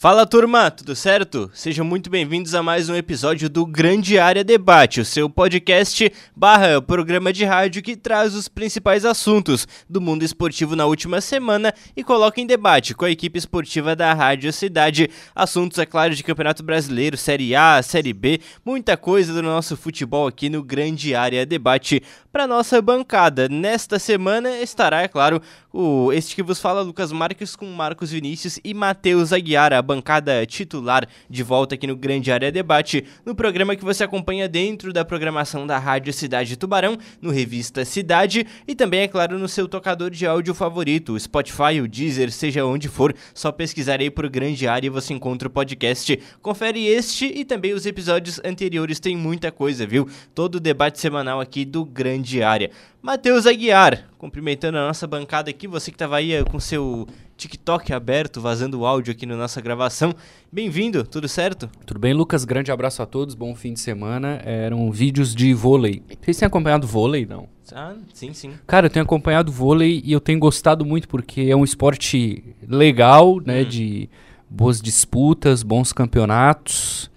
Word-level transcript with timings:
Fala 0.00 0.24
turma, 0.24 0.70
tudo 0.70 0.94
certo? 0.94 1.50
Sejam 1.52 1.84
muito 1.84 2.08
bem-vindos 2.08 2.54
a 2.54 2.62
mais 2.62 2.88
um 2.88 2.94
episódio 2.94 3.50
do 3.50 3.66
Grande 3.66 4.16
Área 4.16 4.44
Debate, 4.44 5.00
o 5.00 5.04
seu 5.04 5.28
podcast 5.28 6.12
barra 6.36 6.80
programa 6.80 7.32
de 7.32 7.44
rádio 7.44 7.82
que 7.82 7.96
traz 7.96 8.32
os 8.32 8.46
principais 8.46 9.04
assuntos 9.04 9.66
do 9.90 10.00
mundo 10.00 10.22
esportivo 10.22 10.76
na 10.76 10.86
última 10.86 11.20
semana 11.20 11.74
e 11.96 12.04
coloca 12.04 12.40
em 12.40 12.46
debate 12.46 12.94
com 12.94 13.06
a 13.06 13.10
equipe 13.10 13.40
esportiva 13.40 13.96
da 13.96 14.14
Rádio 14.14 14.52
Cidade. 14.52 15.10
Assuntos, 15.34 15.80
é 15.80 15.84
claro, 15.84 16.14
de 16.14 16.22
Campeonato 16.22 16.62
Brasileiro, 16.62 17.16
Série 17.16 17.56
A, 17.56 17.82
Série 17.82 18.12
B, 18.12 18.40
muita 18.64 18.96
coisa 18.96 19.32
do 19.32 19.42
nosso 19.42 19.76
futebol 19.76 20.28
aqui 20.28 20.48
no 20.48 20.62
Grande 20.62 21.12
Área 21.12 21.44
Debate 21.44 22.04
para 22.30 22.46
nossa 22.46 22.80
bancada. 22.80 23.48
Nesta 23.48 23.98
semana 23.98 24.60
estará, 24.60 25.02
é 25.02 25.08
claro, 25.08 25.42
o 25.72 26.12
este 26.12 26.34
que 26.34 26.42
vos 26.42 26.60
fala 26.60 26.80
Lucas 26.80 27.12
Marques 27.12 27.54
com 27.54 27.66
Marcos 27.66 28.10
Vinícius 28.10 28.58
e 28.64 28.72
Matheus 28.72 29.32
Aguiar, 29.32 29.72
a 29.72 29.82
bancada 29.82 30.46
titular 30.46 31.06
de 31.28 31.42
volta 31.42 31.74
aqui 31.74 31.86
no 31.86 31.96
Grande 31.96 32.32
Área 32.32 32.50
Debate, 32.50 33.04
no 33.24 33.34
programa 33.34 33.76
que 33.76 33.84
você 33.84 34.04
acompanha 34.04 34.48
dentro 34.48 34.92
da 34.92 35.04
programação 35.04 35.66
da 35.66 35.78
Rádio 35.78 36.12
Cidade 36.12 36.56
Tubarão, 36.56 36.96
no 37.20 37.30
Revista 37.30 37.84
Cidade 37.84 38.46
e 38.66 38.74
também, 38.74 39.00
é 39.00 39.08
claro, 39.08 39.38
no 39.38 39.48
seu 39.48 39.68
tocador 39.68 40.10
de 40.10 40.26
áudio 40.26 40.54
favorito, 40.54 41.12
o 41.12 41.20
Spotify, 41.20 41.80
o 41.82 41.88
Deezer, 41.88 42.32
seja 42.32 42.64
onde 42.64 42.88
for, 42.88 43.14
só 43.34 43.52
pesquisar 43.52 44.00
aí 44.00 44.10
por 44.10 44.28
Grande 44.28 44.66
Área 44.66 44.86
e 44.86 44.90
você 44.90 45.12
encontra 45.12 45.48
o 45.48 45.50
podcast. 45.50 46.18
Confere 46.40 46.86
este 46.86 47.26
e 47.26 47.44
também 47.44 47.74
os 47.74 47.84
episódios 47.84 48.40
anteriores, 48.44 49.00
tem 49.00 49.16
muita 49.16 49.52
coisa, 49.52 49.86
viu? 49.86 50.08
Todo 50.34 50.54
o 50.54 50.60
debate 50.60 50.98
semanal 50.98 51.40
aqui 51.40 51.64
do 51.64 51.84
Grande 51.84 52.28
diária. 52.28 52.70
Matheus 53.00 53.46
Aguiar, 53.46 54.08
cumprimentando 54.18 54.76
a 54.76 54.88
nossa 54.88 55.06
bancada 55.06 55.48
aqui, 55.48 55.68
você 55.68 55.88
que 55.88 55.94
estava 55.94 56.16
aí 56.16 56.32
eh, 56.32 56.42
com 56.42 56.58
seu 56.58 57.06
TikTok 57.36 57.92
aberto, 57.92 58.40
vazando 58.40 58.80
o 58.80 58.84
áudio 58.84 59.12
aqui 59.12 59.24
na 59.24 59.36
nossa 59.36 59.60
gravação. 59.60 60.12
Bem-vindo, 60.50 61.04
tudo 61.04 61.28
certo? 61.28 61.70
Tudo 61.86 62.00
bem, 62.00 62.12
Lucas? 62.12 62.44
Grande 62.44 62.72
abraço 62.72 63.00
a 63.00 63.06
todos, 63.06 63.36
bom 63.36 63.54
fim 63.54 63.72
de 63.72 63.78
semana. 63.78 64.42
Eram 64.44 64.90
vídeos 64.90 65.32
de 65.32 65.54
vôlei. 65.54 66.02
Vocês 66.20 66.38
têm 66.38 66.46
acompanhado 66.46 66.88
vôlei, 66.88 67.24
não? 67.24 67.48
Ah, 67.72 67.94
sim, 68.12 68.34
sim. 68.34 68.54
Cara, 68.66 68.86
eu 68.86 68.90
tenho 68.90 69.04
acompanhado 69.04 69.52
vôlei 69.52 70.02
e 70.04 70.10
eu 70.10 70.20
tenho 70.20 70.40
gostado 70.40 70.84
muito 70.84 71.06
porque 71.06 71.42
é 71.42 71.54
um 71.54 71.62
esporte 71.62 72.42
legal, 72.66 73.40
né? 73.46 73.62
Hum. 73.62 73.68
De 73.68 74.10
boas 74.50 74.82
disputas, 74.82 75.62
bons 75.62 75.92
campeonatos, 75.92 77.08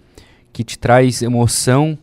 que 0.52 0.62
te 0.62 0.78
traz 0.78 1.22
emoção 1.22 1.98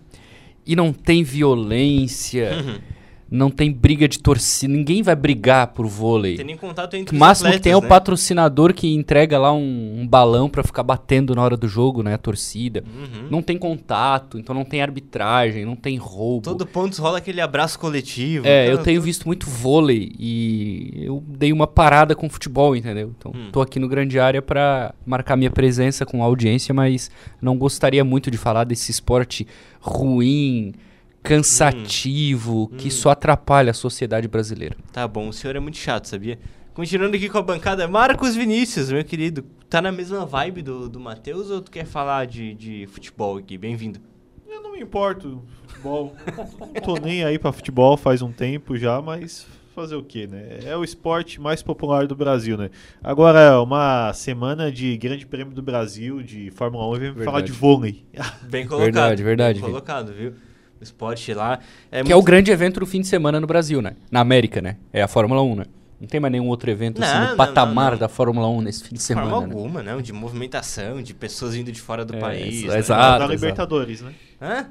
e 0.66 0.76
não 0.76 0.92
tem 0.92 1.24
violência. 1.24 2.52
Uhum 2.58 2.99
não 3.32 3.50
tem 3.50 3.72
briga 3.72 4.08
de 4.08 4.20
torcida, 4.20 4.74
ninguém 4.74 5.04
vai 5.04 5.16
brigar 5.16 5.68
por 5.68 5.86
vôlei. 5.86 6.36
Tem 6.36 6.46
nem 6.46 6.58
contato 6.58 6.96
entre 6.96 7.16
O 7.16 7.20
máximo 7.20 7.48
atletas, 7.48 7.60
que 7.60 7.64
tem 7.64 7.74
é 7.74 7.78
o 7.78 7.82
né? 7.82 7.88
patrocinador 7.88 8.74
que 8.74 8.94
entrega 8.94 9.38
lá 9.38 9.54
um, 9.54 10.02
um 10.02 10.08
balão 10.08 10.50
para 10.50 10.64
ficar 10.64 10.84
batendo 10.84 11.36
na 11.36 11.44
hora 11.44 11.56
do 11.56 11.68
jogo, 11.68 12.02
né, 12.02 12.16
a 12.16 12.18
torcida. 12.18 12.84
Uhum. 12.88 13.28
Não 13.30 13.42
tem 13.42 13.58
contato, 13.58 14.40
então 14.40 14.56
não 14.56 14.66
tem 14.66 14.82
arbitragem, 14.82 15.66
não 15.66 15.76
tem 15.76 15.98
roubo. 15.98 16.44
Todo 16.44 16.66
ponto 16.66 17.00
rola 17.02 17.20
aquele 17.20 17.42
abraço 17.42 17.78
coletivo. 17.78 18.48
É, 18.48 18.72
eu 18.72 18.80
tenho 18.80 19.02
visto 19.02 19.28
muito 19.28 19.48
vôlei 19.48 20.12
e 20.18 21.04
eu 21.06 21.24
dei 21.28 21.54
uma 21.54 21.68
parada 21.68 22.16
com 22.16 22.30
futebol, 22.30 22.76
entendeu? 22.76 23.14
Então, 23.18 23.32
hum. 23.36 23.50
tô 23.52 23.62
aqui 23.62 23.80
no 23.80 23.88
Grande 23.88 24.20
Área 24.20 24.42
para 24.42 24.94
marcar 25.06 25.36
minha 25.36 25.52
presença 25.52 26.06
com 26.06 26.24
a 26.24 26.26
audiência, 26.26 26.74
mas 26.74 27.12
não 27.42 27.58
gostaria 27.58 28.04
muito 28.04 28.32
de 28.32 28.38
falar 28.38 28.64
desse 28.64 28.92
esporte 28.92 29.48
ruim, 29.80 30.74
cansativo, 31.24 32.70
hum, 32.72 32.78
que 32.78 32.88
hum. 32.88 32.92
só 32.92 33.12
atrapalha 33.12 33.72
a 33.72 33.74
sociedade 33.74 34.28
brasileira. 34.28 34.76
Tá 34.92 35.08
bom, 35.08 35.30
o 35.30 35.34
senhor 35.34 35.56
é 35.56 35.60
muito 35.60 35.78
chato, 35.78 36.08
sabia? 36.08 36.40
Continuando 36.74 37.16
aqui 37.16 37.28
com 37.28 37.38
a 37.38 37.42
bancada, 37.42 37.88
Marcos 37.88 38.36
Vinícius, 38.36 38.92
meu 38.92 39.04
querido. 39.04 39.44
Tá 39.70 39.82
na 39.82 39.92
mesma 39.92 40.26
vibe 40.26 40.62
do, 40.62 40.90
do 40.90 41.00
Matheus 41.00 41.50
ou 41.50 41.62
tu 41.62 41.70
quer 41.70 41.86
falar 41.86 42.26
de, 42.26 42.54
de 42.56 42.88
futebol 42.88 43.38
aqui? 43.38 43.58
Bem-vindo. 43.58 44.00
Eu 44.48 44.64
não 44.64 44.72
me 44.72 44.80
importo, 44.80 45.44
futebol. 45.68 46.16
não 46.60 46.82
tô 46.82 46.96
nem 46.96 47.24
aí 47.24 47.38
pra 47.38 47.52
futebol 47.52 47.98
faz 47.98 48.22
um 48.22 48.32
tempo 48.32 48.78
já, 48.78 49.02
mas 49.02 49.46
fazer 49.76 49.96
o 49.96 50.04
quê, 50.04 50.28
né? 50.28 50.60
É 50.66 50.76
o 50.76 50.84
esporte 50.84 51.40
mais 51.40 51.62
popular 51.62 52.08
do 52.08 52.16
Brasil, 52.16 52.58
né? 52.58 52.70
Agora, 53.04 53.62
uma 53.62 54.12
semana 54.14 54.72
de 54.72 54.98
Grande 54.98 55.26
Prêmio 55.26 55.54
do 55.54 55.62
Brasil, 55.62 56.22
de 56.22 56.52
Fórmula 56.52 56.88
1, 56.98 57.14
vem 57.14 57.26
falar 57.26 57.42
de 57.42 57.52
vôlei. 57.52 58.04
Bem 58.44 58.66
colocado. 58.66 58.86
Verdade, 58.86 59.24
verdade. 59.24 59.60
Bem 59.60 59.70
colocado, 59.70 60.14
viu? 60.14 60.34
Esporte 60.82 61.34
lá. 61.34 61.60
É 61.92 61.98
que 61.98 62.04
muito... 62.04 62.12
é 62.12 62.16
o 62.16 62.22
grande 62.22 62.52
evento 62.52 62.80
do 62.80 62.86
fim 62.86 63.02
de 63.02 63.08
semana 63.08 63.40
no 63.40 63.48
Brasil, 63.48 63.82
né? 63.82 63.96
Na 64.12 64.20
América, 64.20 64.62
né? 64.62 64.78
É 64.94 65.02
a 65.02 65.08
Fórmula 65.08 65.42
1, 65.42 65.56
né? 65.56 65.66
Não 66.00 66.08
tem 66.08 66.20
mais 66.20 66.32
nenhum 66.32 66.48
outro 66.48 66.72
evento 66.72 67.04
assim, 67.04 67.14
não, 67.14 67.22
assim, 67.22 67.32
no 67.32 67.38
patamar 67.38 67.86
não, 67.86 67.92
não, 67.92 67.98
da 67.98 68.08
Fórmula 68.08 68.48
1 68.48 68.62
nesse 68.62 68.84
fim 68.86 68.96
de 68.96 69.02
semana. 69.02 69.28
De 69.28 69.34
forma 69.34 69.48
né? 69.48 69.54
alguma, 69.54 69.84
não. 69.84 70.02
De 70.02 70.14
movimentação, 70.14 71.02
de 71.02 71.14
pessoas 71.14 71.56
vindo 71.56 71.72
de 71.72 71.82
fora 71.82 72.06
do 72.06 72.16
é, 72.16 72.20
país. 72.20 72.64
Né? 72.64 72.78
Exato. 72.78 73.20
Da 73.20 73.28
Libertadores, 73.28 74.02
né? 74.02 74.14
Hã? 74.42 74.68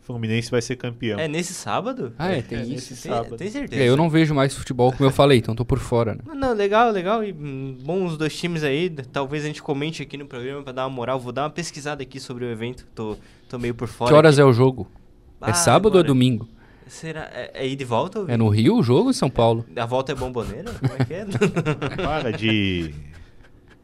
Fluminense 0.00 0.50
vai 0.50 0.60
ser 0.60 0.74
campeão. 0.74 1.18
É 1.20 1.28
nesse 1.28 1.54
sábado? 1.54 2.12
Ah, 2.18 2.32
é, 2.32 2.42
tem 2.42 2.58
é, 2.58 2.62
isso. 2.64 2.88
Tem, 2.88 3.12
sábado. 3.12 3.36
tem 3.36 3.48
certeza. 3.48 3.80
É, 3.80 3.88
eu 3.88 3.96
não 3.96 4.10
vejo 4.10 4.34
mais 4.34 4.52
futebol 4.52 4.90
como 4.90 5.08
eu 5.08 5.12
falei, 5.12 5.38
então 5.38 5.54
tô 5.54 5.64
por 5.64 5.78
fora, 5.78 6.16
né? 6.16 6.20
Não, 6.26 6.34
não, 6.34 6.52
legal, 6.52 6.90
legal. 6.90 7.22
E 7.22 7.32
hum, 7.32 7.78
bons 7.80 8.16
dois 8.16 8.36
times 8.36 8.64
aí. 8.64 8.90
Talvez 8.90 9.44
a 9.44 9.46
gente 9.46 9.62
comente 9.62 10.02
aqui 10.02 10.16
no 10.16 10.26
programa 10.26 10.64
pra 10.64 10.72
dar 10.72 10.86
uma 10.86 10.90
moral. 10.90 11.20
Vou 11.20 11.32
dar 11.32 11.44
uma 11.44 11.50
pesquisada 11.50 12.02
aqui 12.02 12.18
sobre 12.18 12.44
o 12.44 12.50
evento. 12.50 12.84
Tô, 12.96 13.16
tô 13.48 13.60
meio 13.60 13.76
por 13.76 13.86
fora. 13.86 14.10
Que 14.10 14.16
horas 14.16 14.34
aqui. 14.34 14.42
é 14.42 14.44
o 14.44 14.52
jogo? 14.52 14.90
É 15.42 15.46
ah, 15.46 15.50
é 15.50 15.54
sábado 15.54 15.88
agora. 15.88 15.98
ou 15.98 16.04
é 16.04 16.06
domingo? 16.06 16.48
Será? 16.86 17.28
É, 17.32 17.50
é 17.54 17.66
ir 17.66 17.76
de 17.76 17.84
volta? 17.84 18.20
Ou... 18.20 18.28
É 18.28 18.36
no 18.36 18.48
Rio 18.48 18.76
o 18.76 18.82
jogo 18.82 19.04
ou 19.04 19.10
em 19.10 19.14
São 19.14 19.30
Paulo? 19.30 19.64
A 19.76 19.86
volta 19.86 20.12
é 20.12 20.14
bomboneira? 20.14 20.72
Como 20.80 20.92
é 20.98 21.04
que 21.04 21.14
é? 21.14 21.26
Para 21.96 22.32
de... 22.32 22.94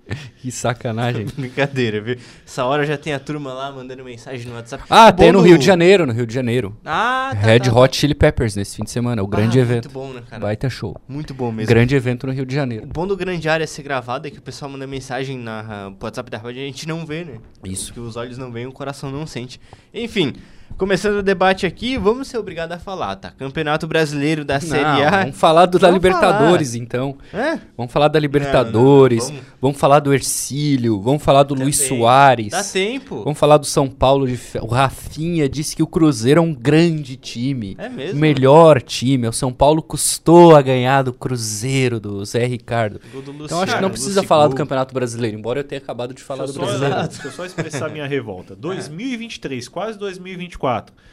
que 0.40 0.50
sacanagem. 0.50 1.26
Brincadeira, 1.36 2.00
viu? 2.00 2.16
Essa 2.46 2.64
hora 2.64 2.84
já 2.84 2.96
tem 2.96 3.12
a 3.12 3.18
turma 3.18 3.52
lá 3.52 3.70
mandando 3.70 4.04
mensagem 4.04 4.46
no 4.46 4.54
WhatsApp. 4.54 4.84
Ah, 4.88 5.12
tem 5.12 5.32
no 5.32 5.40
Rio 5.40 5.58
de 5.58 5.64
Janeiro, 5.64 6.06
no 6.06 6.12
Rio 6.12 6.26
de 6.26 6.34
Janeiro. 6.34 6.76
Ah, 6.84 7.30
tá, 7.32 7.38
Red 7.38 7.60
tá, 7.60 7.74
Hot 7.74 7.96
Chili 7.96 8.14
Peppers 8.14 8.56
nesse 8.56 8.76
fim 8.76 8.84
de 8.84 8.90
semana, 8.90 9.22
o 9.22 9.26
ah, 9.26 9.28
grande 9.28 9.58
evento. 9.58 9.84
Muito 9.84 9.94
bom, 9.94 10.12
né, 10.12 10.22
cara? 10.28 10.42
Baita 10.42 10.70
show. 10.70 10.96
Muito 11.06 11.34
bom 11.34 11.52
mesmo. 11.52 11.68
Grande 11.68 11.94
evento 11.94 12.26
no 12.26 12.32
Rio 12.32 12.46
de 12.46 12.54
Janeiro. 12.54 12.84
O 12.84 12.88
bom 12.88 13.06
do 13.06 13.16
grande 13.16 13.48
área 13.48 13.66
ser 13.66 13.82
gravado 13.82 14.26
é 14.26 14.30
que 14.30 14.38
o 14.38 14.42
pessoal 14.42 14.70
manda 14.70 14.86
mensagem 14.86 15.38
na 15.38 15.88
uh, 15.88 16.04
WhatsApp 16.04 16.30
da 16.30 16.38
rádio 16.38 16.60
e 16.60 16.64
a 16.64 16.66
gente 16.66 16.86
não 16.88 17.04
vê, 17.04 17.24
né? 17.24 17.38
Isso. 17.64 17.92
Que 17.92 18.00
os 18.00 18.16
olhos 18.16 18.38
não 18.38 18.50
veem, 18.50 18.66
o 18.66 18.72
coração 18.72 19.10
não 19.10 19.26
sente. 19.26 19.60
Enfim, 19.92 20.34
Começando 20.76 21.16
o 21.16 21.22
debate 21.22 21.66
aqui, 21.66 21.98
vamos 21.98 22.28
ser 22.28 22.38
obrigados 22.38 22.76
a 22.76 22.78
falar, 22.78 23.16
tá? 23.16 23.32
Campeonato 23.32 23.86
Brasileiro 23.86 24.44
da 24.44 24.60
Série 24.60 24.84
A. 24.84 25.22
Vamos 25.22 25.36
falar 25.36 25.66
do, 25.66 25.76
da 25.76 25.90
Libertadores, 25.90 26.70
falar. 26.70 26.84
então. 26.84 27.18
É? 27.32 27.58
Vamos 27.76 27.92
falar 27.92 28.06
da 28.06 28.18
Libertadores, 28.20 29.24
não, 29.24 29.28
não, 29.28 29.34
não, 29.34 29.40
vamos... 29.40 29.60
vamos... 29.60 29.78
falar 29.78 30.00
do 30.00 30.14
Ercílio, 30.14 31.00
vamos 31.00 31.22
falar 31.22 31.42
do 31.42 31.54
Também. 31.54 31.64
Luiz 31.64 31.80
Soares. 31.80 32.50
Dá 32.50 32.62
tempo. 32.62 33.24
Vamos 33.24 33.38
falar 33.38 33.56
do 33.56 33.66
São 33.66 33.88
Paulo. 33.88 34.26
De... 34.28 34.38
O 34.60 34.66
Rafinha 34.66 35.48
disse 35.48 35.74
que 35.74 35.82
o 35.82 35.86
Cruzeiro 35.86 36.38
é 36.38 36.42
um 36.42 36.54
grande 36.54 37.16
time. 37.16 37.74
É 37.76 37.88
mesmo? 37.88 38.16
O 38.16 38.20
melhor 38.20 38.80
time. 38.80 39.26
O 39.26 39.32
São 39.32 39.52
Paulo 39.52 39.82
custou 39.82 40.54
a 40.54 40.62
ganhar 40.62 41.02
do 41.02 41.12
Cruzeiro, 41.12 41.98
do 41.98 42.24
Zé 42.24 42.46
Ricardo. 42.46 43.00
Do 43.12 43.44
então 43.44 43.60
acho 43.62 43.74
que 43.74 43.82
não 43.82 43.90
precisa 43.90 44.22
falar 44.22 44.46
do 44.46 44.54
Campeonato 44.54 44.94
Brasileiro, 44.94 45.36
embora 45.36 45.60
eu 45.60 45.64
tenha 45.64 45.80
acabado 45.80 46.14
de 46.14 46.22
falar 46.22 46.44
deixa 46.44 46.58
do 46.58 46.64
Brasileiro. 46.64 47.08
Deixa 47.08 47.26
eu 47.26 47.32
só 47.32 47.44
expressar 47.44 47.90
minha 47.90 48.06
revolta. 48.06 48.54
2023, 48.54 49.66
quase 49.68 49.98
2024. 49.98 50.57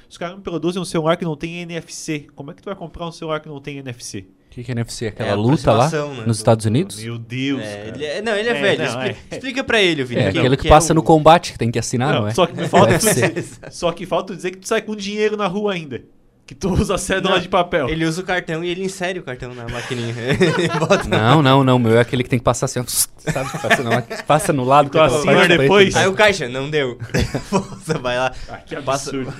Os 0.10 0.18
caras 0.18 0.36
me 0.36 0.42
produzem 0.42 0.82
um 0.82 0.86
celular 0.86 1.18
que 1.18 1.26
não 1.26 1.36
tem 1.36 1.62
NFC. 1.62 2.28
Como 2.36 2.52
é 2.52 2.54
que 2.54 2.62
tu 2.62 2.66
vai 2.66 2.76
comprar 2.76 3.08
um 3.08 3.12
celular 3.12 3.40
que 3.40 3.48
não 3.48 3.60
tem 3.60 3.78
NFC? 3.78 4.20
O 4.20 4.50
que, 4.56 4.64
que 4.64 4.72
é 4.72 4.74
NFC? 4.74 5.08
Aquela 5.08 5.32
é 5.32 5.36
luta 5.36 5.74
lá 5.74 5.90
né, 5.90 6.00
nos 6.00 6.26
do, 6.26 6.32
Estados 6.32 6.66
Unidos? 6.66 7.04
Meu 7.04 7.18
Deus. 7.18 7.62
É, 7.62 7.88
ele 7.90 8.06
é, 8.06 8.22
não, 8.22 8.34
ele 8.34 8.48
é, 8.48 8.52
é 8.58 8.62
velho. 8.62 8.78
Não, 8.78 8.86
explica, 8.86 9.20
é. 9.30 9.36
explica 9.36 9.64
pra 9.64 9.82
ele, 9.82 10.04
Vini. 10.04 10.22
É 10.22 10.28
aquele 10.30 10.56
que, 10.56 10.64
que 10.64 10.70
passa 10.70 10.94
no 10.94 11.04
combate 11.04 11.52
que 11.52 11.58
tem 11.58 11.70
que 11.70 11.78
assinar, 11.78 12.14
não, 12.14 12.22
não 12.22 12.28
é? 12.30 12.34
Só 12.34 12.46
que, 12.46 12.56
falta 12.68 13.00
só 13.70 13.92
que 13.92 14.06
falta 14.06 14.36
dizer 14.36 14.52
que 14.52 14.60
tu 14.60 14.68
sai 14.68 14.82
com 14.82 14.96
dinheiro 14.96 15.36
na 15.36 15.48
rua 15.48 15.74
ainda. 15.74 16.02
Que 16.46 16.54
tu 16.54 16.72
usa 16.72 16.94
a 16.94 16.98
cédula 17.00 17.36
não, 17.36 17.42
de 17.42 17.50
papel. 17.50 17.90
Ele 17.90 18.06
usa 18.06 18.22
o 18.22 18.24
cartão 18.24 18.64
e 18.64 18.70
ele 18.70 18.84
insere 18.84 19.18
o 19.18 19.24
cartão 19.24 19.56
na 19.56 19.68
maquininha. 19.68 20.14
não, 21.10 21.42
não, 21.42 21.64
não. 21.64 21.80
Meu 21.80 21.98
é 21.98 22.02
aquele 22.02 22.24
que 22.24 22.30
tem 22.30 22.38
que 22.38 22.46
passar 22.46 22.66
assim, 22.66 22.84
sabe? 22.86 23.50
Passa, 23.52 23.84
não, 23.84 24.02
passa 24.28 24.54
no 24.54 24.64
lado. 24.64 24.90
Então 24.90 25.04
assim, 25.04 25.28
depois. 25.48 25.96
Aí 25.96 26.08
o 26.08 26.14
caixa, 26.14 26.48
não 26.48 26.70
deu. 26.70 27.00
Força, 27.50 27.98
vai 27.98 28.20
lá. 28.20 28.32
Ah, 28.48 28.58
que 28.58 28.76
absurdo. 28.76 29.34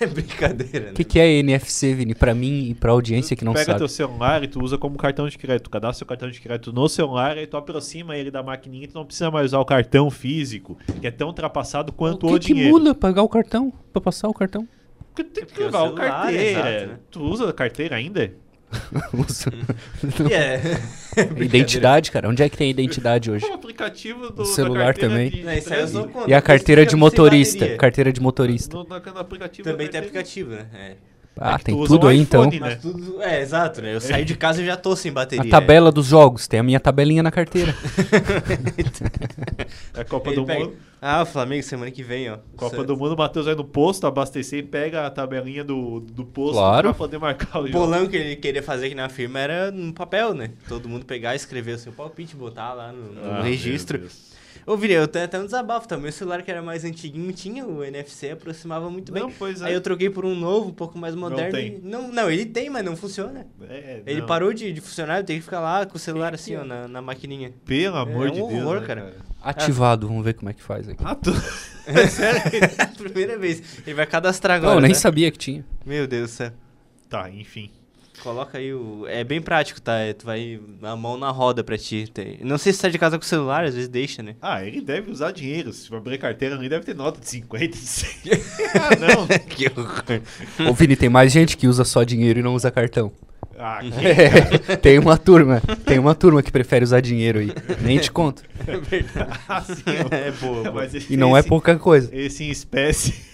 é 0.00 0.06
brincadeira, 0.06 0.86
O 0.86 0.88
né? 0.88 0.92
que, 0.94 1.04
que 1.04 1.20
é 1.20 1.30
NFC, 1.34 1.92
Vini? 1.92 2.14
Pra 2.14 2.34
mim 2.34 2.70
e 2.70 2.74
pra 2.74 2.92
audiência 2.92 3.36
que 3.36 3.44
não 3.44 3.52
pega 3.52 3.66
sabe. 3.66 3.74
Pega 3.74 3.78
teu 3.80 3.88
celular 3.88 4.42
e 4.42 4.48
tu 4.48 4.64
usa 4.64 4.78
como 4.78 4.96
cartão 4.96 5.28
de 5.28 5.36
crédito. 5.36 5.64
Tu 5.64 5.70
cadastra 5.70 5.98
seu 5.98 6.06
cartão 6.06 6.30
de 6.30 6.40
crédito 6.40 6.72
no 6.72 6.88
celular 6.88 7.36
e 7.36 7.46
tu 7.46 7.58
aproxima 7.58 8.16
ele 8.16 8.30
da 8.30 8.42
maquininha 8.42 8.84
e 8.84 8.88
tu 8.88 8.94
não 8.94 9.04
precisa 9.04 9.30
mais 9.30 9.46
usar 9.50 9.58
o 9.58 9.64
cartão 9.66 10.10
físico, 10.10 10.78
que 11.02 11.06
é 11.06 11.10
tão 11.10 11.28
ultrapassado 11.28 11.92
quanto 11.92 12.24
o, 12.24 12.30
que 12.30 12.34
o 12.34 12.38
dinheiro. 12.38 12.70
O 12.70 12.78
que 12.78 12.80
muda 12.80 12.94
pagar 12.94 13.22
o 13.22 13.28
cartão? 13.28 13.70
Pra 13.92 14.00
passar 14.00 14.26
o 14.28 14.32
cartão? 14.32 14.66
Porque 15.14 15.24
tem 15.24 15.44
que 15.44 15.62
levar 15.62 15.84
o 15.84 15.94
carteira. 15.94 16.42
Exato, 16.42 16.86
né? 16.88 16.98
Tu 17.10 17.22
usa 17.22 17.48
a 17.48 17.52
carteira 17.52 17.94
ainda? 17.94 18.32
Uso. 19.14 19.50
yeah. 20.28 20.60
identidade, 21.40 22.10
cara. 22.10 22.28
Onde 22.28 22.42
é 22.42 22.48
que 22.48 22.56
tem 22.56 22.68
identidade 22.68 23.30
hoje? 23.30 23.46
O 23.46 23.52
aplicativo 23.52 24.30
do 24.30 24.42
o 24.42 24.46
celular 24.46 24.94
também. 24.94 25.30
De, 25.30 25.44
Não, 25.44 25.52
isso 25.52 25.70
e 26.26 26.34
a 26.34 26.42
carteira 26.42 26.84
de 26.84 26.96
motorista. 26.96 27.76
Carteira 27.76 28.12
de 28.12 28.20
motorista. 28.20 28.76
No, 28.76 28.82
no, 28.82 28.88
no 28.88 29.18
aplicativo 29.18 29.70
Também 29.70 29.88
tem 29.88 30.00
aplicativo, 30.00 30.50
né? 30.50 30.66
É. 30.74 30.96
Ah, 31.36 31.56
É 31.56 31.58
tem 31.58 31.84
tudo 31.84 32.06
um 32.06 32.08
aí 32.08 32.18
então. 32.20 32.44
né? 32.48 32.58
Mas 32.60 32.80
tudo. 32.80 33.20
É, 33.20 33.40
exato, 33.40 33.82
né? 33.82 33.94
Eu 33.94 34.00
saí 34.00 34.24
de 34.24 34.36
casa 34.36 34.62
e 34.62 34.66
já 34.66 34.76
tô 34.76 34.94
sem 34.94 35.10
bateria. 35.12 35.44
A 35.44 35.50
tabela 35.50 35.90
dos 35.90 36.06
jogos, 36.06 36.46
tem 36.46 36.60
a 36.60 36.62
minha 36.62 36.78
tabelinha 36.78 37.22
na 37.24 37.30
carteira. 37.32 37.74
É 39.96 40.04
Copa 40.04 40.30
Ele 40.30 40.36
do 40.40 40.44
pega- 40.46 40.64
Mundo. 40.64 40.76
Ah, 41.00 41.22
o 41.22 41.26
Flamengo 41.26 41.62
semana 41.62 41.90
que 41.90 42.02
vem, 42.02 42.30
ó. 42.30 42.38
Copa 42.56 42.76
Isso- 42.76 42.84
do 42.86 42.96
Mundo, 42.96 43.12
o 43.14 43.16
Matheus 43.18 43.46
vai 43.46 43.54
no 43.54 43.64
posto 43.64 44.06
abastecer 44.06 44.60
e 44.60 44.62
pega 44.62 45.06
a 45.06 45.10
tabelinha 45.10 45.62
do, 45.62 46.00
do 46.00 46.24
posto 46.24 46.54
Claro. 46.54 46.88
pra 46.88 46.94
poder 46.94 47.18
marcar 47.18 47.58
o 47.60 47.64
O 47.64 47.66
jogo. 47.66 47.78
bolão 47.78 48.06
que 48.06 48.16
ele 48.16 48.36
queria 48.36 48.62
fazer 48.62 48.86
aqui 48.86 48.94
na 48.94 49.08
firma 49.08 49.38
era 49.38 49.70
no 49.70 49.92
papel, 49.92 50.34
né? 50.34 50.50
Todo 50.68 50.88
mundo 50.88 51.04
pegar, 51.04 51.34
escrever 51.36 51.72
o 51.76 51.78
seu 51.78 51.92
palpite, 51.92 52.34
botar 52.34 52.72
lá 52.72 52.90
no, 52.92 53.12
no 53.12 53.30
Ah, 53.32 53.42
registro. 53.42 53.98
meu 53.98 54.08
Deus. 54.08 54.33
Ô, 54.66 54.76
Vini, 54.76 54.94
eu 54.94 55.06
tenho 55.06 55.24
até 55.26 55.38
um 55.38 55.44
desabafo 55.44 55.86
também. 55.86 56.08
O 56.08 56.12
celular 56.12 56.42
que 56.42 56.50
era 56.50 56.62
mais 56.62 56.84
antiguinho 56.84 57.32
tinha 57.32 57.66
o 57.66 57.84
NFC, 57.84 58.30
aproximava 58.30 58.88
muito 58.88 59.12
bem. 59.12 59.22
Não, 59.22 59.30
pois 59.30 59.60
é. 59.60 59.66
Aí 59.66 59.74
eu 59.74 59.80
troquei 59.80 60.08
por 60.08 60.24
um 60.24 60.34
novo, 60.34 60.68
um 60.70 60.72
pouco 60.72 60.98
mais 60.98 61.14
moderno. 61.14 61.52
tem. 61.52 61.74
e- 61.76 61.80
Não, 61.82 62.08
não, 62.10 62.30
ele 62.30 62.46
tem, 62.46 62.70
mas 62.70 62.84
não 62.84 62.96
funciona. 62.96 63.46
É, 63.68 64.02
Ele 64.06 64.20
não. 64.20 64.26
parou 64.26 64.52
de, 64.54 64.72
de 64.72 64.80
funcionar, 64.80 65.18
eu 65.18 65.24
tenho 65.24 65.38
que 65.40 65.44
ficar 65.44 65.60
lá 65.60 65.84
com 65.84 65.96
o 65.96 65.98
celular 65.98 66.32
assim, 66.34 66.56
ó, 66.56 66.64
na, 66.64 66.88
na 66.88 67.02
maquininha. 67.02 67.52
Pelo 67.66 67.96
amor 67.96 68.28
É 68.28 68.30
de 68.30 68.40
um 68.42 68.48
Deus. 68.48 68.60
horror, 68.62 68.80
né, 68.80 68.86
cara. 68.86 69.16
Ativado, 69.42 70.08
vamos 70.08 70.24
ver 70.24 70.32
como 70.34 70.48
é 70.50 70.54
que 70.54 70.62
faz 70.62 70.88
aqui. 70.88 71.02
Ah, 71.04 71.14
tu... 71.14 71.30
Primeira 72.96 73.38
vez. 73.38 73.62
Ele 73.86 73.94
vai 73.94 74.06
cadastrar 74.06 74.56
agora. 74.56 74.70
Não, 74.72 74.78
eu 74.78 74.82
nem 74.82 74.92
né? 74.92 74.94
sabia 74.94 75.30
que 75.30 75.36
tinha. 75.38 75.64
Meu 75.84 76.06
Deus 76.06 76.30
do 76.30 76.34
céu. 76.34 76.52
Tá, 77.10 77.28
enfim. 77.30 77.70
Coloca 78.22 78.58
aí 78.58 78.72
o. 78.72 79.04
É 79.08 79.22
bem 79.24 79.40
prático, 79.40 79.80
tá? 79.80 79.98
É, 79.98 80.12
Tu 80.12 80.24
vai 80.24 80.58
a 80.82 80.96
mão 80.96 81.16
na 81.18 81.30
roda 81.30 81.62
pra 81.64 81.76
ti. 81.76 82.08
Tem- 82.12 82.38
Não 82.42 82.56
sei 82.56 82.72
se 82.72 82.80
tá 82.80 82.88
de 82.88 82.98
casa 82.98 83.18
com 83.18 83.24
o 83.24 83.26
celular, 83.28 83.64
às 83.64 83.74
vezes 83.74 83.88
deixa, 83.88 84.22
né? 84.22 84.36
Ah, 84.40 84.64
ele 84.64 84.80
deve 84.80 85.10
usar 85.10 85.30
dinheiro. 85.32 85.72
Se 85.72 85.88
for 85.88 85.96
abrir 85.98 86.18
carteira, 86.18 86.54
ele 86.54 86.68
deve 86.68 86.84
ter 86.84 86.94
nota 86.94 87.20
de 87.20 87.28
50, 87.28 87.66
de 87.68 87.76
100. 87.76 88.10
ah, 88.74 88.90
não. 89.16 89.26
que 89.48 89.66
horror. 89.66 90.70
Ô, 90.70 90.72
Vini, 90.74 90.96
tem 90.96 91.08
mais 91.08 91.32
gente 91.32 91.56
que 91.56 91.66
usa 91.68 91.84
só 91.84 92.02
dinheiro 92.02 92.38
e 92.38 92.42
não 92.42 92.54
usa 92.54 92.70
cartão. 92.70 93.12
Ah, 93.58 93.80
que... 93.82 94.72
É, 94.72 94.76
tem 94.76 94.98
uma 94.98 95.16
turma, 95.18 95.60
tem 95.84 95.98
uma 95.98 96.14
turma 96.14 96.42
que 96.42 96.50
prefere 96.50 96.84
usar 96.84 97.00
dinheiro 97.00 97.38
aí. 97.40 97.52
Nem 97.80 97.98
te 97.98 98.10
conto. 98.10 98.42
É 98.66 98.76
verdade. 98.78 99.38
Ah, 99.48 99.60
sim, 99.62 99.82
É 100.10 100.30
boa, 100.32 100.62
boa. 100.62 100.72
Mas 100.72 100.94
esse, 100.94 101.12
E 101.12 101.16
não 101.16 101.36
é 101.36 101.42
pouca 101.42 101.76
coisa. 101.78 102.08
Esse 102.12 102.44
em 102.44 102.50
espécie. 102.50 103.33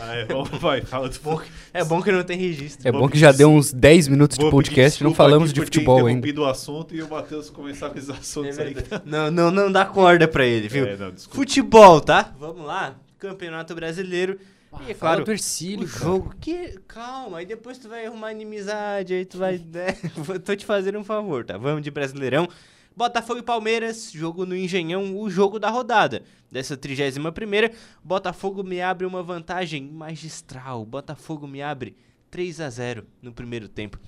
Ah, 0.00 0.14
é, 0.14 0.24
vamos, 0.24 0.50
vai, 0.58 0.80
fala 0.82 1.08
do 1.08 1.18
pouco. 1.20 1.44
É 1.72 1.84
bom 1.84 2.00
que 2.02 2.10
não 2.10 2.22
tem 2.24 2.38
registro. 2.38 2.86
É 2.88 2.92
bom 2.92 3.08
que 3.08 3.18
já 3.18 3.32
deu 3.32 3.50
uns 3.50 3.72
10 3.72 4.08
minutos 4.08 4.38
de 4.38 4.50
podcast 4.50 5.02
e 5.02 5.04
não 5.04 5.14
falamos 5.14 5.52
de 5.52 5.60
futebol 5.60 5.98
ainda. 5.98 6.10
interrompido 6.12 6.42
o 6.42 6.46
assunto 6.46 6.94
e 6.94 7.02
o 7.02 7.08
Matheus 7.08 7.50
começar 7.50 7.90
com 7.90 7.98
esses 7.98 8.10
É 8.10 8.12
assuntos 8.12 8.58
aí. 8.58 8.74
verdade. 8.74 9.02
Não, 9.06 9.30
não, 9.30 9.50
não 9.50 9.70
dá 9.70 9.84
corda 9.84 10.26
pra 10.26 10.44
ele, 10.44 10.68
viu? 10.68 10.86
É, 10.86 10.96
não. 10.96 11.12
Futebol, 11.30 12.00
tá? 12.00 12.32
Vamos 12.38 12.64
lá. 12.66 12.94
Campeonato 13.18 13.74
Brasileiro. 13.74 14.38
e 14.86 14.90
é 14.90 14.94
Fala 14.94 15.12
claro, 15.12 15.24
do 15.24 15.32
Ercílio, 15.32 15.86
o 15.86 15.90
cara. 15.90 16.04
jogo. 16.04 16.34
Que... 16.40 16.78
Calma, 16.86 17.38
aí 17.38 17.46
depois 17.46 17.78
tu 17.78 17.88
vai 17.88 18.06
arrumar 18.06 18.32
inimizade, 18.32 19.14
aí 19.14 19.24
tu 19.24 19.38
vai. 19.38 19.58
né? 19.72 19.96
Tô 20.44 20.54
te 20.54 20.64
fazendo 20.66 20.98
um 20.98 21.04
favor, 21.04 21.44
tá? 21.44 21.56
Vamos 21.58 21.82
de 21.82 21.90
Brasileirão. 21.90 22.48
Botafogo 22.96 23.40
e 23.40 23.42
Palmeiras, 23.42 24.10
jogo 24.10 24.46
no 24.46 24.56
Engenhão, 24.56 25.18
o 25.18 25.28
jogo 25.28 25.58
da 25.58 25.68
rodada. 25.68 26.22
Dessa 26.50 26.78
31 26.78 27.30
primeira, 27.30 27.70
Botafogo 28.02 28.62
me 28.64 28.80
abre 28.80 29.06
uma 29.06 29.22
vantagem 29.22 29.82
magistral. 29.82 30.82
Botafogo 30.86 31.46
me 31.46 31.60
abre 31.60 31.94
3 32.30 32.58
a 32.62 32.70
0 32.70 33.06
no 33.20 33.34
primeiro 33.34 33.68
tempo. 33.68 33.98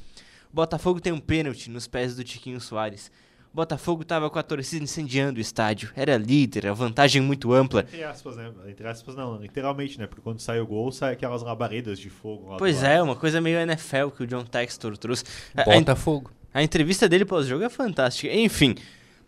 Botafogo 0.50 1.00
tem 1.02 1.12
um 1.12 1.20
pênalti 1.20 1.70
nos 1.70 1.86
pés 1.86 2.16
do 2.16 2.24
Tiquinho 2.24 2.58
Soares. 2.62 3.10
Botafogo 3.52 4.04
tava 4.04 4.30
com 4.30 4.38
a 4.38 4.42
torcida 4.42 4.82
incendiando 4.84 5.36
o 5.38 5.40
estádio. 5.42 5.90
Era 5.94 6.16
líder, 6.16 6.66
a 6.68 6.72
vantagem 6.72 7.20
muito 7.20 7.52
ampla. 7.52 7.80
Entre 7.80 8.04
aspas, 8.04 8.36
né? 8.36 8.50
Entre 8.68 8.86
aspas, 8.88 9.14
não, 9.14 9.36
literalmente, 9.36 9.98
né? 9.98 10.06
Porque 10.06 10.22
quando 10.22 10.38
sai 10.38 10.60
o 10.60 10.66
gol, 10.66 10.90
sai 10.92 11.12
aquelas 11.12 11.42
labaredas 11.42 11.98
de 11.98 12.08
fogo 12.08 12.46
lá 12.46 12.52
do 12.54 12.58
Pois 12.58 12.76
lado. 12.82 12.92
é, 12.92 13.02
uma 13.02 13.16
coisa 13.16 13.38
meio 13.40 13.58
NFL 13.58 14.08
que 14.16 14.22
o 14.22 14.26
John 14.26 14.44
Textor 14.44 14.96
trouxe. 14.96 15.24
Botafogo. 15.66 16.30
A 16.52 16.62
entrevista 16.62 17.08
dele 17.08 17.24
pós-jogo 17.24 17.64
é 17.64 17.68
fantástica. 17.68 18.32
Enfim, 18.34 18.74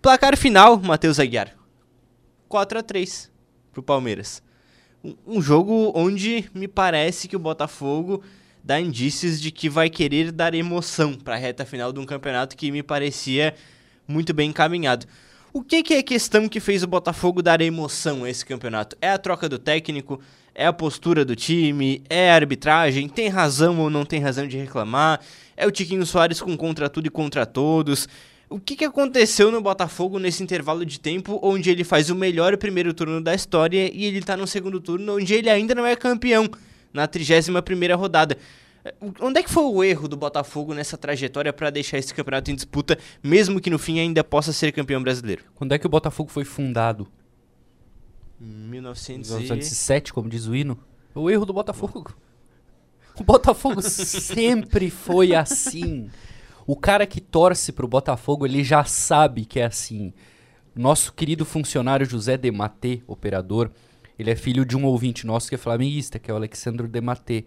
placar 0.01 0.37
final, 0.37 0.79
Matheus 0.79 1.19
Aguiar. 1.19 1.55
4 2.49 2.79
a 2.79 2.83
3 2.83 3.31
pro 3.73 3.83
Palmeiras. 3.83 4.43
Um, 5.05 5.15
um 5.27 5.43
jogo 5.43 5.93
onde 5.95 6.51
me 6.55 6.67
parece 6.67 7.29
que 7.29 7.37
o 7.37 7.41
Botafogo 7.41 8.23
dá 8.63 8.81
indícios 8.81 9.41
de 9.41 9.51
que 9.51 9.69
vai 9.69 9.89
querer 9.89 10.33
dar 10.33 10.55
emoção 10.55 11.15
para 11.15 11.35
a 11.35 11.39
reta 11.39 11.65
final 11.65 11.93
de 11.93 12.01
um 12.01 12.07
campeonato 12.07 12.57
que 12.57 12.71
me 12.71 12.83
parecia 12.83 13.55
muito 14.07 14.35
bem 14.35 14.51
encaminhado. 14.51 15.07
O 15.53 15.63
que, 15.63 15.83
que 15.83 15.95
é 15.95 15.99
a 15.99 16.03
questão 16.03 16.49
que 16.49 16.61
fez 16.61 16.83
o 16.83 16.87
Botafogo 16.87 17.43
dar 17.43 17.61
emoção 17.61 18.25
a 18.25 18.31
esse 18.31 18.47
campeonato? 18.47 18.97
É 19.01 19.11
a 19.11 19.19
troca 19.19 19.49
do 19.49 19.59
técnico? 19.59 20.21
É 20.55 20.67
a 20.67 20.73
postura 20.73 21.25
do 21.25 21.35
time? 21.35 22.03
É 22.09 22.31
a 22.31 22.35
arbitragem? 22.35 23.09
Tem 23.09 23.29
razão 23.29 23.79
ou 23.81 23.91
não 23.91 24.05
tem 24.05 24.21
razão 24.21 24.47
de 24.47 24.57
reclamar? 24.57 25.21
É 25.61 25.67
o 25.67 25.71
Tiquinho 25.71 26.07
Soares 26.07 26.41
com 26.41 26.57
contra 26.57 26.89
tudo 26.89 27.07
e 27.07 27.11
contra 27.11 27.45
todos? 27.45 28.09
O 28.49 28.59
que, 28.59 28.75
que 28.75 28.85
aconteceu 28.85 29.53
no 29.53 29.61
Botafogo 29.61 30.19
nesse 30.19 30.43
intervalo 30.43 30.87
de 30.87 30.99
tempo 30.99 31.39
onde 31.43 31.69
ele 31.69 31.85
faz 31.85 32.09
o 32.09 32.15
melhor 32.15 32.57
primeiro 32.57 32.95
turno 32.95 33.21
da 33.21 33.35
história 33.35 33.95
e 33.95 34.07
ele 34.07 34.23
tá 34.23 34.39
no 34.39 34.47
segundo 34.47 34.81
turno 34.81 35.19
onde 35.19 35.35
ele 35.35 35.51
ainda 35.51 35.75
não 35.75 35.85
é 35.85 35.95
campeão, 35.95 36.49
na 36.95 37.07
31ª 37.07 37.95
rodada? 37.95 38.39
Onde 39.21 39.41
é 39.41 39.43
que 39.43 39.51
foi 39.51 39.65
o 39.65 39.85
erro 39.85 40.09
do 40.09 40.17
Botafogo 40.17 40.73
nessa 40.73 40.97
trajetória 40.97 41.53
para 41.53 41.69
deixar 41.69 41.99
esse 41.99 42.15
campeonato 42.15 42.51
em 42.51 42.55
disputa, 42.55 42.99
mesmo 43.23 43.61
que 43.61 43.69
no 43.69 43.79
fim 43.79 44.01
ainda 44.01 44.25
possa 44.25 44.55
ser 44.55 44.73
campeão 44.73 45.03
brasileiro? 45.03 45.45
Quando 45.55 45.73
é 45.73 45.79
que 45.79 45.87
o 45.87 45.91
Botafogo 45.91 46.31
foi 46.31 46.47
fundado? 46.47 47.07
1900 48.41 49.31
e... 49.31 49.35
1907, 49.35 50.11
como 50.15 50.27
diz 50.27 50.47
o 50.47 50.57
hino. 50.57 50.79
O 51.15 51.31
erro 51.31 51.45
do 51.45 51.53
Botafogo. 51.53 52.15
O 53.21 53.23
Botafogo 53.23 53.83
sempre 53.83 54.89
foi 54.89 55.35
assim. 55.35 56.09
O 56.67 56.75
cara 56.75 57.07
que 57.07 57.21
torce 57.21 57.71
pro 57.71 57.87
Botafogo, 57.87 58.47
ele 58.47 58.65
já 58.65 58.83
sabe 58.85 59.45
que 59.45 59.61
é 59.61 59.67
assim. 59.67 60.15
Nosso 60.75 61.13
querido 61.13 61.45
funcionário 61.45 62.07
José 62.07 62.39
Dematê, 62.39 63.03
operador, 63.07 63.71
ele 64.19 64.31
é 64.31 64.35
filho 64.35 64.65
de 64.65 64.75
um 64.75 64.87
ouvinte 64.87 65.27
nosso 65.27 65.51
que 65.51 65.55
é 65.55 65.59
flamenguista, 65.59 66.19
que 66.19 66.31
é 66.31 66.35
o 66.35 66.37
Alexandre 66.39 66.89
Dematê. 66.89 67.45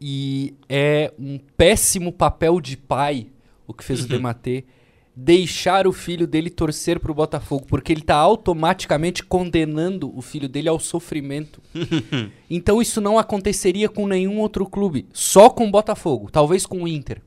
E 0.00 0.54
é 0.68 1.12
um 1.18 1.40
péssimo 1.56 2.12
papel 2.12 2.60
de 2.60 2.76
pai 2.76 3.26
o 3.66 3.74
que 3.74 3.82
fez 3.82 4.04
o 4.04 4.08
Dematê 4.08 4.64
deixar 5.22 5.86
o 5.86 5.92
filho 5.92 6.26
dele 6.26 6.48
torcer 6.48 6.98
pro 6.98 7.12
Botafogo, 7.12 7.66
porque 7.68 7.92
ele 7.92 8.00
tá 8.00 8.16
automaticamente 8.16 9.22
condenando 9.22 10.16
o 10.16 10.22
filho 10.22 10.48
dele 10.48 10.68
ao 10.68 10.80
sofrimento. 10.80 11.60
então 12.48 12.80
isso 12.80 13.00
não 13.00 13.18
aconteceria 13.18 13.88
com 13.88 14.06
nenhum 14.06 14.38
outro 14.38 14.64
clube, 14.64 15.06
só 15.12 15.50
com 15.50 15.68
o 15.68 15.70
Botafogo, 15.70 16.30
talvez 16.30 16.64
com 16.64 16.82
o 16.82 16.88
Inter. 16.88 17.20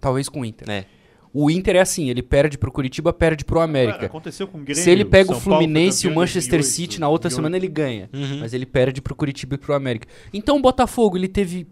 Talvez 0.00 0.28
com 0.28 0.40
o 0.40 0.44
Inter. 0.44 0.70
É. 0.70 0.84
O 1.32 1.50
Inter 1.50 1.76
é 1.76 1.80
assim, 1.80 2.08
ele 2.08 2.22
perde 2.22 2.56
pro 2.56 2.72
Curitiba, 2.72 3.12
perde 3.12 3.44
pro 3.44 3.60
América. 3.60 4.06
aconteceu 4.06 4.48
com 4.48 4.58
o 4.58 4.62
Grêmio. 4.62 4.82
Se 4.82 4.90
ele 4.90 5.04
pega 5.04 5.26
São 5.26 5.36
o 5.36 5.40
Fluminense 5.40 6.06
e 6.06 6.10
o 6.10 6.14
Manchester 6.14 6.60
2008, 6.60 6.74
City 6.74 7.00
na 7.00 7.08
outra 7.08 7.28
2008. 7.28 7.36
semana, 7.36 7.56
ele 7.56 7.68
ganha. 7.68 8.08
Uhum. 8.12 8.40
Mas 8.40 8.54
ele 8.54 8.64
perde 8.64 9.02
pro 9.02 9.14
Curitiba 9.14 9.56
e 9.56 9.58
pro 9.58 9.74
América. 9.74 10.08
Então 10.32 10.56
o 10.56 10.62
Botafogo, 10.62 11.18
ele 11.18 11.28
teve 11.28 11.66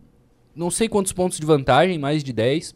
não 0.54 0.70
sei 0.70 0.88
quantos 0.88 1.12
pontos 1.12 1.38
de 1.38 1.46
vantagem, 1.46 1.98
mais 1.98 2.22
de 2.22 2.32
10. 2.32 2.74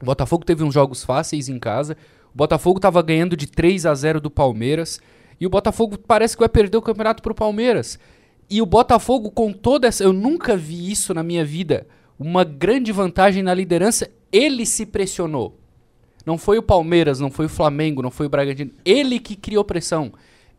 O 0.00 0.04
Botafogo 0.04 0.44
teve 0.44 0.64
uns 0.64 0.72
jogos 0.72 1.04
fáceis 1.04 1.48
em 1.48 1.58
casa. 1.58 1.96
O 2.34 2.36
Botafogo 2.36 2.80
tava 2.80 3.02
ganhando 3.02 3.36
de 3.36 3.46
3 3.46 3.84
a 3.86 3.94
0 3.94 4.20
do 4.20 4.30
Palmeiras. 4.30 5.00
E 5.38 5.46
o 5.46 5.50
Botafogo 5.50 5.98
parece 5.98 6.36
que 6.36 6.40
vai 6.40 6.48
perder 6.48 6.76
o 6.78 6.82
campeonato 6.82 7.22
pro 7.22 7.34
Palmeiras. 7.34 7.98
E 8.48 8.62
o 8.62 8.66
Botafogo, 8.66 9.30
com 9.30 9.52
toda 9.52 9.86
essa. 9.86 10.02
Eu 10.02 10.12
nunca 10.12 10.56
vi 10.56 10.90
isso 10.90 11.12
na 11.12 11.22
minha 11.22 11.44
vida. 11.44 11.86
Uma 12.18 12.44
grande 12.44 12.92
vantagem 12.92 13.42
na 13.42 13.54
liderança. 13.54 14.10
Ele 14.32 14.64
se 14.64 14.86
pressionou. 14.86 15.58
Não 16.24 16.36
foi 16.38 16.58
o 16.58 16.62
Palmeiras, 16.62 17.18
não 17.18 17.30
foi 17.30 17.46
o 17.46 17.48
Flamengo, 17.50 18.02
não 18.02 18.10
foi 18.10 18.26
o 18.26 18.30
Bragantino. 18.30 18.70
Ele 18.84 19.18
que 19.18 19.36
criou 19.36 19.64
pressão. 19.64 20.12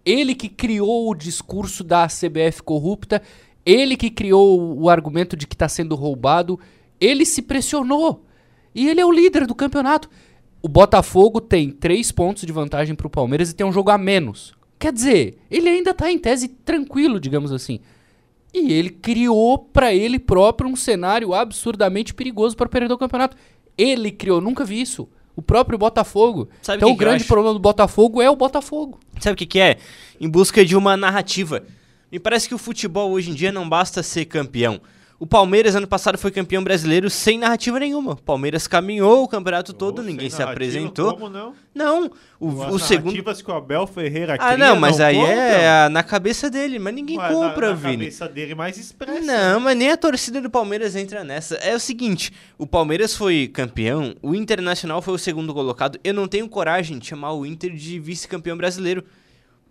Ele 0.06 0.34
que 0.34 0.50
criou 0.50 1.10
o 1.10 1.16
discurso 1.16 1.84
da 1.84 2.08
CBF 2.08 2.64
corrupta. 2.64 3.22
Ele 3.66 3.96
que 3.96 4.10
criou 4.10 4.80
o 4.80 4.90
argumento 4.90 5.36
de 5.36 5.48
que 5.48 5.56
está 5.56 5.70
sendo 5.70 5.96
roubado. 5.96 6.60
Ele 7.00 7.26
se 7.26 7.42
pressionou. 7.42 8.26
E 8.74 8.90
ele 8.90 9.02
é 9.02 9.06
o 9.06 9.12
líder 9.12 9.46
do 9.46 9.56
campeonato. 9.56 10.10
O 10.62 10.68
Botafogo 10.68 11.42
tem 11.42 11.72
três 11.72 12.12
pontos 12.12 12.44
de 12.44 12.52
vantagem 12.52 12.96
para 12.96 13.08
o 13.08 13.10
Palmeiras 13.10 13.50
e 13.50 13.56
tem 13.56 13.66
um 13.66 13.72
jogo 13.72 13.90
a 13.90 13.98
menos. 13.98 14.54
Quer 14.78 14.94
dizer, 14.94 15.38
ele 15.50 15.70
ainda 15.70 15.92
está 15.92 16.12
em 16.12 16.18
tese 16.18 16.48
tranquilo, 16.48 17.20
digamos 17.20 17.52
assim. 17.52 17.80
E 18.54 18.74
ele 18.74 18.90
criou 18.90 19.58
para 19.58 19.94
ele 19.94 20.20
próprio 20.20 20.70
um 20.70 20.76
cenário 20.76 21.34
absurdamente 21.34 22.14
perigoso 22.14 22.56
para 22.56 22.68
perder 22.68 22.94
o 22.94 22.98
campeonato. 22.98 23.38
Ele 23.78 24.12
criou, 24.12 24.42
nunca 24.42 24.66
vi 24.66 24.82
isso. 24.82 25.08
O 25.36 25.42
próprio 25.42 25.78
Botafogo. 25.78 26.50
Sabe 26.62 26.78
então 26.78 26.90
o 26.90 26.92
o 26.92 26.96
que 26.96 27.00
que 27.00 27.06
grande 27.06 27.24
problema 27.24 27.54
do 27.54 27.60
Botafogo 27.60 28.22
é 28.22 28.30
o 28.30 28.36
Botafogo. 28.36 29.00
Sabe 29.20 29.34
o 29.34 29.38
que, 29.38 29.46
que 29.46 29.60
é? 29.60 29.78
Em 30.20 30.30
busca 30.30 30.66
de 30.66 30.76
uma 30.76 30.98
narrativa. 30.98 31.64
Me 32.12 32.20
parece 32.20 32.48
que 32.48 32.54
o 32.54 32.58
futebol 32.58 33.12
hoje 33.12 33.32
em 33.32 33.34
dia 33.34 33.52
não 33.52 33.68
basta 33.68 34.04
ser 34.04 34.26
campeão. 34.26 34.82
O 35.22 35.28
Palmeiras 35.28 35.76
ano 35.76 35.86
passado 35.86 36.18
foi 36.18 36.32
campeão 36.32 36.64
brasileiro 36.64 37.08
sem 37.08 37.38
narrativa 37.38 37.80
nenhuma. 37.80 38.14
O 38.14 38.22
Palmeiras 38.24 38.66
caminhou 38.66 39.22
o 39.22 39.28
campeonato 39.28 39.72
todo, 39.72 40.00
Ou 40.00 40.04
ninguém 40.04 40.32
se 40.32 40.42
apresentou. 40.42 41.14
Como 41.14 41.30
não? 41.30 41.54
Não, 41.76 42.10
o, 42.40 42.64
As 42.64 42.74
o 42.74 42.80
segundo. 42.80 43.06
narrativas 43.12 43.40
que 43.40 43.52
o 43.52 43.54
Abel 43.54 43.86
Ferreira 43.86 44.34
Ah, 44.34 44.56
cria 44.56 44.58
não, 44.58 44.76
mas 44.78 45.00
aí 45.00 45.18
contam? 45.18 45.32
é 45.32 45.90
na 45.90 46.02
cabeça 46.02 46.50
dele, 46.50 46.80
mas 46.80 46.96
ninguém 46.96 47.20
Ué, 47.20 47.28
compra, 47.30 47.68
na, 47.68 47.74
na 47.76 47.80
Vini. 47.80 47.98
cabeça 48.06 48.28
dele 48.28 48.56
mais 48.56 48.80
expressa. 48.80 49.22
Não, 49.22 49.60
mas 49.60 49.78
nem 49.78 49.92
a 49.92 49.96
torcida 49.98 50.42
do 50.42 50.50
Palmeiras 50.50 50.96
entra 50.96 51.24
nessa. 51.24 51.54
É 51.58 51.76
o 51.76 51.80
seguinte, 51.80 52.34
o 52.58 52.66
Palmeiras 52.66 53.16
foi 53.16 53.48
campeão, 53.48 54.16
o 54.24 54.34
Internacional 54.34 55.04
foi 55.04 55.14
o 55.14 55.20
segundo 55.20 55.54
colocado. 55.54 56.00
Eu 56.04 56.16
não 56.16 56.28
tenho 56.28 56.50
coragem 56.50 56.98
de 56.98 57.06
chamar 57.06 57.34
o 57.34 57.46
Inter 57.46 57.76
de 57.76 58.00
vice-campeão 58.00 58.58
brasileiro. 58.58 59.04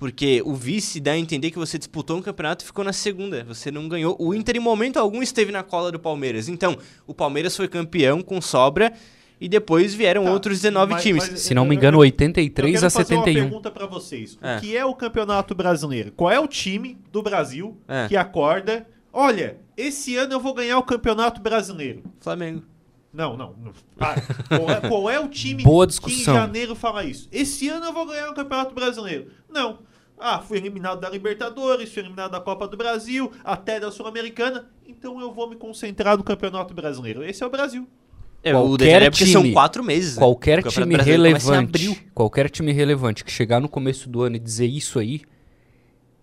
Porque 0.00 0.42
o 0.46 0.54
vice 0.54 0.98
dá 0.98 1.12
a 1.12 1.18
entender 1.18 1.50
que 1.52 1.58
você 1.58 1.78
disputou 1.78 2.16
um 2.16 2.22
campeonato 2.22 2.64
e 2.64 2.66
ficou 2.66 2.82
na 2.84 2.92
segunda. 2.92 3.44
Você 3.44 3.70
não 3.70 3.86
ganhou. 3.86 4.16
O 4.18 4.34
Inter, 4.34 4.56
em 4.56 4.58
momento 4.60 4.96
algum, 4.96 5.22
esteve 5.22 5.52
na 5.52 5.62
cola 5.62 5.92
do 5.92 6.00
Palmeiras. 6.00 6.48
Então, 6.48 6.76
o 7.06 7.12
Palmeiras 7.14 7.54
foi 7.54 7.68
campeão 7.68 8.22
com 8.22 8.40
sobra 8.40 8.92
e 9.38 9.46
depois 9.46 9.92
vieram 9.94 10.24
Tá, 10.24 10.32
outros 10.32 10.58
19 10.62 10.92
mas- 10.94 11.02
times. 11.02 11.28
mas- 11.30 11.40
Se 11.40 11.52
não 11.54 11.66
me 11.66 11.76
engano, 11.76 11.98
eu- 11.98 12.00
83 12.00 12.82
eu 12.82 12.88
a 12.88 12.90
quero 12.90 12.92
fazer 13.04 13.14
uma 13.14 13.24
71. 13.26 13.42
pergunta 13.44 13.70
pra 13.70 13.84
vocês. 13.86 14.38
É. 14.40 14.56
O 14.56 14.60
que 14.60 14.74
é 14.76 14.84
o 14.86 14.94
Campeonato 14.94 15.54
Brasileiro? 15.54 16.12
Qual 16.12 16.30
é 16.30 16.40
o 16.40 16.48
time 16.48 16.98
do 17.12 17.22
Brasil 17.22 17.76
É. 17.86 18.08
que 18.08 18.16
acorda? 18.16 18.86
Olha, 19.12 19.58
esse 19.76 20.16
ano 20.16 20.32
eu 20.32 20.40
vou 20.40 20.54
ganhar 20.54 20.78
o 20.78 20.82
Campeonato 20.82 21.42
Brasileiro. 21.42 22.02
Flamengo. 22.20 22.62
Não, 23.12 23.36
não. 23.36 23.54
Para. 23.98 24.22
Qual, 24.48 24.70
é, 24.70 24.80
qual 24.88 25.10
é 25.10 25.18
o 25.20 25.28
time 25.28 25.62
Boa 25.64 25.84
que 25.84 25.90
discussão. 25.90 26.32
em 26.32 26.36
janeiro 26.38 26.74
fala 26.76 27.04
isso? 27.04 27.28
Esse 27.32 27.68
ano 27.68 27.84
eu 27.86 27.92
vou 27.92 28.06
ganhar 28.06 28.30
o 28.30 28.34
Campeonato 28.34 28.72
Brasileiro. 28.74 29.26
Não. 29.48 29.80
Ah, 30.20 30.40
fui 30.40 30.58
eliminado 30.58 31.00
da 31.00 31.08
Libertadores, 31.08 31.90
fui 31.92 32.02
eliminado 32.02 32.32
da 32.32 32.40
Copa 32.40 32.68
do 32.68 32.76
Brasil, 32.76 33.32
até 33.42 33.80
da 33.80 33.90
Sul-Americana. 33.90 34.68
Então 34.86 35.18
eu 35.20 35.32
vou 35.32 35.48
me 35.48 35.56
concentrar 35.56 36.16
no 36.18 36.22
Campeonato 36.22 36.74
Brasileiro. 36.74 37.24
Esse 37.24 37.42
é 37.42 37.46
o 37.46 37.50
Brasil. 37.50 37.88
É, 38.42 38.54
o 38.54 38.60
Qualquer 38.68 38.84
detalhe 38.86 39.04
é 39.06 39.10
porque 39.10 39.26
são 39.26 39.42
time- 39.42 39.52
quatro 39.54 39.82
meses. 39.84 40.16
né? 40.16 40.20
Qualquer 40.20 40.58
O 40.60 40.62
Campeonato 40.64 41.04
time 41.04 41.10
relevante, 41.10 41.68
abril. 41.88 41.96
qualquer 42.14 42.50
time 42.50 42.72
relevante 42.72 43.24
que 43.24 43.30
chegar 43.30 43.60
no 43.60 43.68
começo 43.68 44.08
do 44.08 44.22
ano 44.22 44.36
e 44.36 44.38
dizer 44.38 44.66
isso 44.66 44.98
aí, 44.98 45.22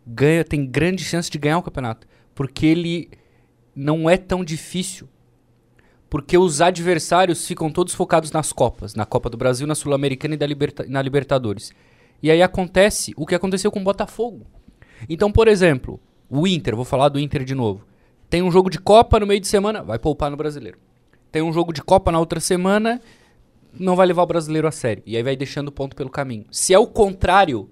ganha, 0.05 0.43
tem 0.43 0.65
grande 0.65 1.03
chance 1.03 1.29
de 1.29 1.37
ganhar 1.37 1.57
o 1.57 1.63
campeonato, 1.63 2.07
porque 2.33 2.65
ele 2.65 3.09
não 3.75 4.09
é 4.09 4.17
tão 4.17 4.43
difícil. 4.43 5.07
Porque 6.09 6.37
os 6.37 6.61
adversários 6.61 7.45
ficam 7.45 7.69
todos 7.69 7.93
focados 7.93 8.31
nas 8.31 8.53
Copas, 8.53 8.95
na 8.95 9.05
Copa 9.05 9.29
do 9.29 9.35
Brasil, 9.37 9.67
na 9.67 9.75
Sul-Americana 9.75 10.35
e 10.35 10.37
da 10.37 10.47
Liberta- 10.47 10.85
na 10.87 11.01
Libertadores. 11.01 11.71
E 12.21 12.31
aí 12.31 12.41
acontece 12.41 13.13
o 13.15 13.25
que 13.25 13.35
aconteceu 13.35 13.71
com 13.71 13.79
o 13.79 13.83
Botafogo. 13.83 14.45
Então, 15.07 15.31
por 15.31 15.47
exemplo, 15.47 15.99
o 16.29 16.47
Inter, 16.47 16.75
vou 16.75 16.85
falar 16.85 17.09
do 17.09 17.19
Inter 17.19 17.43
de 17.43 17.53
novo. 17.53 17.85
Tem 18.29 18.41
um 18.41 18.51
jogo 18.51 18.69
de 18.69 18.79
Copa 18.79 19.19
no 19.19 19.27
meio 19.27 19.39
de 19.39 19.47
semana, 19.47 19.83
vai 19.83 19.99
poupar 19.99 20.29
no 20.29 20.37
Brasileiro. 20.37 20.77
Tem 21.31 21.41
um 21.41 21.53
jogo 21.53 21.71
de 21.71 21.81
Copa 21.81 22.11
na 22.11 22.19
outra 22.19 22.39
semana, 22.39 23.01
não 23.73 23.95
vai 23.95 24.07
levar 24.07 24.23
o 24.23 24.27
brasileiro 24.27 24.67
a 24.67 24.71
sério. 24.71 25.03
E 25.05 25.15
aí 25.15 25.23
vai 25.23 25.35
deixando 25.35 25.67
o 25.67 25.71
ponto 25.71 25.95
pelo 25.95 26.09
caminho. 26.09 26.45
Se 26.51 26.73
é 26.73 26.79
o 26.79 26.87
contrário, 26.87 27.69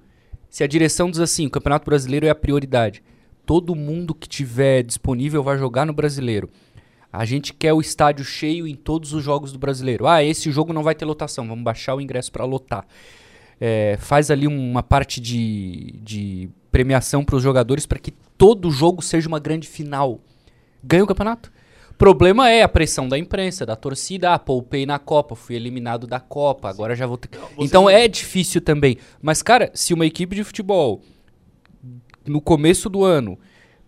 se 0.49 0.63
a 0.63 0.67
direção 0.67 1.09
diz 1.09 1.19
assim, 1.19 1.47
o 1.47 1.49
Campeonato 1.49 1.85
Brasileiro 1.85 2.25
é 2.25 2.29
a 2.29 2.35
prioridade, 2.35 3.03
todo 3.45 3.75
mundo 3.75 4.13
que 4.13 4.27
tiver 4.27 4.83
disponível 4.83 5.43
vai 5.43 5.57
jogar 5.57 5.85
no 5.85 5.93
brasileiro. 5.93 6.49
A 7.11 7.23
gente 7.23 7.53
quer 7.53 7.73
o 7.73 7.79
estádio 7.79 8.25
cheio 8.25 8.67
em 8.67 8.75
todos 8.75 9.13
os 9.13 9.23
jogos 9.23 9.51
do 9.51 9.59
brasileiro. 9.59 10.05
Ah, 10.05 10.21
esse 10.21 10.51
jogo 10.51 10.73
não 10.73 10.83
vai 10.83 10.93
ter 10.93 11.05
lotação, 11.05 11.47
vamos 11.47 11.63
baixar 11.63 11.95
o 11.95 12.01
ingresso 12.01 12.31
para 12.31 12.43
lotar. 12.43 12.85
É, 13.59 13.97
faz 13.99 14.29
ali 14.29 14.47
uma 14.47 14.83
parte 14.83 15.21
de, 15.21 15.95
de 16.03 16.49
premiação 16.71 17.23
para 17.23 17.35
os 17.35 17.43
jogadores 17.43 17.85
para 17.85 17.99
que 17.99 18.11
todo 18.37 18.69
jogo 18.69 19.01
seja 19.01 19.27
uma 19.27 19.39
grande 19.39 19.67
final. 19.67 20.19
Ganha 20.83 21.03
o 21.03 21.07
campeonato. 21.07 21.51
Problema 21.97 22.49
é 22.49 22.61
a 22.61 22.67
pressão 22.67 23.07
da 23.07 23.17
imprensa, 23.17 23.65
da 23.65 23.75
torcida. 23.75 24.33
Ah, 24.33 24.39
poupei 24.39 24.85
na 24.85 24.99
Copa, 24.99 25.35
fui 25.35 25.55
eliminado 25.55 26.05
da 26.05 26.19
Copa, 26.19 26.69
agora 26.69 26.93
já 26.93 27.07
vou 27.07 27.17
ter. 27.17 27.29
Então 27.57 27.89
é 27.89 28.07
difícil 28.07 28.59
também. 28.59 28.97
Mas, 29.21 29.41
cara, 29.41 29.71
se 29.73 29.93
uma 29.93 30.05
equipe 30.05 30.35
de 30.35 30.43
futebol 30.43 31.01
no 32.25 32.41
começo 32.41 32.89
do 32.89 33.03
ano 33.03 33.37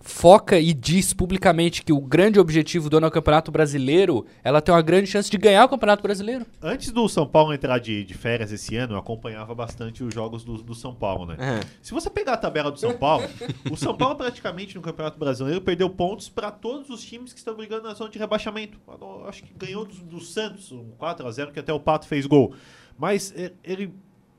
foca 0.07 0.57
e 0.57 0.73
diz 0.73 1.13
publicamente 1.13 1.83
que 1.83 1.91
o 1.91 1.99
grande 1.99 2.39
objetivo 2.39 2.89
do 2.89 2.97
ano 2.97 3.07
é 3.07 3.09
o 3.09 3.11
Campeonato 3.11 3.51
Brasileiro, 3.51 4.25
ela 4.43 4.61
tem 4.61 4.73
uma 4.73 4.81
grande 4.81 5.07
chance 5.07 5.29
de 5.29 5.37
ganhar 5.37 5.65
o 5.65 5.69
Campeonato 5.69 6.01
Brasileiro. 6.01 6.45
Antes 6.61 6.91
do 6.91 7.07
São 7.09 7.27
Paulo 7.27 7.53
entrar 7.53 7.77
de, 7.77 8.03
de 8.05 8.13
férias 8.13 8.51
esse 8.51 8.75
ano, 8.77 8.93
eu 8.93 8.97
acompanhava 8.97 9.53
bastante 9.53 10.03
os 10.03 10.13
jogos 10.13 10.43
do, 10.43 10.63
do 10.63 10.73
São 10.73 10.95
Paulo, 10.95 11.25
né? 11.25 11.35
É. 11.37 11.67
Se 11.81 11.93
você 11.93 12.09
pegar 12.09 12.33
a 12.33 12.37
tabela 12.37 12.71
do 12.71 12.79
São 12.79 12.97
Paulo, 12.97 13.27
o 13.69 13.75
São 13.75 13.95
Paulo 13.95 14.15
praticamente 14.15 14.75
no 14.75 14.81
Campeonato 14.81 15.19
Brasileiro 15.19 15.61
perdeu 15.61 15.89
pontos 15.89 16.29
para 16.29 16.51
todos 16.51 16.89
os 16.89 17.03
times 17.03 17.33
que 17.33 17.39
estão 17.39 17.53
brigando 17.53 17.83
na 17.83 17.93
zona 17.93 18.09
de 18.09 18.17
rebaixamento. 18.17 18.79
Eu 18.87 19.27
Acho 19.27 19.43
que 19.43 19.53
ganhou 19.53 19.85
do, 19.85 19.93
do 19.93 20.21
Santos, 20.21 20.71
um 20.71 20.91
4 20.97 21.27
a 21.27 21.31
0 21.31 21.51
que 21.51 21.59
até 21.59 21.73
o 21.73 21.79
Pato 21.79 22.07
fez 22.07 22.25
gol. 22.25 22.53
Mas 22.97 23.33
eh, 23.35 23.51
ele 23.63 23.93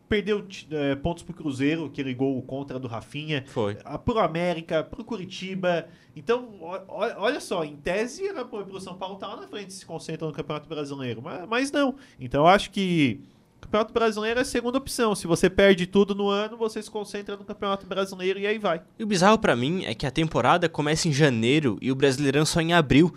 perdeu 0.08 0.44
eh, 0.70 0.94
pontos 0.96 1.22
pro 1.22 1.34
Cruzeiro, 1.34 1.84
aquele 1.86 2.14
gol 2.14 2.40
contra 2.42 2.78
do 2.78 2.88
Rafinha. 2.88 3.44
Foi. 3.48 3.76
a- 3.84 3.98
pro 3.98 4.18
América, 4.18 4.82
pro 4.82 5.04
Curitiba. 5.04 5.86
Então, 6.16 6.48
o- 6.60 7.20
olha 7.22 7.40
só, 7.40 7.64
em 7.64 7.76
tese 7.76 8.26
era 8.26 8.44
pro, 8.44 8.80
São 8.80 8.94
Paulo 8.94 9.16
tá 9.16 9.26
lá 9.28 9.36
na 9.36 9.46
frente 9.48 9.72
se 9.72 9.84
concentra 9.86 10.26
no 10.26 10.32
Campeonato 10.32 10.68
Brasileiro, 10.68 11.20
mas, 11.22 11.48
mas 11.48 11.72
não. 11.72 11.94
Então, 12.18 12.42
eu 12.42 12.46
acho 12.48 12.70
que 12.70 13.20
o 13.56 13.60
Campeonato 13.60 13.92
Brasileiro 13.92 14.38
é 14.38 14.42
a 14.42 14.44
segunda 14.44 14.78
opção. 14.78 15.14
Se 15.14 15.26
você 15.26 15.50
perde 15.50 15.86
tudo 15.86 16.14
no 16.14 16.28
ano, 16.28 16.56
você 16.56 16.82
se 16.82 16.90
concentra 16.90 17.36
no 17.36 17.44
Campeonato 17.44 17.86
Brasileiro 17.86 18.38
e 18.38 18.46
aí 18.46 18.58
vai. 18.58 18.80
E 18.98 19.04
o 19.04 19.06
bizarro 19.06 19.38
pra 19.38 19.54
mim 19.54 19.84
é 19.84 19.94
que 19.94 20.06
a 20.06 20.10
temporada 20.10 20.68
começa 20.68 21.06
em 21.08 21.12
janeiro 21.12 21.76
e 21.82 21.92
o 21.92 21.94
Brasileirão 21.94 22.46
só 22.46 22.60
em 22.60 22.72
abril. 22.72 23.14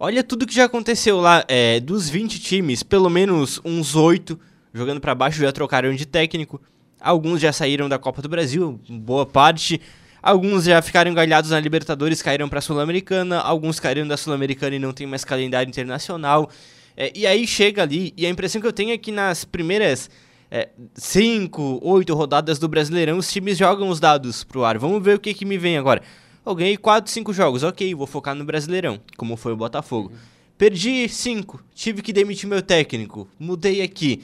Olha 0.00 0.22
tudo 0.22 0.46
que 0.46 0.54
já 0.54 0.64
aconteceu 0.64 1.20
lá. 1.20 1.44
É, 1.48 1.80
dos 1.80 2.08
20 2.08 2.38
times, 2.38 2.82
pelo 2.84 3.10
menos 3.10 3.60
uns 3.64 3.96
8 3.96 4.38
jogando 4.72 5.00
pra 5.00 5.14
baixo 5.14 5.40
já 5.40 5.52
trocaram 5.52 5.94
de 5.94 6.06
técnico. 6.06 6.60
Alguns 7.00 7.40
já 7.40 7.52
saíram 7.52 7.88
da 7.88 7.98
Copa 7.98 8.20
do 8.20 8.28
Brasil, 8.28 8.80
boa 8.88 9.24
parte. 9.24 9.80
Alguns 10.22 10.64
já 10.64 10.82
ficaram 10.82 11.10
engalhados 11.10 11.50
na 11.50 11.60
Libertadores, 11.60 12.20
caíram 12.20 12.48
pra 12.48 12.60
Sul-Americana. 12.60 13.38
Alguns 13.38 13.78
caíram 13.78 14.06
da 14.06 14.16
Sul-Americana 14.16 14.76
e 14.76 14.78
não 14.78 14.92
tem 14.92 15.06
mais 15.06 15.24
calendário 15.24 15.68
internacional. 15.68 16.50
É, 16.96 17.12
e 17.14 17.26
aí 17.26 17.46
chega 17.46 17.82
ali, 17.82 18.12
e 18.16 18.26
a 18.26 18.28
impressão 18.28 18.60
que 18.60 18.66
eu 18.66 18.72
tenho 18.72 18.90
é 18.90 18.98
que 18.98 19.12
nas 19.12 19.44
primeiras 19.44 20.10
é, 20.50 20.68
cinco, 20.94 21.78
oito 21.82 22.14
rodadas 22.14 22.58
do 22.58 22.66
Brasileirão, 22.68 23.18
os 23.18 23.30
times 23.30 23.56
jogam 23.56 23.88
os 23.88 24.00
dados 24.00 24.42
pro 24.42 24.64
ar. 24.64 24.78
Vamos 24.78 25.02
ver 25.02 25.16
o 25.16 25.20
que, 25.20 25.32
que 25.34 25.44
me 25.44 25.56
vem 25.56 25.78
agora. 25.78 26.02
Eu 26.44 26.54
ganhei 26.54 26.78
4, 26.78 27.10
5 27.12 27.32
jogos, 27.34 27.62
ok, 27.62 27.94
vou 27.94 28.06
focar 28.06 28.34
no 28.34 28.42
Brasileirão, 28.42 28.98
como 29.18 29.36
foi 29.36 29.52
o 29.52 29.56
Botafogo. 29.56 30.10
Perdi 30.56 31.06
5, 31.06 31.62
tive 31.74 32.00
que 32.00 32.12
demitir 32.12 32.48
meu 32.48 32.62
técnico, 32.62 33.28
mudei 33.38 33.82
aqui. 33.82 34.22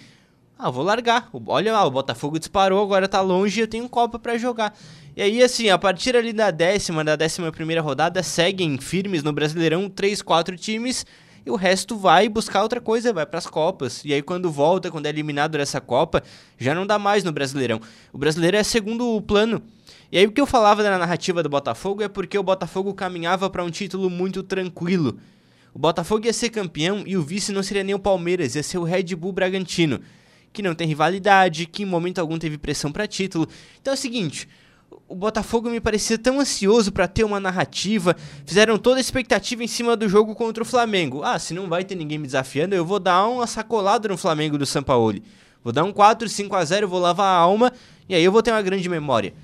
Ah, 0.58 0.70
vou 0.70 0.84
largar. 0.84 1.28
Olha 1.46 1.72
lá, 1.72 1.84
o 1.84 1.90
Botafogo 1.90 2.38
disparou, 2.38 2.82
agora 2.82 3.08
tá 3.08 3.20
longe 3.20 3.60
e 3.60 3.62
eu 3.62 3.68
tenho 3.68 3.88
Copa 3.88 4.18
pra 4.18 4.38
jogar. 4.38 4.76
E 5.16 5.22
aí, 5.22 5.42
assim, 5.42 5.68
a 5.68 5.76
partir 5.76 6.16
ali 6.16 6.32
da 6.32 6.50
décima, 6.50 7.04
da 7.04 7.16
décima 7.16 7.50
primeira 7.50 7.82
rodada, 7.82 8.22
seguem 8.22 8.78
firmes 8.78 9.22
no 9.22 9.32
Brasileirão 9.32 9.88
3, 9.88 10.22
4 10.22 10.56
times 10.56 11.04
e 11.44 11.50
o 11.50 11.56
resto 11.56 11.96
vai 11.96 12.28
buscar 12.28 12.62
outra 12.62 12.80
coisa, 12.80 13.12
vai 13.12 13.26
pras 13.26 13.46
Copas. 13.46 14.04
E 14.04 14.14
aí, 14.14 14.22
quando 14.22 14.50
volta, 14.50 14.90
quando 14.90 15.06
é 15.06 15.08
eliminado 15.08 15.58
dessa 15.58 15.80
Copa, 15.80 16.22
já 16.56 16.74
não 16.74 16.86
dá 16.86 16.98
mais 16.98 17.24
no 17.24 17.32
Brasileirão. 17.32 17.80
O 18.12 18.18
Brasileiro 18.18 18.56
é 18.56 18.62
segundo 18.62 19.20
plano. 19.22 19.60
E 20.10 20.18
aí, 20.18 20.26
o 20.26 20.32
que 20.32 20.40
eu 20.40 20.46
falava 20.46 20.82
da 20.82 20.96
narrativa 20.96 21.42
do 21.42 21.48
Botafogo 21.48 22.02
é 22.02 22.08
porque 22.08 22.38
o 22.38 22.42
Botafogo 22.42 22.94
caminhava 22.94 23.50
pra 23.50 23.64
um 23.64 23.70
título 23.70 24.08
muito 24.08 24.42
tranquilo. 24.42 25.18
O 25.74 25.78
Botafogo 25.78 26.26
ia 26.26 26.32
ser 26.32 26.50
campeão 26.50 27.02
e 27.04 27.16
o 27.16 27.22
vice 27.22 27.50
não 27.50 27.62
seria 27.62 27.82
nem 27.82 27.94
o 27.94 27.98
Palmeiras, 27.98 28.54
ia 28.54 28.62
ser 28.62 28.78
o 28.78 28.84
Red 28.84 29.16
Bull 29.16 29.32
Bragantino, 29.32 30.00
que 30.54 30.62
não 30.62 30.74
tem 30.74 30.86
rivalidade, 30.86 31.66
que 31.66 31.82
em 31.82 31.86
momento 31.86 32.20
algum 32.20 32.38
teve 32.38 32.56
pressão 32.56 32.90
pra 32.90 33.06
título. 33.06 33.46
Então 33.82 33.92
é 33.92 33.96
o 33.96 33.98
seguinte, 33.98 34.48
o 35.08 35.14
Botafogo 35.14 35.68
me 35.68 35.80
parecia 35.80 36.16
tão 36.16 36.40
ansioso 36.40 36.92
pra 36.92 37.08
ter 37.08 37.24
uma 37.24 37.40
narrativa, 37.40 38.16
fizeram 38.46 38.78
toda 38.78 38.96
a 38.96 39.00
expectativa 39.00 39.62
em 39.62 39.66
cima 39.66 39.96
do 39.96 40.08
jogo 40.08 40.34
contra 40.34 40.62
o 40.62 40.66
Flamengo. 40.66 41.22
Ah, 41.24 41.38
se 41.38 41.52
não 41.52 41.68
vai 41.68 41.84
ter 41.84 41.96
ninguém 41.96 42.18
me 42.18 42.26
desafiando, 42.26 42.74
eu 42.74 42.86
vou 42.86 43.00
dar 43.00 43.26
uma 43.26 43.46
sacolada 43.46 44.08
no 44.08 44.16
Flamengo 44.16 44.56
do 44.56 44.64
Sampaoli. 44.64 45.24
Vou 45.62 45.72
dar 45.72 45.82
um 45.82 45.92
4, 45.92 46.28
5 46.28 46.54
a 46.54 46.64
0, 46.64 46.88
vou 46.88 47.00
lavar 47.00 47.26
a 47.26 47.36
alma 47.36 47.72
e 48.08 48.14
aí 48.14 48.22
eu 48.22 48.30
vou 48.30 48.42
ter 48.42 48.52
uma 48.52 48.62
grande 48.62 48.88
memória. 48.88 49.34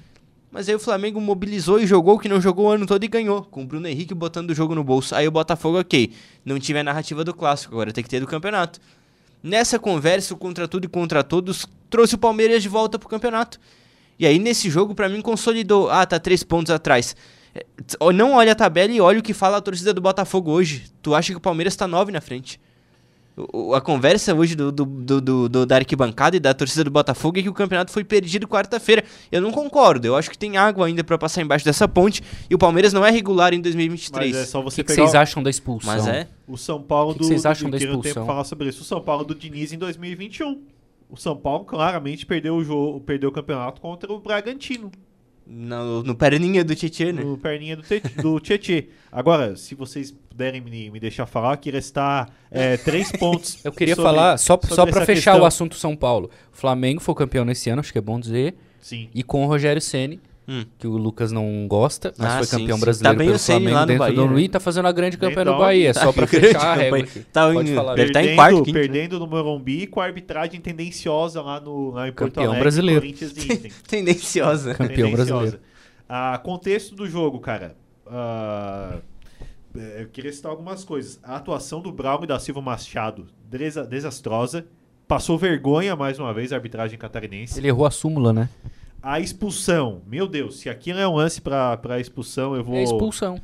Mas 0.53 0.69
aí 0.69 0.75
o 0.75 0.81
Flamengo 0.81 1.21
mobilizou 1.21 1.81
e 1.81 1.87
jogou 1.87 2.17
o 2.17 2.19
que 2.19 2.29
não 2.29 2.41
jogou 2.41 2.67
o 2.67 2.71
ano 2.71 2.87
todo 2.87 3.03
e 3.05 3.09
ganhou, 3.09 3.43
com 3.43 3.63
o 3.63 3.67
Bruno 3.67 3.87
Henrique 3.87 4.15
botando 4.15 4.51
o 4.51 4.55
jogo 4.55 4.75
no 4.75 4.85
bolso. 4.85 5.15
Aí 5.15 5.27
o 5.27 5.31
Botafogo, 5.31 5.79
ok, 5.79 6.13
não 6.45 6.59
tive 6.59 6.79
a 6.79 6.85
narrativa 6.85 7.25
do 7.25 7.33
clássico, 7.33 7.75
agora 7.75 7.93
tem 7.93 8.03
que 8.03 8.11
ter 8.11 8.21
do 8.21 8.27
campeonato. 8.27 8.81
Nessa 9.43 9.79
conversa, 9.79 10.35
o 10.35 10.37
contra 10.37 10.69
tudo 10.69 10.85
e 10.85 10.89
contra 10.89 11.25
todos, 11.25 11.67
trouxe 11.89 12.15
o 12.15 12.19
Palmeiras 12.19 12.63
de 12.63 12.69
volta 12.69 12.99
pro 12.99 13.09
campeonato. 13.09 13.59
E 14.19 14.27
aí 14.27 14.39
nesse 14.39 14.69
jogo, 14.69 14.95
pra 14.95 15.09
mim, 15.09 15.23
consolidou. 15.23 15.91
Ah, 15.91 16.05
tá 16.05 16.19
três 16.19 16.43
pontos 16.43 16.71
atrás. 16.71 17.17
É, 17.55 17.65
Não 18.13 18.35
olha 18.35 18.53
a 18.53 18.55
tabela 18.55 18.93
e 18.93 19.01
olha 19.01 19.19
o 19.19 19.23
que 19.23 19.33
fala 19.33 19.57
a 19.57 19.61
torcida 19.61 19.95
do 19.95 20.01
Botafogo 20.01 20.51
hoje. 20.51 20.85
Tu 21.01 21.15
acha 21.15 21.33
que 21.33 21.39
o 21.39 21.41
Palmeiras 21.41 21.75
tá 21.75 21.89
nove 21.89 22.13
na 22.13 22.21
frente. 22.21 22.61
O- 23.53 23.75
a 23.75 23.81
conversa 23.81 24.35
hoje 24.35 24.55
do, 24.55 24.71
do, 24.73 24.85
do, 24.85 25.21
do- 25.21 25.49
do- 25.49 25.67
da 25.67 25.77
arquibancada 25.77 26.37
e 26.37 26.41
da 26.41 26.53
torcida 26.55 26.85
do 26.85 26.91
Botafogo 26.91 27.39
é 27.39 27.43
que 27.43 27.49
o 27.49 27.53
campeonato 27.55 27.93
foi 27.93 28.05
perdido 28.05 28.47
quarta-feira. 28.49 29.05
Eu 29.31 29.41
não 29.41 29.51
concordo. 29.51 30.07
Eu 30.07 30.17
acho 30.17 30.31
que 30.31 30.39
tem 30.39 30.57
água 30.57 30.87
ainda 30.87 31.03
pra 31.05 31.17
passar 31.19 31.43
embaixo 31.43 31.65
dessa 31.65 31.87
ponte 31.89 32.23
e 32.49 32.55
o 32.55 32.59
Palmeiras 32.59 32.93
não 32.93 33.05
é 33.05 33.11
regular 33.11 33.53
em 33.55 33.61
2023. 33.61 34.33
Mas 34.33 34.43
é 34.43 34.47
só 34.47 34.61
O 34.61 34.65
você 34.65 34.77
que, 34.77 34.89
que 34.89 34.95
pegar 34.95 35.03
vocês 35.09 35.15
acham 35.15 35.43
da 35.43 35.51
expulsão? 35.51 35.93
Mas 35.93 36.07
é. 36.07 36.29
o 36.49 36.57
São 36.57 36.81
Paulo 36.83 37.11
O 37.11 37.15
que 37.15 37.19
do. 37.21 37.23
que 37.25 37.29
vocês 37.29 37.47
acham 37.47 37.69
do, 37.69 37.73
da 37.73 37.79
que 37.79 37.85
expulsão? 37.85 38.13
pra 38.13 38.25
falar 38.25 38.45
sobre 38.45 38.69
isso. 38.69 38.83
O 38.83 38.85
São 38.85 39.01
Paulo 39.01 39.25
do 39.25 39.35
Diniz 39.35 39.73
em 39.73 39.79
2021. 39.79 40.61
O 41.09 41.17
São 41.17 41.37
Paulo 41.37 41.65
claramente 41.65 42.25
perdeu 42.25 42.55
o 42.55 42.63
jogo, 42.65 43.01
perdeu 43.01 43.31
o 43.31 43.33
campeonato 43.33 43.81
contra 43.81 44.13
o 44.13 44.21
Bragantino. 44.21 44.91
No, 45.47 46.03
no 46.05 46.15
perninha 46.15 46.63
do 46.65 46.75
Tietchan, 46.75 47.13
né? 47.13 47.25
No 47.25 47.37
perninha 47.37 47.77
do, 47.77 47.83
Te- 47.83 48.01
do 48.23 48.39
Tietê. 48.39 48.89
Agora, 49.11 49.57
se 49.57 49.75
vocês 49.75 50.13
puderem 50.13 50.61
me, 50.61 50.91
me 50.91 51.01
deixar 51.01 51.27
falar, 51.27 51.57
que 51.57 51.71
restar 51.71 52.29
é, 52.51 52.77
três 52.77 53.11
pontos. 53.19 53.59
Eu 53.65 53.73
queria 53.73 53.97
sobre- 53.97 54.11
falar, 54.11 54.39
só, 54.39 54.59
só 54.63 54.87
pra 54.87 54.99
essa 55.03 55.07
fechar 55.07 55.33
questão. 55.33 55.43
o 55.43 55.45
assunto 55.47 55.75
São 55.75 55.97
Paulo. 55.97 56.31
O 56.53 56.57
Flamengo 56.57 57.01
foi 57.01 57.15
campeão 57.17 57.45
nesse 57.45 57.69
ano, 57.69 57.81
acho 57.81 57.91
que 57.93 57.99
é 57.99 58.03
bom 58.03 58.21
dizer. 58.21 58.55
Sim. 58.81 59.09
E 59.15 59.23
com 59.25 59.45
o 59.45 59.47
Rogério 59.49 59.83
Ceni, 59.83 60.21
Hum. 60.53 60.65
que 60.79 60.87
o 60.87 60.97
Lucas 60.97 61.31
não 61.31 61.69
gosta, 61.69 62.13
mas 62.19 62.27
Ah, 62.27 62.37
foi 62.39 62.47
sim, 62.47 62.59
campeão 62.59 62.77
sim. 62.77 62.81
brasileiro 62.85 63.15
Tá 63.15 63.19
bem 63.19 63.27
pelo 63.29 63.37
o 63.37 63.39
Ceni 63.39 63.59
Flamengo 63.59 63.75
lá 63.77 63.81
no 63.83 63.87
dentro 63.87 63.99
Bahia, 64.01 64.17
do 64.17 64.27
né? 64.27 64.33
Luiz, 64.33 64.49
tá 64.49 64.59
fazendo 64.61 64.85
uma 64.87 64.93
grande 64.93 65.17
campanha 65.17 65.45
no 65.45 65.59
Bahia, 65.59 65.95
só 65.95 66.13
pra 66.13 66.27
grande 66.27 66.47
fechar 66.49 66.59
a 66.59 66.61
campanha. 66.63 66.83
régua 66.83 66.99
aqui. 66.99 67.21
Tá 67.33 67.53
Pode 67.53 67.69
indo- 67.71 67.77
falar. 67.77 67.95
Deve 67.95 68.09
estar 68.09 68.25
em 68.25 68.35
quarto, 68.35 68.57
quinto, 68.65 68.67
né? 68.73 68.81
perdendo 68.81 69.19
no 69.21 69.27
Morumbi 69.29 69.87
com 69.87 70.01
a 70.01 70.05
arbitragem 70.05 70.61
tendenciosa 70.61 71.41
lá, 71.41 71.61
no, 71.61 71.91
lá 71.93 72.09
em 72.09 72.13
Porto 72.13 72.33
Campeão 72.35 72.45
Alegre, 72.47 72.61
brasileiro. 72.63 73.07
E. 73.07 73.13
Tendenciosa. 73.87 74.75
Campeão 74.75 74.89
Tendenciosa. 75.11 75.25
brasileiro. 75.35 75.61
Ah, 76.09 76.41
contexto 76.43 76.97
do 76.97 77.07
jogo, 77.07 77.39
cara. 77.39 77.77
Ah, 78.07 78.97
é, 79.77 80.03
eu 80.03 80.09
queria 80.09 80.33
citar 80.33 80.51
algumas 80.51 80.85
coisas. 80.85 81.21
A 81.23 81.37
atuação 81.37 81.81
do 81.81 81.93
Brown 81.93 82.25
e 82.25 82.27
da 82.27 82.39
Silva 82.41 82.61
Machado, 82.61 83.27
desa- 83.49 83.87
desastrosa. 83.87 84.67
Passou 85.07 85.39
vergonha 85.39 85.95
mais 85.97 86.19
uma 86.19 86.33
vez 86.35 86.53
a 86.53 86.57
arbitragem 86.57 86.99
catarinense. 86.99 87.59
Ele 87.59 87.69
errou 87.69 87.85
a 87.87 87.91
súmula, 87.91 88.33
né? 88.33 88.49
A 89.03 89.19
expulsão, 89.21 90.03
meu 90.07 90.27
Deus, 90.27 90.59
se 90.59 90.69
aqui 90.69 90.93
não 90.93 91.01
é 91.01 91.09
um 91.09 91.15
lance 91.17 91.41
pra, 91.41 91.77
pra 91.79 91.99
expulsão, 92.01 92.55
eu 92.55 92.63
vou. 92.63 92.77
É 92.77 92.83
expulsão. 92.83 93.41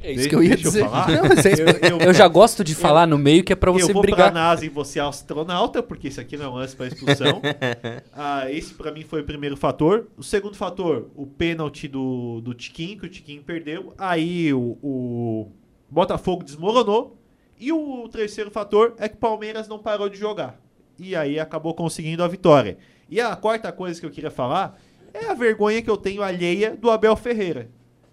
É 0.00 0.08
isso 0.12 0.16
Deixa- 0.16 0.28
que 0.28 0.34
eu 0.36 0.42
ia 0.42 0.50
eu 0.52 0.56
dizer. 0.56 0.80
falar? 0.84 1.10
Não, 1.10 1.22
mas 1.28 1.46
é 1.46 1.52
Eu- 1.52 1.98
eu- 1.98 2.06
eu, 2.08 2.12
já 2.14 2.28
gosto 2.28 2.62
de 2.62 2.74
falar 2.74 3.06
no 3.06 3.16
meio 3.16 3.42
que 3.42 3.52
é 3.54 3.56
pra 3.56 3.70
você 3.70 3.84
eu 3.90 3.94
vou 3.94 4.02
brigar. 4.02 4.30
pra 4.30 4.40
NASA 4.40 4.64
e 4.66 4.68
você 4.68 4.98
é 4.98 5.02
astronauta, 5.02 5.82
porque 5.82 6.08
isso 6.08 6.20
aqui 6.20 6.36
não 6.36 6.44
é 6.44 6.48
um 6.48 6.54
lance 6.54 6.76
pra 6.76 6.86
expulsão. 6.86 7.40
ah, 8.12 8.50
esse 8.50 8.74
pra 8.74 8.92
mim 8.92 9.02
foi 9.02 9.22
o 9.22 9.24
primeiro 9.24 9.56
fator. 9.56 10.06
O 10.16 10.22
segundo 10.22 10.56
fator, 10.56 11.08
o 11.16 11.26
pênalti 11.26 11.88
do, 11.88 12.42
do 12.42 12.52
Tiquinho, 12.52 12.98
que 13.00 13.06
o 13.06 13.08
Tiquinho 13.08 13.42
perdeu. 13.42 13.94
Aí 13.96 14.52
o, 14.52 14.76
o 14.82 15.48
Botafogo 15.90 16.44
desmoronou. 16.44 17.18
E 17.58 17.72
o 17.72 18.06
terceiro 18.10 18.50
fator 18.50 18.94
é 18.98 19.08
que 19.08 19.14
o 19.14 19.18
Palmeiras 19.18 19.68
não 19.68 19.78
parou 19.78 20.08
de 20.10 20.18
jogar. 20.18 20.60
E 20.98 21.16
aí 21.16 21.38
acabou 21.40 21.72
conseguindo 21.72 22.22
a 22.22 22.28
vitória. 22.28 22.76
E 23.08 23.20
a 23.20 23.34
quarta 23.36 23.70
coisa 23.72 23.98
que 24.00 24.06
eu 24.06 24.10
queria 24.10 24.30
falar 24.30 24.80
é 25.12 25.26
a 25.26 25.34
vergonha 25.34 25.80
que 25.82 25.90
eu 25.90 25.96
tenho 25.96 26.22
alheia 26.22 26.76
do 26.76 26.90
Abel 26.90 27.14
Ferreira. 27.16 27.70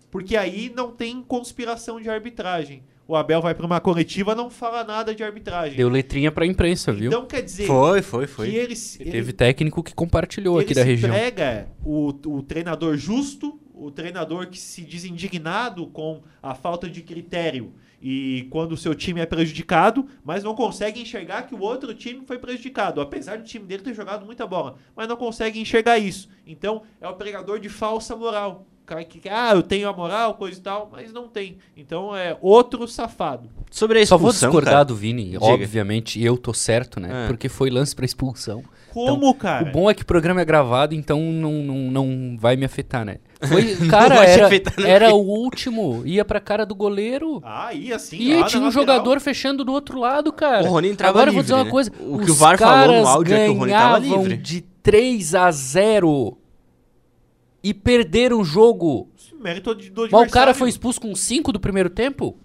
Porque 0.10 0.36
aí 0.36 0.72
não 0.76 0.92
tem 0.92 1.22
conspiração 1.24 2.00
de 2.02 2.10
arbitragem. 2.10 2.84
O 3.08 3.16
Abel 3.16 3.42
vai 3.42 3.54
pra 3.56 3.66
uma 3.66 3.80
coletiva 3.80 4.36
não 4.36 4.50
fala 4.50 4.84
nada 4.84 5.14
de 5.14 5.24
arbitragem. 5.24 5.76
Deu 5.76 5.90
letrinha 5.90 6.32
pra 6.32 6.46
imprensa, 6.46 6.94
viu? 6.94 7.08
Então 7.08 7.26
quer 7.26 7.42
dizer 7.42 7.66
Foi, 7.68 8.02
foi, 8.02 8.26
que 8.26 8.32
foi. 8.32 8.54
ele, 8.56 8.76
se- 8.76 9.02
ele, 9.02 9.12
Teve 9.12 9.34
técnico 9.34 9.84
que 9.84 9.94
compartilhou 9.94 10.58
ele 10.58 10.66
aqui 10.66 10.74
da 10.74 10.84
região. 10.84 11.12
prega 11.12 11.68
o, 11.84 12.10
o 12.28 12.44
treinador 12.44 12.96
justo, 12.96 13.60
o 13.74 13.90
treinador 13.92 14.48
que 14.48 14.58
se 14.60 14.82
diz 14.82 15.04
indignado 15.04 15.88
com 15.88 16.22
a 16.42 16.54
falta 16.54 16.90
de 16.90 17.02
critério 17.02 17.74
e 18.02 18.48
quando 18.50 18.72
o 18.72 18.78
seu 18.78 18.96
time 18.96 19.22
é 19.22 19.26
prejudicado, 19.26 20.08
mas 20.24 20.44
não 20.44 20.56
consegue 20.56 21.00
enxergar 21.00 21.44
que 21.44 21.54
o 21.54 21.60
outro 21.60 21.94
time 21.94 22.26
foi 22.26 22.40
prejudicado, 22.40 23.00
apesar 23.00 23.38
do 23.38 23.44
time 23.44 23.66
dele 23.66 23.84
ter 23.84 23.94
jogado 23.94 24.26
muita 24.26 24.48
bola, 24.48 24.76
mas 24.96 25.08
não 25.08 25.16
consegue 25.16 25.60
enxergar 25.60 26.00
isso. 26.00 26.28
Então 26.46 26.82
é 27.00 27.08
o 27.08 27.14
pregador 27.14 27.60
de 27.60 27.70
falsa 27.70 28.16
moral. 28.16 28.66
O 28.82 28.86
cara 28.86 29.04
que, 29.06 29.22
ah, 29.30 29.52
eu 29.54 29.62
tenho 29.62 29.88
a 29.88 29.94
moral, 29.94 30.34
coisa 30.34 30.58
e 30.60 30.62
tal, 30.62 30.90
mas 30.92 31.14
não 31.14 31.28
tem. 31.28 31.60
Então 31.78 32.16
é 32.16 32.36
outro 32.42 32.88
safado. 32.88 33.48
Sobre 33.70 34.00
a 34.00 34.06
Só 34.06 34.18
vou 34.18 34.32
expulsão, 34.32 34.50
discordar 34.50 34.74
cara. 34.74 34.86
do 34.86 34.96
Vini, 34.96 35.32
Diga. 35.32 35.46
obviamente, 35.46 36.20
e 36.20 36.26
eu 36.26 36.36
tô 36.36 36.54
certo, 36.54 37.00
né? 37.00 37.10
Ah. 37.12 37.28
Porque 37.28 37.48
foi 37.48 37.70
lance 37.70 37.96
pra 37.96 38.04
expulsão. 38.04 38.64
Como, 38.90 39.34
cara? 39.36 39.70
O 39.70 39.72
bom 39.72 39.90
é 39.90 39.94
que 39.94 40.02
o 40.02 40.06
programa 40.06 40.42
é 40.42 40.46
gravado, 40.46 40.94
então 40.94 41.22
não, 41.22 41.54
não, 41.54 41.76
não 41.92 42.38
vai 42.38 42.58
me 42.58 42.66
afetar, 42.66 43.06
né? 43.06 43.20
Foi, 43.48 43.76
cara, 43.90 44.24
era, 44.26 44.50
no 44.50 44.86
era 44.86 45.14
o 45.14 45.20
último, 45.22 46.04
ia 46.06 46.24
pra 46.24 46.40
cara 46.40 46.66
do 46.66 46.76
goleiro. 46.76 47.42
Ah, 47.44 47.74
ia 47.74 47.96
assim, 47.96 48.18
E 48.18 48.20
tinha 48.20 48.36
um 48.36 48.42
lateral. 48.44 48.72
jogador 48.72 49.20
fechando 49.20 49.64
do 49.66 49.72
outro 49.72 50.00
lado, 50.00 50.32
cara. 50.32 50.66
O 50.68 50.70
Rony 50.72 50.90
entrava 50.90 51.12
Agora 51.12 51.30
eu 51.30 51.34
vou 51.34 51.42
dizer 51.42 51.56
livre, 51.56 51.62
uma 51.62 51.66
né? 51.66 51.72
coisa. 51.72 51.92
O 52.00 52.16
os 52.18 52.26
que 52.26 52.32
o 52.32 52.36
VAR 52.36 52.58
falou 52.58 53.02
no 53.02 53.08
áudio 53.08 53.34
é 53.36 53.46
que 53.46 53.52
o 53.52 53.58
Rony 53.58 53.72
tava 53.72 54.00
ganhavam 54.00 54.24
livre. 54.24 54.38
de 54.38 54.62
3 54.84 55.36
a 55.36 55.52
0 55.52 56.38
e 57.64 57.74
perderam 57.74 58.40
o 58.42 58.44
jogo. 58.44 59.10
Mérito 59.40 59.74
de, 59.74 59.90
do 59.90 60.08
Mas 60.12 60.30
o 60.30 60.32
cara 60.32 60.54
foi 60.54 60.70
expulso 60.70 61.02
com 61.02 61.16
5 61.16 61.52
do 61.52 61.60
primeiro 61.60 61.90
tempo? 61.90 62.38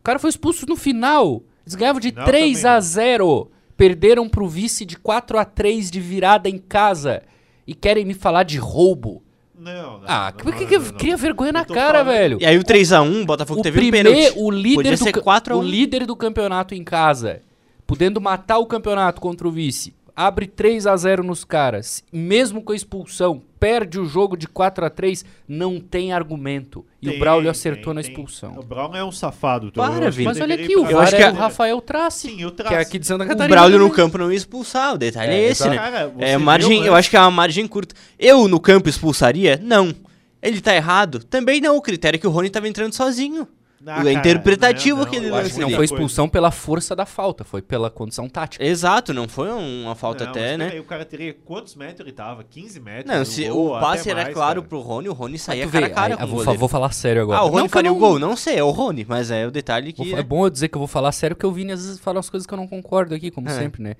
O 0.00 0.02
cara 0.02 0.18
foi 0.18 0.30
expulso 0.30 0.66
no 0.68 0.76
final. 0.76 1.42
Eles 1.64 1.74
ganhavam 1.74 2.00
de 2.00 2.12
Não, 2.12 2.24
3 2.24 2.58
também 2.58 2.70
a 2.70 2.74
não. 2.74 2.80
0 2.82 3.50
Perderam 3.76 4.28
pro 4.28 4.46
vice 4.46 4.84
de 4.84 4.96
4 4.98 5.38
a 5.38 5.44
3 5.44 5.90
de 5.90 6.00
virada 6.00 6.48
em 6.48 6.58
casa. 6.58 7.22
E 7.66 7.74
querem 7.74 8.04
me 8.04 8.14
falar 8.14 8.42
de 8.42 8.58
roubo. 8.58 9.21
Não, 9.62 9.98
não. 10.00 10.04
Ah, 10.08 10.32
não, 10.36 10.42
por 10.44 10.54
que, 10.54 10.66
que 10.66 10.78
não, 10.78 10.90
cria 10.92 11.16
vergonha 11.16 11.52
na 11.52 11.64
cara, 11.64 12.00
falando- 12.00 12.06
velho? 12.16 12.38
E 12.40 12.44
aí 12.46 12.58
o 12.58 12.64
3x1, 12.64 13.22
o 13.22 13.24
Botafogo 13.26 13.60
O 13.60 13.62
teve 13.62 13.78
um 13.78 13.82
primeiro, 13.82 14.10
pênalti. 14.12 14.34
o 14.38 14.50
líder 14.50 14.74
Podia 14.76 14.90
do 14.92 14.96
ser 15.04 15.12
ca- 15.12 15.20
4 15.20 15.54
a 15.54 15.56
1. 15.56 15.60
o 15.60 15.62
líder 15.62 16.04
do 16.06 16.16
campeonato 16.16 16.74
em 16.74 16.82
casa, 16.82 17.40
podendo 17.86 18.20
matar 18.20 18.58
o 18.58 18.66
campeonato 18.66 19.20
contra 19.20 19.46
o 19.46 19.50
vice, 19.52 19.94
abre 20.14 20.46
3 20.46 20.86
a 20.86 20.96
0 20.96 21.22
nos 21.24 21.44
caras, 21.44 22.02
mesmo 22.12 22.62
com 22.62 22.72
a 22.72 22.76
expulsão, 22.76 23.42
perde 23.58 23.98
o 23.98 24.04
jogo 24.04 24.36
de 24.36 24.46
4 24.46 24.84
a 24.84 24.90
3, 24.90 25.24
não 25.48 25.78
tem 25.80 26.12
argumento. 26.12 26.84
E 27.00 27.06
Tem, 27.08 27.16
o 27.16 27.18
Braulio 27.20 27.50
acertou 27.50 27.92
tem, 27.92 27.94
na 27.94 28.00
tem. 28.02 28.10
expulsão. 28.10 28.54
O 28.58 28.62
Braulio 28.62 28.96
é 28.96 29.04
um 29.04 29.12
safado. 29.12 29.70
Para, 29.72 29.94
eu 30.06 30.10
que 30.10 30.16
Vini. 30.16 30.24
Mas 30.26 30.40
olha 30.40 30.54
aqui, 30.54 30.76
o 30.76 30.80
Eu 30.86 30.96
VAR 30.96 31.02
acho 31.04 31.14
é 31.14 31.18
que 31.18 31.24
o 31.30 31.34
Rafael 31.40 31.80
Trace, 31.80 32.28
Sim, 32.28 32.42
eu 32.42 32.50
que 32.50 32.56
traço. 32.56 32.74
é 32.74 32.78
aqui 32.80 32.98
de 32.98 33.06
Santa 33.06 33.24
O 33.24 33.28
Catarina. 33.28 33.56
Braulio 33.56 33.78
no 33.78 33.90
campo 33.90 34.18
não 34.18 34.30
ia 34.30 34.36
expulsar, 34.36 34.94
o 34.94 34.98
detalhe 34.98 35.32
é, 35.32 35.34
É, 35.44 35.48
esse, 35.50 35.68
né? 35.68 35.76
Cara, 35.76 36.12
É, 36.18 36.36
margem, 36.36 36.80
o 36.80 36.84
eu 36.84 36.92
lance. 36.92 36.98
acho 37.00 37.10
que 37.10 37.16
é 37.16 37.20
uma 37.20 37.30
margem 37.30 37.66
curta. 37.66 37.94
Eu 38.18 38.46
no 38.48 38.60
campo 38.60 38.88
expulsaria? 38.88 39.58
Não. 39.62 39.94
Ele 40.42 40.60
tá 40.60 40.74
errado? 40.74 41.22
Também 41.24 41.60
não. 41.60 41.76
O 41.76 41.82
critério 41.82 42.16
é 42.16 42.20
que 42.20 42.26
o 42.26 42.30
Rony 42.30 42.50
tava 42.50 42.68
entrando 42.68 42.92
sozinho. 42.94 43.46
Ah, 43.86 44.00
é 44.00 44.02
cara, 44.04 44.12
interpretativo 44.12 45.04
não, 45.04 45.06
não, 45.06 45.14
eu 45.14 45.22
Eu 45.24 45.30
lance 45.32 45.44
acho 45.46 45.54
que 45.54 45.60
não 45.60 45.66
ali. 45.68 45.76
foi 45.76 45.84
expulsão 45.86 46.28
pela 46.28 46.50
força 46.50 46.94
da 46.94 47.04
falta, 47.04 47.42
foi 47.44 47.60
pela 47.60 47.90
condição 47.90 48.28
tática. 48.28 48.64
Exato, 48.64 49.12
não 49.12 49.26
foi 49.28 49.50
um- 49.50 49.82
uma 49.84 49.94
falta 49.94 50.24
Não, 50.24 50.30
até, 50.30 50.56
né? 50.56 50.66
peraí, 50.66 50.80
o 50.80 50.84
cara 50.84 51.04
teria 51.04 51.34
quantos 51.34 51.74
metros 51.74 52.00
ele 52.00 52.12
tava? 52.12 52.44
15 52.44 52.78
metros? 52.78 53.06
Não, 53.14 53.24
se 53.24 53.48
gol, 53.48 53.76
o 53.76 53.80
passe 53.80 54.08
era 54.10 54.22
mais, 54.22 54.34
claro 54.34 54.60
cara. 54.62 54.68
pro 54.68 54.80
Rony, 54.80 55.08
o 55.08 55.12
Rony 55.12 55.38
saía 55.38 55.66
cara 55.68 55.86
a 55.86 55.90
cara 55.90 56.14
aí, 56.14 56.16
com 56.18 56.22
eu 56.22 56.40
o 56.40 56.44
vou, 56.44 56.54
vou 56.58 56.68
falar 56.68 56.92
sério 56.92 57.22
agora. 57.22 57.38
Ah, 57.40 57.42
o 57.44 57.48
Rony 57.48 57.56
Não 57.56 57.62
que 57.62 57.68
eu 57.68 57.72
faria 57.72 57.90
o 57.90 57.94
não- 57.94 58.00
gol? 58.00 58.18
Não 58.18 58.36
sei, 58.36 58.56
é 58.58 58.62
o 58.64 58.70
Rony, 58.70 59.04
mas 59.08 59.30
é 59.30 59.46
o 59.46 59.50
detalhe 59.50 59.92
Vou 59.96 60.04
que... 60.06 60.12
fa- 60.12 60.18
É 60.18 60.22
bom 60.22 60.46
eu 60.46 60.50
dizer 60.50 60.68
que 60.68 60.76
eu 60.76 60.80
vou 60.80 60.88
falar 60.88 61.10
sério, 61.12 61.34
porque 61.34 61.46
o 61.46 61.52
Vini 61.52 61.72
às 61.72 61.84
vezes 61.84 61.98
fala 61.98 62.18
umas 62.18 62.30
coisas 62.30 62.46
que 62.46 62.54
eu 62.54 62.58
não 62.58 62.68
concordo 62.68 63.14
aqui, 63.14 63.30
como 63.30 63.48
É. 63.48 63.52
sempre, 63.52 63.82
né? 63.82 63.96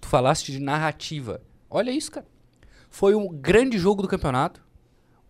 Tu 0.00 0.08
falaste 0.08 0.50
de 0.50 0.58
narrativa. 0.58 1.40
Olha 1.70 1.90
isso, 1.90 2.10
cara. 2.10 2.26
Foi 2.90 3.14
um 3.14 3.28
grande 3.28 3.78
jogo 3.78 4.02
do 4.02 4.08
campeonato. 4.08 4.60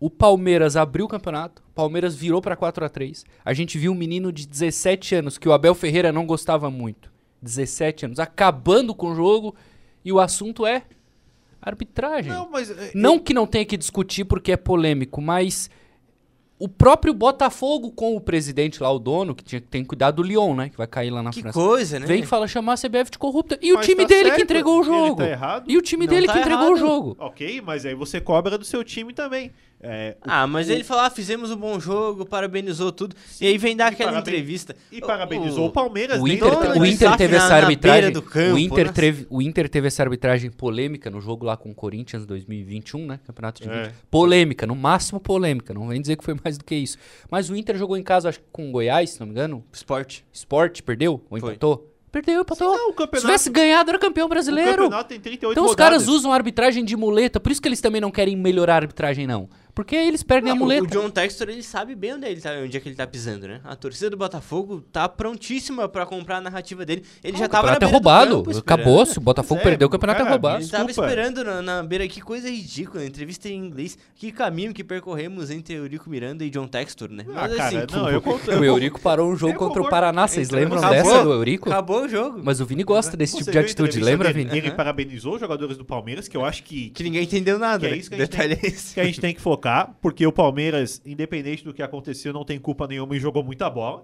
O 0.01 0.09
Palmeiras 0.09 0.75
abriu 0.75 1.05
o 1.05 1.07
campeonato. 1.07 1.61
O 1.69 1.73
Palmeiras 1.75 2.15
virou 2.15 2.41
pra 2.41 2.55
4 2.55 2.83
a 2.83 2.89
3 2.89 3.23
A 3.45 3.53
gente 3.53 3.77
viu 3.77 3.91
um 3.91 3.95
menino 3.95 4.31
de 4.31 4.47
17 4.47 5.13
anos, 5.15 5.37
que 5.37 5.47
o 5.47 5.53
Abel 5.53 5.75
Ferreira 5.75 6.11
não 6.11 6.25
gostava 6.25 6.71
muito. 6.71 7.11
17 7.41 8.05
anos, 8.05 8.19
acabando 8.19 8.95
com 8.95 9.11
o 9.11 9.15
jogo. 9.15 9.55
E 10.03 10.11
o 10.11 10.19
assunto 10.19 10.65
é 10.65 10.81
arbitragem. 11.61 12.31
Não, 12.31 12.49
mas... 12.49 12.71
é, 12.71 12.91
Não 12.95 13.19
que 13.19 13.31
não 13.33 13.45
tenha 13.45 13.63
que 13.63 13.77
discutir 13.77 14.25
porque 14.25 14.51
é 14.51 14.57
polêmico, 14.57 15.21
mas 15.21 15.69
o 16.57 16.67
próprio 16.67 17.13
Botafogo 17.13 17.91
com 17.91 18.15
o 18.15 18.21
presidente 18.21 18.81
lá, 18.81 18.91
o 18.91 18.99
dono, 18.99 19.33
que 19.35 19.43
tinha, 19.43 19.61
tem 19.61 19.83
que 19.83 19.89
cuidar 19.89 20.09
do 20.11 20.23
Lyon, 20.23 20.55
né? 20.55 20.69
Que 20.69 20.77
vai 20.77 20.87
cair 20.87 21.09
lá 21.11 21.21
na 21.23 21.29
Que 21.31 21.41
França. 21.41 21.59
coisa, 21.59 21.99
né? 21.99 22.05
Vem 22.05 22.21
e 22.23 22.25
fala 22.25 22.47
chamar 22.47 22.73
a 22.73 22.77
CBF 22.77 23.11
de 23.11 23.17
corrupta. 23.19 23.57
E 23.61 23.71
o 23.71 23.77
mas 23.77 23.85
time 23.85 24.01
tá 24.03 24.07
dele 24.07 24.23
que 24.23 24.29
certo, 24.29 24.43
entregou 24.43 24.77
o 24.77 24.81
ele 24.81 24.85
jogo. 24.85 25.15
tá 25.17 25.29
errado? 25.29 25.65
E 25.69 25.77
o 25.77 25.81
time 25.81 26.05
Não 26.05 26.13
dele 26.13 26.27
tá 26.27 26.33
que 26.33 26.39
entregou 26.39 26.73
o 26.73 26.75
jogo. 26.75 27.15
Ok, 27.19 27.61
mas 27.61 27.85
aí 27.85 27.93
você 27.95 28.19
cobra 28.21 28.57
do 28.57 28.65
seu 28.65 28.83
time 28.83 29.13
também. 29.13 29.51
É, 29.83 30.15
o- 30.19 30.29
Ah, 30.29 30.45
mas 30.45 30.69
ele 30.69 30.83
falou, 30.83 31.03
ah, 31.03 31.09
fizemos 31.09 31.49
um 31.49 31.55
bom 31.55 31.79
jogo, 31.79 32.23
parabenizou 32.25 32.91
tudo. 32.91 33.15
e 33.39 33.47
aí 33.47 33.57
vem 33.57 33.75
dar 33.75 33.87
aquela 33.87 34.11
paraben- 34.11 34.33
entrevista. 34.33 34.75
E 34.91 35.01
parabenizou 35.01 35.65
o, 35.67 35.71
Palmeiras. 35.71 36.21
O 36.21 36.27
Inter, 36.27 36.77
o 36.79 36.85
Inter 36.85 37.17
teve 37.17 37.35
na- 37.37 37.43
essa 37.43 37.55
arbitragem. 37.55 38.13
campo, 38.13 38.53
o, 38.55 38.59
Inter 38.59 38.85
né? 38.85 38.91
teve, 38.93 39.27
o 39.29 39.41
Inter 39.41 39.67
teve 39.67 39.87
essa 39.87 40.03
arbitragem 40.03 40.51
polêmica 40.51 41.09
no 41.09 41.19
jogo 41.19 41.45
lá 41.45 41.57
com 41.57 41.71
o 41.71 41.73
Corinthians 41.75 42.25
2021, 42.25 43.05
né? 43.07 43.19
Campeonato 43.25 43.61
de 43.63 43.69
É. 43.69 43.83
20. 43.85 43.93
Polêmica, 44.11 44.67
no 44.67 44.75
máximo 44.75 45.19
polêmica. 45.19 45.73
Não 45.73 45.87
vem 45.87 45.99
dizer 45.99 46.15
que 46.15 46.23
foi 46.23 46.35
mais 46.43 46.57
do 46.57 46.63
que 46.63 46.75
isso. 46.75 46.97
Mas 47.29 47.49
o 47.49 47.55
Inter 47.55 47.75
jogou 47.75 47.97
em 47.97 48.03
casa, 48.03 48.29
acho 48.29 48.39
que 48.39 48.45
com 48.51 48.69
o 48.69 48.71
Goiás, 48.71 49.11
se 49.11 49.19
não 49.19 49.25
me 49.27 49.31
engano. 49.33 49.63
Esporte. 49.73 50.23
Sport, 50.31 50.81
perdeu? 50.83 51.13
Ou 51.29 51.39
Foi. 51.39 51.49
empatou? 51.51 51.87
Perdeu, 52.11 52.41
empatou. 52.41 52.67
Não, 52.75 52.87
o 52.89 52.91
Se 52.91 52.95
campeonato, 52.97 53.21
tivesse 53.25 53.49
ganhado, 53.49 53.89
era 53.89 53.97
campeão 53.97 54.25
o 54.25 54.29
brasileiro. 54.29 54.83
campeonato 54.83 55.07
tem 55.09 55.19
38 55.19 55.53
Então 55.53 55.63
os 55.63 55.69
rodadas. 55.71 55.91
caras 56.03 56.07
usam 56.09 56.31
a 56.33 56.35
arbitragem 56.35 56.83
de 56.83 56.97
muleta, 56.97 57.39
por 57.39 57.51
isso 57.53 57.61
que 57.61 57.69
eles 57.69 57.79
também 57.79 58.01
não 58.01 58.11
querem 58.11 58.35
melhorar 58.35 58.73
a 58.73 58.77
arbitragem, 58.79 59.25
não. 59.25 59.49
Porque 59.73 59.95
aí 59.95 60.07
eles 60.07 60.23
perdem 60.23 60.51
a 60.51 60.55
Não, 60.55 60.59
muleta. 60.61 60.83
O 60.83 60.87
John 60.87 61.09
Textor, 61.09 61.49
ele 61.49 61.63
sabe 61.63 61.95
bem 61.95 62.13
onde, 62.13 62.27
ele 62.27 62.41
tá, 62.41 62.51
onde 62.63 62.75
é 62.75 62.79
que 62.79 62.89
ele 62.89 62.95
tá 62.95 63.07
pisando, 63.07 63.47
né? 63.47 63.61
A 63.63 63.75
torcida 63.75 64.09
do 64.09 64.17
Botafogo 64.17 64.81
tá 64.91 65.07
prontíssima 65.07 65.87
pra 65.87 66.05
comprar 66.05 66.37
a 66.37 66.41
narrativa 66.41 66.85
dele. 66.85 67.03
Ele 67.23 67.37
já 67.37 67.45
o 67.45 67.49
tava 67.49 67.67
na 67.67 67.73
campeonato 67.73 67.85
é 67.85 67.99
beira 67.99 68.25
do 68.27 68.35
roubado. 68.35 68.59
Acabou. 68.59 69.05
Se 69.05 69.17
o 69.17 69.21
Botafogo 69.21 69.59
é, 69.61 69.63
perdeu, 69.63 69.87
o 69.87 69.91
campeonato 69.91 70.17
é 70.19 70.23
cara, 70.23 70.29
roubado. 70.35 70.61
Ele 70.63 70.69
tava 70.69 70.85
Desculpa. 70.85 71.09
esperando 71.09 71.43
na, 71.43 71.61
na 71.61 71.83
beira. 71.83 72.07
Que 72.07 72.21
coisa 72.21 72.49
ridícula. 72.49 73.05
Entrevista 73.05 73.47
em 73.49 73.57
inglês. 73.57 73.97
Que 74.15 74.31
caminho 74.31 74.73
que 74.73 74.83
percorremos 74.83 75.49
entre 75.49 75.75
Eurico 75.75 76.09
Miranda 76.09 76.43
e 76.43 76.49
John 76.49 76.67
Textor, 76.67 77.09
né? 77.09 77.25
Ah, 77.29 77.47
cara, 77.49 77.67
assim, 77.67 77.95
não, 77.95 78.09
eu 78.09 78.21
conto. 78.21 78.51
O 78.51 78.63
Eurico 78.63 78.99
parou 78.99 79.31
um 79.31 79.35
jogo 79.35 79.53
Eu 79.53 79.57
contra 79.59 79.81
o. 79.81 79.89
Paraná. 79.89 80.27
Vocês 80.27 80.47
Então, 80.47 80.59
lembram 80.59 80.77
acabou. 80.79 80.95
dessa 81.03 81.23
do 81.23 81.31
Eurico? 81.31 81.69
Acabou 81.69 82.03
o 82.03 82.09
jogo. 82.09 82.39
Mas 82.43 82.59
o 82.61 82.65
Vini 82.65 82.83
gosta 82.83 83.15
desse 83.17 83.33
Você 83.33 83.39
tipo 83.39 83.51
de 83.51 83.57
a 83.57 83.61
atitude, 83.61 83.99
lembra? 83.99 84.31
Vini? 84.31 84.57
Ele 84.57 84.71
parabenizou 84.71 85.35
os 85.35 85.39
jogadores 85.39 85.77
do 85.77 85.83
Palmeiras, 85.85 86.27
que 86.27 86.35
eu 86.37 86.45
acho 86.45 86.63
que, 86.63 86.89
Que 86.91 87.03
ninguém 87.03 87.23
entendeu 87.23 87.59
nada. 87.59 87.79
Que 87.79 87.85
é 87.87 87.89
né? 87.91 87.97
isso 87.97 88.09
que 88.09 88.15
a 88.15 88.17
gente 89.05 89.19
tem- 89.19 89.29
é 89.31 89.33
que 89.33 89.41
a 89.41 89.60
focar, 89.61 89.95
porque 90.01 90.25
o 90.25 90.31
Palmeiras, 90.31 91.01
independente 91.05 91.63
do 91.63 91.73
que 91.73 91.83
aconteceu, 91.83 92.33
não 92.33 92.43
tem 92.43 92.59
culpa 92.59 92.87
nenhuma 92.87 93.15
e 93.15 93.19
jogou 93.19 93.43
muita 93.43 93.69
bola. 93.69 94.03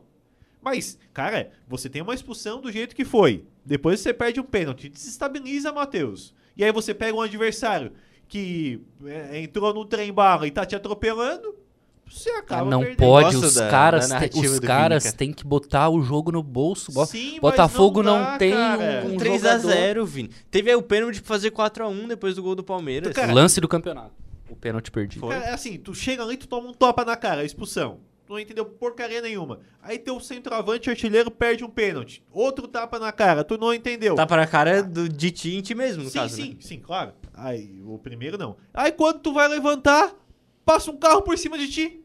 Mas, 0.61 0.97
cara, 1.13 1.51
você 1.67 1.89
tem 1.89 2.01
uma 2.01 2.13
expulsão 2.13 2.61
do 2.61 2.71
jeito 2.71 2.95
que 2.95 3.05
foi. 3.05 3.45
Depois 3.65 3.99
você 3.99 4.13
perde 4.13 4.39
um 4.39 4.43
pênalti, 4.43 4.89
desestabiliza, 4.89 5.71
Matheus. 5.71 6.33
E 6.55 6.63
aí 6.63 6.71
você 6.71 6.93
pega 6.93 7.15
um 7.17 7.21
adversário 7.21 7.91
que 8.27 8.81
é, 9.05 9.39
entrou 9.41 9.73
no 9.73 9.85
trem 9.85 10.11
bala 10.11 10.45
e 10.47 10.51
tá 10.51 10.65
te 10.65 10.75
atropelando, 10.75 11.55
você 12.09 12.29
acaba 12.31 12.61
Ah, 12.61 12.65
não 12.65 12.79
perdendo. 12.81 12.97
pode, 12.97 13.35
os 13.37 13.53
da- 13.53 13.69
caras, 13.69 14.09
da 14.09 14.27
te- 14.27 14.37
os 14.37 14.41
Vini, 14.53 14.59
caras 14.61 15.03
cara. 15.05 15.15
têm 15.15 15.31
que 15.33 15.45
botar 15.45 15.89
o 15.89 16.01
jogo 16.01 16.31
no 16.31 16.41
bolso. 16.43 16.91
Bo- 16.91 17.05
Sim, 17.05 17.39
Botafogo 17.39 18.01
não, 18.03 18.17
dá, 18.19 18.37
tem 18.37 18.51
cara. 18.53 19.03
um, 19.05 19.13
um 19.13 19.17
3x0, 19.17 20.05
Vini. 20.05 20.29
Teve 20.51 20.69
aí 20.69 20.75
o 20.75 20.81
pênalti 20.81 21.21
pra 21.21 21.27
fazer 21.27 21.51
4x1 21.51 22.07
depois 22.07 22.35
do 22.35 22.41
gol 22.43 22.55
do 22.55 22.63
Palmeiras. 22.63 23.13
Cara, 23.13 23.31
Lance 23.33 23.61
do 23.61 23.67
campeonato. 23.67 24.11
O 24.49 24.55
pênalti 24.55 24.91
perdido. 24.91 25.21
Foi. 25.21 25.35
Cara, 25.35 25.47
é 25.47 25.53
assim, 25.53 25.77
tu 25.77 25.93
chega 25.93 26.23
ali 26.23 26.35
e 26.35 26.37
tu 26.37 26.47
toma 26.47 26.69
um 26.69 26.73
topa 26.73 27.03
na 27.03 27.15
cara, 27.15 27.43
expulsão. 27.43 27.99
Tu 28.25 28.33
não 28.33 28.39
entendeu 28.39 28.65
porcaria 28.65 29.21
nenhuma. 29.21 29.61
Aí 29.81 29.97
teu 29.97 30.19
centroavante 30.19 30.89
artilheiro 30.89 31.31
perde 31.31 31.63
um 31.63 31.69
pênalti. 31.69 32.21
Outro 32.29 32.67
tapa 32.67 32.99
na 32.99 33.09
cara, 33.13 33.41
tu 33.41 33.57
não 33.57 33.73
entendeu. 33.73 34.15
Tá 34.15 34.25
pra 34.25 34.45
cara 34.45 34.83
do, 34.83 35.07
de 35.07 35.31
ti 35.31 35.55
em 35.55 35.61
ti 35.61 35.73
mesmo, 35.73 36.03
no 36.03 36.09
sim, 36.09 36.19
caso, 36.19 36.35
sim, 36.35 36.49
né? 36.49 36.55
sim, 36.59 36.79
claro. 36.79 37.13
Aí, 37.33 37.81
o 37.85 37.97
primeiro 37.97 38.37
não. 38.37 38.57
Aí 38.73 38.91
quando 38.91 39.19
tu 39.19 39.31
vai 39.33 39.47
levantar, 39.47 40.13
passa 40.65 40.91
um 40.91 40.97
carro 40.97 41.21
por 41.21 41.37
cima 41.37 41.57
de 41.57 41.69
ti. 41.69 42.03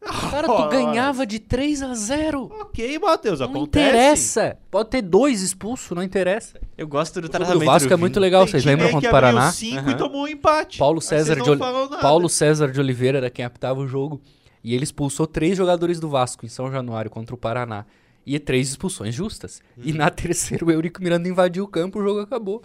Cara, 0.00 0.46
tu 0.48 0.68
ganhava 0.70 1.26
de 1.26 1.38
3 1.38 1.82
a 1.82 1.94
0 1.94 2.50
Ok, 2.60 2.98
Matheus, 2.98 3.40
Não 3.40 3.46
acontece. 3.48 3.88
interessa. 3.88 4.56
Pode 4.70 4.88
ter 4.90 5.02
dois 5.02 5.42
expulsos, 5.42 5.90
não 5.94 6.02
interessa. 6.02 6.58
Eu 6.76 6.88
gosto 6.88 7.20
do 7.20 7.26
O 7.26 7.28
tratamento 7.28 7.58
do 7.60 7.64
Vasco 7.66 7.92
é 7.92 7.96
muito 7.96 8.18
legal, 8.18 8.46
vocês 8.46 8.64
lembram 8.64 8.90
contra 8.90 9.08
o 9.08 9.12
Paraná? 9.12 9.52
cinco 9.52 9.78
Aham. 9.80 9.90
e 9.90 9.94
tomou 9.96 10.22
um 10.22 10.28
empate. 10.28 10.78
Paulo 10.78 11.00
César, 11.00 11.34
de 11.34 11.40
não 11.42 11.48
Oli-. 11.50 12.00
Paulo 12.00 12.28
César 12.28 12.70
de 12.72 12.80
Oliveira 12.80 13.18
era 13.18 13.30
quem 13.30 13.44
apitava 13.44 13.78
o 13.80 13.86
jogo. 13.86 14.20
E 14.64 14.74
ele 14.74 14.84
expulsou 14.84 15.26
três 15.26 15.56
jogadores 15.56 15.98
do 16.00 16.08
Vasco 16.08 16.44
em 16.44 16.48
São 16.48 16.70
Januário 16.70 17.10
contra 17.10 17.34
o 17.34 17.38
Paraná. 17.38 17.84
E 18.26 18.38
três 18.38 18.68
expulsões 18.68 19.14
justas. 19.14 19.62
E 19.78 19.92
na 19.92 20.08
terceira 20.10 20.64
o 20.64 20.70
Eurico 20.70 21.02
Miranda 21.02 21.28
invadiu 21.28 21.64
o 21.64 21.68
campo 21.68 21.98
o 21.98 22.02
jogo 22.02 22.20
acabou. 22.20 22.62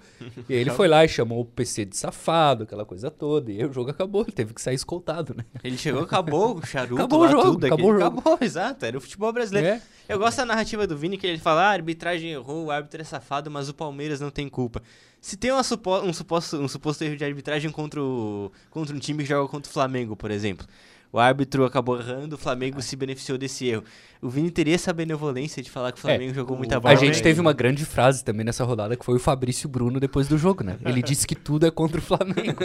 E 0.49 0.53
aí 0.53 0.59
ele 0.59 0.69
foi 0.69 0.87
lá 0.87 1.03
e 1.03 1.07
chamou 1.07 1.39
o 1.41 1.45
PC 1.45 1.85
de 1.85 1.95
safado, 1.97 2.63
aquela 2.63 2.85
coisa 2.85 3.09
toda. 3.09 3.51
E 3.51 3.59
aí 3.61 3.65
o 3.65 3.71
jogo 3.73 3.89
acabou, 3.89 4.23
ele 4.23 4.31
teve 4.31 4.53
que 4.53 4.61
sair 4.61 4.75
escoltado, 4.75 5.33
né? 5.35 5.45
Ele 5.63 5.77
chegou, 5.77 6.03
acabou, 6.03 6.57
o 6.57 6.65
charuto 6.65 6.95
Acabou 6.95 7.19
lá, 7.21 7.27
o 7.27 7.31
jogo, 7.31 7.43
tudo. 7.53 7.65
acabou 7.65 7.91
o 7.91 7.99
jogo. 7.99 8.19
Acabou, 8.19 8.37
exato. 8.41 8.85
Era 8.85 8.97
o 8.97 9.01
futebol 9.01 9.31
brasileiro. 9.31 9.67
É. 9.67 9.81
Eu 10.07 10.19
gosto 10.19 10.37
da 10.37 10.45
narrativa 10.45 10.85
do 10.85 10.95
Vini, 10.97 11.17
que 11.17 11.25
ele 11.25 11.39
fala, 11.39 11.61
ah, 11.63 11.69
a 11.69 11.71
arbitragem 11.71 12.31
errou, 12.31 12.65
o 12.65 12.71
árbitro 12.71 13.01
é 13.01 13.03
safado, 13.03 13.49
mas 13.49 13.69
o 13.69 13.73
Palmeiras 13.73 14.19
não 14.19 14.29
tem 14.29 14.47
culpa. 14.47 14.83
Se 15.19 15.35
tem 15.35 15.51
supo- 15.63 16.01
um, 16.01 16.13
suposto, 16.13 16.57
um 16.57 16.67
suposto 16.67 17.03
erro 17.03 17.17
de 17.17 17.25
arbitragem 17.25 17.71
contra, 17.71 17.99
o, 17.99 18.51
contra 18.69 18.95
um 18.95 18.99
time 18.99 19.23
que 19.23 19.29
joga 19.29 19.49
contra 19.49 19.67
o 19.67 19.73
Flamengo, 19.73 20.15
por 20.15 20.29
exemplo. 20.29 20.67
O 21.15 21.19
árbitro 21.19 21.63
acabou 21.63 21.97
errando, 21.97 22.35
o 22.35 22.37
Flamengo 22.37 22.81
se 22.81 22.93
beneficiou 22.93 23.37
desse 23.37 23.65
erro. 23.69 23.85
O 24.21 24.27
Vini 24.27 24.51
teria 24.51 24.75
essa 24.75 24.91
benevolência 24.91 25.63
de 25.63 25.71
falar 25.71 25.93
que 25.93 25.97
o 25.97 26.01
Flamengo 26.01 26.33
jogou 26.33 26.55
o- 26.57 26.59
muita 26.59 26.75
a 26.75 26.79
bola. 26.81 26.93
A 26.93 26.97
gente 26.97 27.15
né? 27.15 27.21
teve 27.23 27.39
uma 27.39 27.53
grande 27.53 27.85
frase 27.85 28.21
também 28.21 28.45
nessa 28.45 28.65
rodada 28.65 28.97
que 28.97 29.05
foi 29.05 29.15
o 29.15 29.19
Fabrício 29.19 29.69
Bruno 29.69 29.97
depois 29.97 30.27
do 30.27 30.37
jogo, 30.37 30.61
né? 30.61 30.75
Ele 30.83 30.99
disse 31.01 31.25
que 31.25 31.33
tudo 31.33 31.65
é 31.65 31.71
contra 31.71 31.99
o 31.99 32.01
Flamengo. 32.01 32.57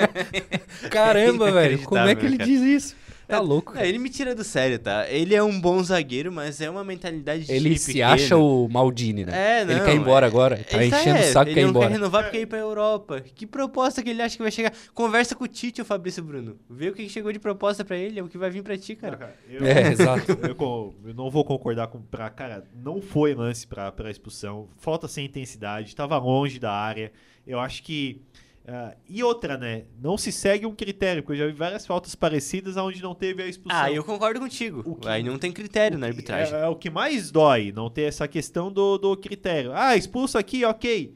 Caramba, 0.90 1.52
velho. 1.52 1.80
Como 1.82 2.00
é 2.00 2.14
que 2.14 2.24
ele 2.24 2.38
cara. 2.38 2.48
diz 2.50 2.62
isso? 2.62 2.96
Tá 3.36 3.40
louco. 3.40 3.76
É, 3.76 3.88
ele 3.88 3.98
me 3.98 4.08
tira 4.08 4.34
do 4.34 4.44
sério, 4.44 4.78
tá? 4.78 5.08
Ele 5.10 5.34
é 5.34 5.42
um 5.42 5.60
bom 5.60 5.82
zagueiro, 5.82 6.30
mas 6.30 6.60
é 6.60 6.70
uma 6.70 6.84
mentalidade 6.84 7.44
de 7.44 7.52
Ele 7.52 7.76
se 7.76 7.92
pequeno. 7.94 8.12
acha 8.12 8.36
o 8.36 8.68
Maldini, 8.68 9.24
né? 9.24 9.60
É, 9.60 9.64
não, 9.64 9.72
ele 9.72 9.80
quer 9.84 9.94
ir 9.94 9.98
embora 9.98 10.26
é- 10.26 10.28
agora. 10.28 10.56
Tá 10.58 10.76
ele 10.82 10.94
enchendo 10.94 11.18
é, 11.18 11.20
o 11.28 11.32
saco 11.32 11.48
e 11.48 11.52
ele 11.52 11.54
quer 11.54 11.60
ir 11.60 11.64
não 11.64 11.70
embora. 11.70 11.86
quer 11.88 11.92
renovar 11.94 12.22
porque 12.22 12.36
quer 12.38 12.42
ir 12.42 12.46
pra 12.46 12.58
Europa. 12.58 13.20
Que 13.20 13.46
proposta 13.46 14.02
que 14.02 14.10
ele 14.10 14.22
acha 14.22 14.36
que 14.36 14.42
vai 14.42 14.52
chegar? 14.52 14.72
Conversa 14.94 15.34
com 15.34 15.42
o 15.44 15.48
Tite, 15.48 15.82
o 15.82 15.84
Fabrício 15.84 16.22
Bruno. 16.22 16.56
Vê 16.70 16.88
o 16.88 16.92
que 16.94 17.08
chegou 17.08 17.32
de 17.32 17.38
proposta 17.40 17.84
pra 17.84 17.96
ele, 17.96 18.20
é 18.20 18.22
o 18.22 18.28
que 18.28 18.38
vai 18.38 18.48
vir 18.48 18.62
pra 18.62 18.78
ti, 18.78 18.94
cara. 18.94 19.16
Cara, 19.16 19.36
eu, 19.48 19.64
É, 19.66 19.90
exato. 19.92 20.30
eu, 20.46 20.94
eu 21.04 21.14
não 21.14 21.28
vou 21.28 21.44
concordar 21.44 21.88
com. 21.88 22.00
Pra, 22.00 22.30
cara, 22.30 22.64
não 22.74 23.02
foi 23.02 23.34
lance 23.34 23.66
pra, 23.66 23.90
pra 23.90 24.08
expulsão. 24.10 24.68
Falta 24.78 25.08
sem 25.08 25.26
intensidade, 25.26 25.96
tava 25.96 26.16
longe 26.18 26.58
da 26.60 26.70
área. 26.72 27.10
Eu 27.44 27.58
acho 27.58 27.82
que. 27.82 28.20
Ah, 28.68 28.94
e 29.08 29.22
outra, 29.22 29.56
né? 29.56 29.84
Não 30.02 30.18
se 30.18 30.32
segue 30.32 30.66
um 30.66 30.74
critério, 30.74 31.22
porque 31.22 31.40
eu 31.40 31.46
já 31.46 31.52
vi 31.52 31.58
várias 31.58 31.86
faltas 31.86 32.14
parecidas 32.14 32.76
onde 32.76 33.00
não 33.02 33.14
teve 33.14 33.42
a 33.42 33.46
expulsão. 33.46 33.80
Ah, 33.80 33.92
eu 33.92 34.02
concordo 34.02 34.40
contigo. 34.40 34.82
O 34.84 34.96
que- 34.96 35.08
Aí 35.08 35.22
não 35.22 35.38
tem 35.38 35.52
critério 35.52 35.96
na 35.98 36.06
arbitragem. 36.08 36.54
É, 36.54 36.62
é 36.62 36.66
o 36.68 36.74
que 36.74 36.90
mais 36.90 37.30
dói, 37.30 37.72
não 37.72 37.88
ter 37.88 38.02
essa 38.02 38.26
questão 38.26 38.72
do, 38.72 38.98
do 38.98 39.16
critério. 39.16 39.70
Ah, 39.72 39.96
expulso 39.96 40.36
aqui, 40.36 40.64
ok. 40.64 41.14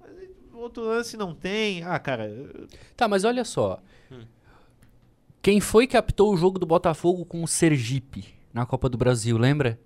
Mas 0.00 0.10
outro 0.54 0.84
lance 0.84 1.16
não 1.16 1.34
tem. 1.34 1.82
Ah, 1.82 1.98
cara. 1.98 2.30
Tá, 2.96 3.08
mas 3.08 3.24
olha 3.24 3.44
só. 3.44 3.80
Hum. 4.10 4.22
Quem 5.40 5.60
foi 5.60 5.86
que 5.88 5.96
apitou 5.96 6.32
o 6.32 6.36
jogo 6.36 6.58
do 6.58 6.66
Botafogo 6.66 7.24
com 7.24 7.42
o 7.42 7.48
Sergipe 7.48 8.26
na 8.54 8.64
Copa 8.64 8.88
do 8.88 8.96
Brasil, 8.96 9.36
lembra? 9.36 9.78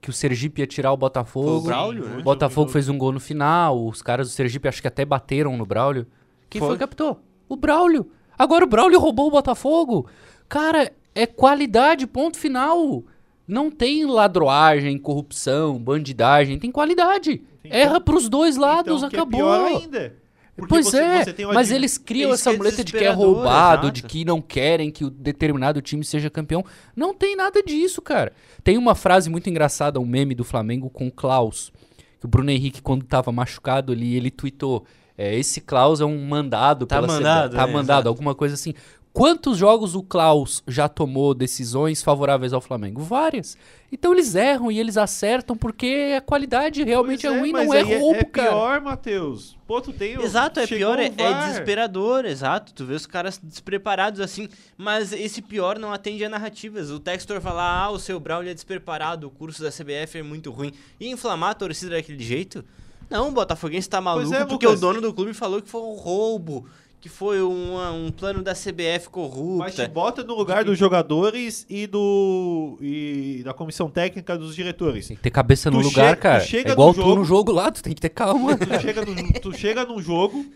Que 0.00 0.10
o 0.10 0.12
Sergipe 0.12 0.60
ia 0.60 0.66
tirar 0.66 0.92
o 0.92 0.96
Botafogo. 0.96 1.48
Foi 1.48 1.56
o 1.58 1.62
Braulio, 1.62 2.04
né? 2.08 2.18
O 2.18 2.22
Botafogo 2.22 2.70
fez 2.70 2.88
um 2.88 2.96
gol 2.98 3.10
no 3.10 3.18
final. 3.18 3.86
Os 3.86 4.02
caras 4.02 4.28
do 4.28 4.32
Sergipe 4.34 4.68
acho 4.68 4.80
que 4.82 4.86
até 4.86 5.04
bateram 5.04 5.56
no 5.56 5.64
Braulio. 5.66 6.06
Quem 6.54 6.60
foi, 6.60 6.68
Foi. 6.68 6.78
que 6.78 6.84
apitou? 6.84 7.20
O 7.48 7.56
Braulio. 7.56 8.10
Agora 8.38 8.64
o 8.64 8.68
Braulio 8.68 8.98
roubou 9.00 9.26
o 9.26 9.30
Botafogo. 9.30 10.06
Cara, 10.48 10.92
é 11.14 11.26
qualidade, 11.26 12.06
ponto 12.06 12.36
final. 12.38 13.02
Não 13.46 13.70
tem 13.70 14.04
ladroagem, 14.06 14.96
corrupção, 14.98 15.78
bandidagem. 15.78 16.58
Tem 16.58 16.70
qualidade. 16.70 17.42
Então- 17.64 17.76
Erra 17.78 18.00
pros 18.00 18.28
dois 18.28 18.56
lados, 18.56 18.98
então, 18.98 19.08
que 19.10 19.16
acabou. 19.16 19.40
É 19.40 19.68
pior 19.68 19.82
ainda. 19.82 20.16
Porque 20.56 20.68
pois 20.68 20.86
você- 20.86 20.98
é, 21.02 21.24
você 21.24 21.46
mas 21.46 21.72
eles 21.72 21.98
criam 21.98 22.30
Isso 22.30 22.42
essa 22.42 22.50
que 22.52 22.56
muleta 22.56 22.84
de 22.84 22.92
que 22.92 23.04
é 23.04 23.10
roubado, 23.10 23.86
exato. 23.88 23.90
de 23.90 24.02
que 24.04 24.24
não 24.24 24.40
querem 24.40 24.88
que 24.92 25.04
o 25.04 25.10
determinado 25.10 25.82
time 25.82 26.04
seja 26.04 26.30
campeão. 26.30 26.64
Não 26.94 27.12
tem 27.12 27.34
nada 27.34 27.60
disso, 27.60 28.00
cara. 28.00 28.32
Tem 28.62 28.78
uma 28.78 28.94
frase 28.94 29.28
muito 29.28 29.50
engraçada, 29.50 29.98
um 29.98 30.06
meme 30.06 30.32
do 30.32 30.44
Flamengo 30.44 30.88
com 30.88 31.08
o 31.08 31.10
Klaus. 31.10 31.72
Que 32.20 32.26
o 32.26 32.28
Bruno 32.28 32.50
Henrique, 32.50 32.80
quando 32.80 33.04
tava 33.04 33.32
machucado 33.32 33.92
ali, 33.92 34.14
ele 34.16 34.30
tweetou: 34.30 34.84
é, 35.16 35.34
esse 35.36 35.60
Klaus 35.60 36.00
é 36.00 36.04
um 36.04 36.24
mandado 36.26 36.86
Tá 36.86 36.96
pela 36.96 37.06
CBF. 37.08 37.22
mandado, 37.22 37.56
Tá 37.56 37.62
é, 37.62 37.66
mandado, 37.66 37.96
exato. 37.98 38.08
alguma 38.08 38.34
coisa 38.34 38.54
assim. 38.54 38.74
Quantos 39.12 39.56
jogos 39.56 39.94
o 39.94 40.02
Klaus 40.02 40.60
já 40.66 40.88
tomou 40.88 41.34
decisões 41.34 42.02
favoráveis 42.02 42.52
ao 42.52 42.60
Flamengo? 42.60 43.00
Várias. 43.00 43.56
Então 43.92 44.12
eles 44.12 44.34
erram 44.34 44.72
e 44.72 44.80
eles 44.80 44.96
acertam 44.96 45.56
porque 45.56 46.14
a 46.18 46.20
qualidade 46.20 46.82
realmente 46.82 47.22
Pois 47.22 47.32
é, 47.32 47.38
ruim, 47.38 47.52
mas 47.52 47.68
não 47.68 47.74
é 47.74 47.82
roubo, 47.96 48.18
é 48.18 48.24
cara. 48.24 48.48
pior, 48.50 48.80
Matheus. 48.80 49.56
Pô, 49.68 49.80
tu 49.80 49.92
tem 49.92 50.18
o- 50.18 50.22
Exato, 50.22 50.58
é 50.58 50.66
pior, 50.66 50.98
é, 50.98 51.12
é 51.16 51.32
desesperador, 51.46 52.24
exato. 52.24 52.74
Tu 52.74 52.84
vê 52.84 52.94
os 52.94 53.06
caras 53.06 53.38
despreparados 53.40 54.18
assim, 54.18 54.48
mas 54.76 55.12
esse 55.12 55.40
pior 55.40 55.78
não 55.78 55.92
atende 55.92 56.24
a 56.24 56.28
narrativas. 56.28 56.90
O 56.90 56.98
Textor 56.98 57.40
falar, 57.40 57.84
ah, 57.84 57.90
o 57.90 58.00
seu 58.00 58.18
Braulio 58.18 58.50
é 58.50 58.54
despreparado, 58.54 59.28
o 59.28 59.30
curso 59.30 59.62
da 59.62 59.70
CBF 59.70 60.18
é 60.18 60.22
muito 60.24 60.50
ruim. 60.50 60.72
E 60.98 61.08
inflamar 61.08 61.50
a 61.50 61.54
torcida 61.54 61.92
daquele 61.94 62.22
jeito? 62.22 62.64
Não, 63.10 63.28
o 63.28 63.32
Botafoguense 63.32 63.88
tá 63.88 64.00
maluco 64.00 64.34
é, 64.34 64.44
porque 64.44 64.66
Lucas. 64.66 64.78
o 64.78 64.80
dono 64.80 65.00
do 65.00 65.12
clube 65.12 65.34
falou 65.34 65.60
que 65.62 65.68
foi 65.68 65.80
um 65.82 65.94
roubo, 65.94 66.66
que 67.00 67.08
foi 67.08 67.42
uma- 67.42 67.92
um 67.92 68.10
plano 68.10 68.42
da 68.42 68.54
CBF 68.54 69.08
corrupta. 69.10 69.58
Mas 69.58 69.74
te 69.74 69.86
bota 69.88 70.24
no 70.24 70.34
lugar 70.34 70.64
dos 70.64 70.78
jogadores 70.78 71.66
e 71.68 71.86
do 71.86 72.78
e 72.80 73.42
da 73.44 73.52
comissão 73.52 73.90
técnica 73.90 74.38
dos 74.38 74.54
diretores. 74.56 75.08
Tem 75.08 75.16
que 75.16 75.22
ter 75.22 75.30
cabeça 75.30 75.70
no 75.70 75.80
Tu 75.80 75.84
lugar, 75.88 76.08
chega- 76.10 76.16
cara. 76.16 76.40
chega 76.40 76.70
é 76.70 76.72
igual 76.72 76.88
no 76.88 76.94
tu 76.94 77.00
jogo- 77.02 77.14
no 77.16 77.24
jogo 77.24 77.52
lá, 77.52 77.70
tu 77.70 77.82
tem 77.82 77.92
que 77.94 78.00
ter 78.00 78.08
calma. 78.08 78.56
Tu 78.56 78.80
chega, 78.80 79.04
no, 79.04 79.32
tu 79.40 79.52
chega 79.52 79.84
num 79.84 80.00
jogo, 80.00 80.46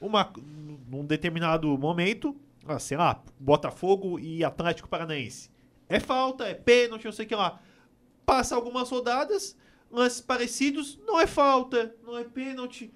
uma, 0.00 0.30
num 0.90 1.04
determinado 1.04 1.68
momento, 1.76 2.34
ah, 2.66 2.78
sei 2.78 2.96
lá, 2.96 3.20
Botafogo 3.38 4.18
e 4.18 4.42
Atlético 4.42 4.88
Paranaense. 4.88 5.50
É 5.86 6.00
falta, 6.00 6.44
é 6.44 6.54
pênalti, 6.54 7.04
não 7.04 7.12
sei 7.12 7.26
o 7.26 7.28
que 7.28 7.34
lá. 7.34 7.60
Passa 8.24 8.56
algumas 8.56 8.88
rodadas, 8.88 9.54
lances 9.94 10.20
parecidos, 10.20 10.98
não 11.06 11.20
é 11.20 11.26
falta, 11.26 11.94
não 12.04 12.18
é 12.18 12.24
pênalti. 12.24 12.92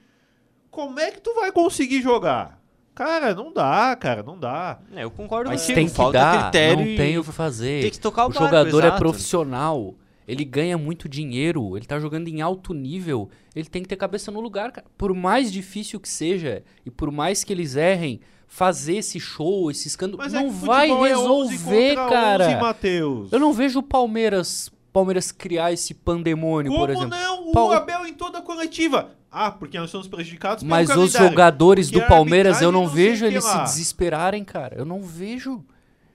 Como 0.70 0.98
é 1.00 1.10
que 1.10 1.20
tu 1.20 1.34
vai 1.34 1.50
conseguir 1.50 2.02
jogar? 2.02 2.58
Cara, 2.94 3.32
não 3.32 3.52
dá, 3.52 3.94
cara, 3.94 4.22
não 4.24 4.36
dá. 4.36 4.80
É, 4.92 5.04
eu 5.04 5.10
concordo 5.10 5.48
Mas 5.48 5.60
contigo, 5.60 5.76
tem 5.76 5.86
que 5.88 5.94
falta 5.94 6.18
dar, 6.18 6.42
critério 6.42 6.84
não 6.84 6.96
tem 6.96 7.16
o 7.16 7.22
que 7.22 7.30
fazer. 7.30 7.82
tem 7.82 7.90
que 7.92 8.00
tocar 8.00 8.24
o, 8.24 8.26
o 8.26 8.28
barco, 8.30 8.44
jogador 8.44 8.82
é 8.82 8.86
exato. 8.86 8.98
profissional. 8.98 9.94
Ele 10.26 10.44
ganha 10.44 10.76
muito 10.76 11.08
dinheiro, 11.08 11.76
ele 11.76 11.86
tá 11.86 11.98
jogando 11.98 12.28
em 12.28 12.42
alto 12.42 12.74
nível, 12.74 13.30
ele 13.54 13.66
tem 13.66 13.82
que 13.82 13.88
ter 13.88 13.96
cabeça 13.96 14.30
no 14.30 14.40
lugar, 14.40 14.72
cara. 14.72 14.86
Por 14.98 15.14
mais 15.14 15.50
difícil 15.50 15.98
que 15.98 16.08
seja, 16.08 16.62
e 16.84 16.90
por 16.90 17.10
mais 17.10 17.44
que 17.44 17.52
eles 17.52 17.76
errem, 17.76 18.20
fazer 18.48 18.96
esse 18.96 19.20
show, 19.20 19.70
esse 19.70 19.86
escândalo. 19.86 20.18
Mas 20.18 20.34
é 20.34 20.42
não 20.42 20.48
que 20.48 20.66
vai 20.66 20.88
futebol 20.88 21.06
é 21.06 21.16
11 21.16 21.50
resolver, 21.52 21.94
contra 21.94 22.08
cara. 22.08 22.46
11, 22.46 22.56
Matheus. 22.56 23.32
Eu 23.32 23.38
não 23.38 23.52
vejo 23.52 23.78
o 23.78 23.82
Palmeiras, 23.82 24.70
Palmeiras 24.98 25.32
criar 25.32 25.72
esse 25.72 25.94
pandemônio, 25.94 26.70
Como 26.70 26.84
por 26.86 26.90
exemplo. 26.90 27.10
não? 27.10 27.52
O 27.52 27.72
Abel 27.72 28.06
em 28.06 28.14
toda 28.14 28.38
a 28.38 28.42
coletiva. 28.42 29.10
Ah, 29.30 29.50
porque 29.50 29.78
nós 29.78 29.90
somos 29.90 30.08
prejudicados 30.08 30.62
pelo 30.62 30.70
Mas 30.70 30.88
os 30.90 31.12
jogadores 31.12 31.90
do 31.90 32.00
Palmeiras, 32.06 32.62
eu 32.62 32.72
não 32.72 32.82
não 32.84 32.88
vejo 32.88 33.26
eles 33.26 33.44
se 33.44 33.62
desesperarem, 33.62 34.42
cara. 34.42 34.76
Eu 34.76 34.84
não 34.84 35.02
vejo. 35.02 35.64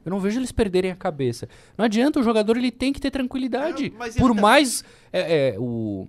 Eu 0.06 0.10
não 0.10 0.20
vejo 0.20 0.40
eles 0.40 0.52
perderem 0.52 0.92
a 0.92 0.96
cabeça. 0.96 1.48
Não 1.78 1.86
adianta, 1.86 2.20
o 2.20 2.24
jogador 2.24 2.58
ele 2.58 2.72
tem 2.72 2.92
que 2.92 3.00
ter 3.00 3.12
tranquilidade. 3.12 3.94
É, 4.00 4.20
Por 4.20 4.36
tá- 4.36 4.42
mais. 4.42 4.84
É, 5.12 5.54
é, 5.54 5.60
o. 5.60 6.08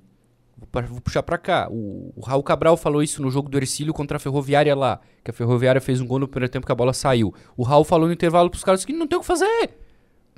Vou 0.88 1.00
puxar 1.00 1.22
pra 1.22 1.36
cá. 1.36 1.68
O, 1.70 2.12
o 2.16 2.20
Raul 2.20 2.42
Cabral 2.42 2.76
falou 2.76 3.02
isso 3.02 3.20
no 3.22 3.30
jogo 3.30 3.48
do 3.48 3.58
Ercílio 3.58 3.92
contra 3.92 4.16
a 4.16 4.20
Ferroviária 4.20 4.74
lá. 4.74 4.98
Que 5.22 5.30
a 5.30 5.34
Ferroviária 5.34 5.80
fez 5.80 6.00
um 6.00 6.06
gol 6.06 6.18
no 6.18 6.26
primeiro 6.26 6.50
tempo 6.50 6.66
que 6.66 6.72
a 6.72 6.74
bola 6.74 6.92
saiu. 6.92 7.34
O 7.56 7.62
Raul 7.62 7.84
falou 7.84 8.06
no 8.08 8.14
intervalo 8.14 8.50
pros 8.50 8.64
caras 8.64 8.84
que 8.84 8.92
não 8.92 9.06
tem 9.06 9.18
o 9.18 9.20
que 9.20 9.26
fazer. 9.26 9.78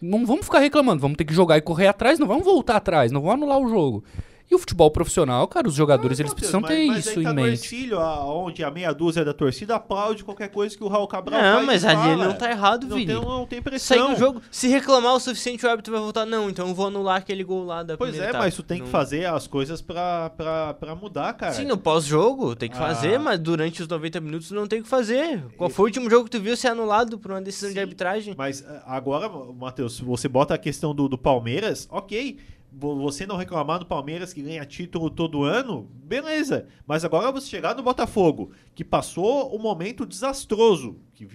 Não 0.00 0.26
vamos 0.26 0.44
ficar 0.44 0.58
reclamando, 0.58 1.00
vamos 1.00 1.16
ter 1.16 1.24
que 1.24 1.32
jogar 1.32 1.56
e 1.56 1.62
correr 1.62 1.86
atrás, 1.86 2.18
não 2.18 2.26
vamos 2.26 2.44
voltar 2.44 2.76
atrás, 2.76 3.10
não 3.10 3.22
vamos 3.22 3.42
anular 3.42 3.58
o 3.58 3.68
jogo. 3.68 4.04
E 4.48 4.54
o 4.54 4.58
futebol 4.60 4.88
profissional, 4.92 5.48
cara, 5.48 5.66
os 5.66 5.74
jogadores 5.74 6.20
eles 6.20 6.30
Matheus, 6.30 6.50
precisam 6.52 6.60
mas- 6.60 6.70
ter 6.70 6.86
mas 6.86 6.98
isso 7.06 7.18
aí 7.18 7.24
tá 7.24 7.30
em 7.32 7.34
mente. 7.34 7.48
Ercílio, 7.64 7.98
a- 7.98 8.24
onde 8.32 8.62
a 8.62 8.70
meia 8.70 8.92
dúzia 8.92 9.24
da 9.24 9.34
torcida 9.34 9.74
aplaude 9.74 10.22
qualquer 10.22 10.48
coisa 10.50 10.76
que 10.76 10.84
o 10.84 10.88
Raul 10.88 11.08
Cabral 11.08 11.40
Não, 11.42 11.54
faz 11.54 11.66
mas 11.66 11.82
e 11.82 11.86
ali 11.88 11.96
fala. 11.96 12.12
ele 12.12 12.24
não 12.24 12.32
tá 12.34 12.50
errado, 12.50 12.86
não 12.86 12.96
Vini. 12.96 13.12
tem, 13.12 13.20
não 13.24 13.44
tem 13.46 13.60
pressão. 13.60 13.96
Segue 13.98 14.12
o 14.12 14.16
jogo. 14.16 14.40
Se 14.50 14.68
reclamar 14.68 15.14
o 15.14 15.18
suficiente, 15.20 15.66
o 15.66 15.68
árbitro 15.68 15.92
vai 15.92 16.00
voltar. 16.00 16.24
Não, 16.24 16.48
então 16.48 16.68
eu 16.68 16.74
vou 16.74 16.86
anular 16.86 17.16
aquele 17.16 17.42
gol 17.42 17.64
lá 17.64 17.82
da 17.82 17.96
Pois 17.96 18.10
primeira 18.10 18.26
é, 18.26 18.30
etapa. 18.30 18.44
mas 18.44 18.54
tu 18.54 18.62
tem 18.62 18.78
que 18.78 18.84
Não- 18.84 18.90
fazer 18.90 19.24
as 19.26 19.48
coisas 19.48 19.82
pra, 19.82 20.30
pra, 20.30 20.74
pra 20.74 20.94
mudar, 20.94 21.32
cara. 21.32 21.52
Sim, 21.52 21.64
no 21.64 21.76
pós-jogo 21.76 22.54
tem 22.54 22.70
que 22.70 22.76
Ah. 22.76 22.80
fazer, 22.86 23.18
mas 23.18 23.40
durante 23.40 23.82
os 23.82 23.88
90 23.88 24.20
minutos 24.20 24.52
não 24.52 24.68
tem 24.68 24.78
o 24.78 24.82
que 24.84 24.88
fazer. 24.88 25.42
Qual 25.56 25.68
foi 25.68 25.82
o 25.82 25.86
último 25.88 26.08
jogo 26.08 26.24
que 26.26 26.30
tu 26.30 26.40
viu 26.40 26.56
ser 26.56 26.68
anulado 26.68 27.18
por 27.18 27.32
uma 27.32 27.42
decisão 27.42 27.68
de 27.70 27.74
Sim. 27.74 27.80
arbitragem? 27.80 28.34
Mas 28.38 28.64
ah, 28.64 28.82
agora, 28.86 29.28
Matheus, 29.28 29.96
se 29.96 30.04
você 30.04 30.28
bota 30.28 30.54
a 30.54 30.58
questão 30.58 30.94
do, 30.94 31.08
do 31.08 31.18
Palmeiras, 31.18 31.88
ok. 31.90 32.38
Vo- 32.72 32.96
Você 33.02 33.26
não 33.26 33.36
reclamar 33.36 33.78
do 33.78 33.86
Palmeiras 33.86 34.32
que 34.32 34.42
ganha 34.42 34.64
título 34.64 35.08
todo 35.10 35.44
ano, 35.44 35.88
beleza. 36.04 36.66
Mas 36.86 37.04
agora 37.04 37.30
você 37.32 37.48
chegar 37.48 37.74
no 37.74 37.82
Botafogo, 37.82 38.50
que 38.74 38.84
passou 38.84 39.54
um 39.54 39.58
momento 39.58 40.04
desastroso, 40.06 40.96
que 41.14 41.26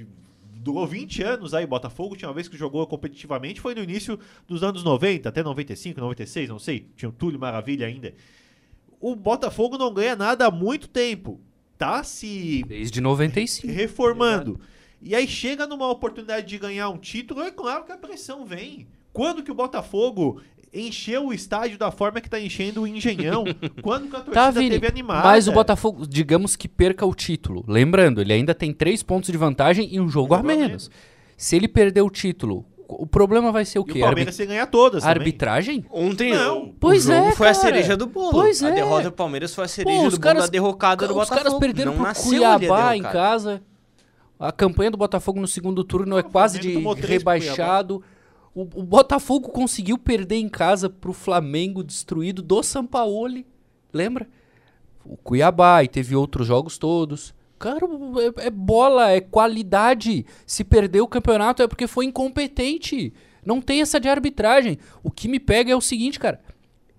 durou 0.56 0.86
20 0.86 1.24
anos 1.24 1.54
aí. 1.54 1.66
Botafogo 1.66 2.16
tinha 2.16 2.28
uma 2.30 2.36
vez 2.36 2.48
que 2.48 2.58
jogou 2.58 2.86
competitivamente, 2.88 3.60
foi 3.62 3.74
no 3.74 3.82
início 3.84 4.20
dos 4.48 4.62
anos 4.64 4.84
90, 4.84 5.28
até 5.30 5.42
95, 5.44 6.00
96, 6.00 6.50
não 6.50 6.60
sei. 6.60 6.88
Tinha 6.96 7.10
o 7.10 7.14
Túlio 7.14 7.40
Maravilha 7.40 7.88
ainda. 7.88 8.14
O 9.00 9.16
Botafogo 9.16 9.78
não 9.78 9.92
ganha 9.94 10.16
nada 10.16 10.46
há 10.46 10.52
muito 10.52 10.88
tempo. 10.88 11.40
Tá 11.78 12.04
se 12.04 12.64
Desde 12.68 13.02
95. 13.02 13.68
reformando. 13.74 14.60
E 15.02 15.16
aí 15.16 15.28
chega 15.28 15.66
numa 15.66 15.90
oportunidade 15.90 16.46
de 16.46 16.60
ganhar 16.60 16.88
um 16.90 16.98
título, 17.00 17.42
é 17.42 17.50
claro 17.50 17.84
que 17.86 17.92
a 17.92 17.98
pressão 17.98 18.46
vem. 18.46 18.86
Quando 19.12 19.42
que 19.42 19.50
o 19.52 19.56
Botafogo 19.56 20.40
encheu 20.74 21.28
o 21.28 21.34
estádio 21.34 21.78
da 21.78 21.92
forma 21.92 22.22
que 22.22 22.30
tá 22.30 22.40
enchendo 22.40 22.82
o 22.84 22.88
Engenhão? 22.88 23.44
Quando 23.82 24.10
que 24.10 24.16
a 24.16 24.20
torcida 24.20 24.34
Tá, 24.34 24.52
Vini, 24.52 24.70
teve 24.72 24.88
animada? 24.88 25.24
mas 25.24 25.48
o 25.48 25.52
Botafogo, 25.52 26.06
digamos 26.08 26.56
que 26.56 26.68
perca 26.68 27.06
o 27.06 27.14
título. 27.14 27.64
Lembrando, 27.68 28.22
ele 28.22 28.32
ainda 28.34 28.54
tem 28.56 28.74
três 28.74 29.04
pontos 29.04 29.30
de 29.32 29.38
vantagem 29.38 29.88
e 29.94 30.00
um 30.00 30.08
jogo 30.08 30.34
Um 30.34 30.38
a 30.38 30.42
jogo 30.42 30.50
a 30.52 30.56
menos. 30.56 30.90
Se 31.36 31.56
ele 31.56 31.68
perder 31.68 32.02
o 32.02 32.10
título, 32.10 32.66
o 32.88 33.08
problema 33.08 33.52
vai 33.52 33.66
ser 33.66 33.80
o 33.80 33.86
E 33.88 33.94
quê? 33.94 34.00
o 34.00 34.02
Palmeiras 34.06 34.36
se 34.36 34.46
ganhar 34.46 34.66
todas 34.68 35.04
Arbi- 35.04 35.14
também. 35.14 35.28
arbitragem? 35.28 35.86
Ontem 35.90 36.34
Não. 36.34 36.64
o, 36.66 36.74
Pois 36.80 37.06
o 37.08 37.12
jogo 37.14 37.28
é, 37.30 37.32
foi 37.34 37.48
a 37.48 37.54
cereja 37.54 37.98
do 37.98 38.06
bolo. 38.06 38.32
Pois 38.32 38.62
a 38.64 38.70
é. 38.70 38.74
derrota 38.76 39.04
do 39.04 39.12
Palmeiras 39.14 39.56
foi 39.56 39.64
a 39.64 39.68
cereja 39.68 39.96
Pô, 39.98 40.02
do 40.04 40.08
os 40.08 40.14
bolo 40.16 40.22
caras- 40.24 40.44
da 40.44 40.50
derrocada 40.50 41.08
do 41.08 41.14
Os 41.14 41.20
Botafogo. 41.20 41.44
caras 41.44 41.60
perderam 41.60 41.96
não 41.96 42.04
pro 42.14 42.22
Cuiabá 42.24 42.96
em 42.96 43.02
casa. 43.02 43.62
A 44.40 44.52
campanha 44.52 44.90
do 44.92 44.98
Botafogo 44.98 45.40
no 45.40 45.48
segundo 45.48 45.84
turno 45.84 46.18
é 46.18 46.24
quase 46.24 46.60
de 46.60 46.76
rebaixado. 47.06 48.04
O, 48.54 48.62
o 48.62 48.84
Botafogo 48.84 49.50
conseguiu 49.50 49.98
perder 49.98 50.36
em 50.36 50.50
casa 50.50 50.90
pro 50.90 51.14
Flamengo 51.14 51.84
destruído 51.84 52.42
do 52.42 52.62
Sampaoli. 52.62 53.46
Lembra? 53.94 54.28
O 55.06 55.16
Cuiabá 55.18 55.84
e 55.84 55.88
teve 55.88 56.16
outros 56.16 56.48
jogos 56.48 56.78
todos. 56.78 57.34
Cara, 57.58 57.86
é, 58.40 58.48
é 58.48 58.50
bola, 58.50 59.12
é 59.12 59.22
qualidade. 59.22 60.26
Se 60.46 60.64
perder 60.64 61.02
o 61.02 61.08
campeonato 61.08 61.62
é 61.64 61.68
porque 61.68 61.88
foi 61.88 62.06
incompetente. 62.06 63.14
Não 63.46 63.62
tem 63.62 63.82
essa 63.82 64.00
de 64.00 64.08
arbitragem. 64.10 64.78
O 65.04 65.10
que 65.10 65.28
me 65.28 65.40
pega 65.40 65.72
é 65.72 65.76
o 65.76 65.82
seguinte, 65.82 66.20
cara. 66.20 66.42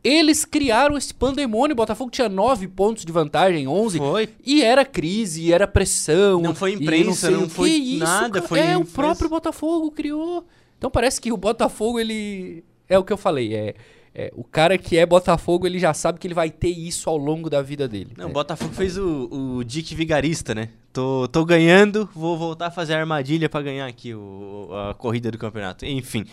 Eles 0.02 0.44
criaram 0.44 0.96
esse 0.96 1.14
pandemônio. 1.14 1.74
O 1.74 1.76
Botafogo 1.76 2.10
tinha 2.10 2.28
9 2.28 2.66
pontos 2.68 3.04
de 3.04 3.12
vantagem, 3.12 3.68
11. 3.68 3.98
Foi. 3.98 4.28
E 4.44 4.62
era 4.62 4.84
crise, 4.84 5.42
e 5.42 5.52
era 5.52 5.68
pressão. 5.68 6.40
Não 6.40 6.54
foi 6.54 6.72
imprensa, 6.72 7.30
não 7.30 7.44
o 7.44 7.48
que 7.48 7.54
foi 7.54 7.70
isso, 7.70 7.98
nada, 8.04 8.30
cara. 8.40 8.48
foi- 8.48 8.58
É, 8.58 8.76
o 8.76 8.84
próprio 8.84 9.28
Botafogo 9.28 9.90
criou. 9.92 10.44
Então 10.82 10.90
parece 10.90 11.20
que 11.20 11.30
o 11.30 11.36
Botafogo, 11.36 12.00
ele. 12.00 12.64
É 12.88 12.98
o 12.98 13.04
que 13.04 13.12
eu 13.12 13.16
falei. 13.16 13.54
É, 13.54 13.74
é, 14.12 14.32
o 14.34 14.42
cara 14.42 14.76
que 14.76 14.98
é 14.98 15.06
Botafogo, 15.06 15.64
ele 15.64 15.78
já 15.78 15.94
sabe 15.94 16.18
que 16.18 16.26
ele 16.26 16.34
vai 16.34 16.50
ter 16.50 16.70
isso 16.70 17.08
ao 17.08 17.16
longo 17.16 17.48
da 17.48 17.62
vida 17.62 17.86
dele. 17.86 18.10
Não, 18.16 18.24
É. 18.24 18.28
o 18.28 18.32
Botafogo 18.32 18.74
fez 18.74 18.98
o, 18.98 19.28
o 19.58 19.62
Dick 19.64 19.94
Vigarista, 19.94 20.56
né? 20.56 20.70
Tô, 20.92 21.28
tô 21.28 21.44
ganhando, 21.44 22.08
vou 22.12 22.36
voltar 22.36 22.66
a 22.66 22.70
fazer 22.72 22.94
a 22.94 22.98
armadilha 22.98 23.48
pra 23.48 23.62
ganhar 23.62 23.86
aqui 23.86 24.12
o, 24.12 24.70
a 24.90 24.92
corrida 24.94 25.30
do 25.30 25.38
campeonato. 25.38 25.86
Enfim. 25.86 26.24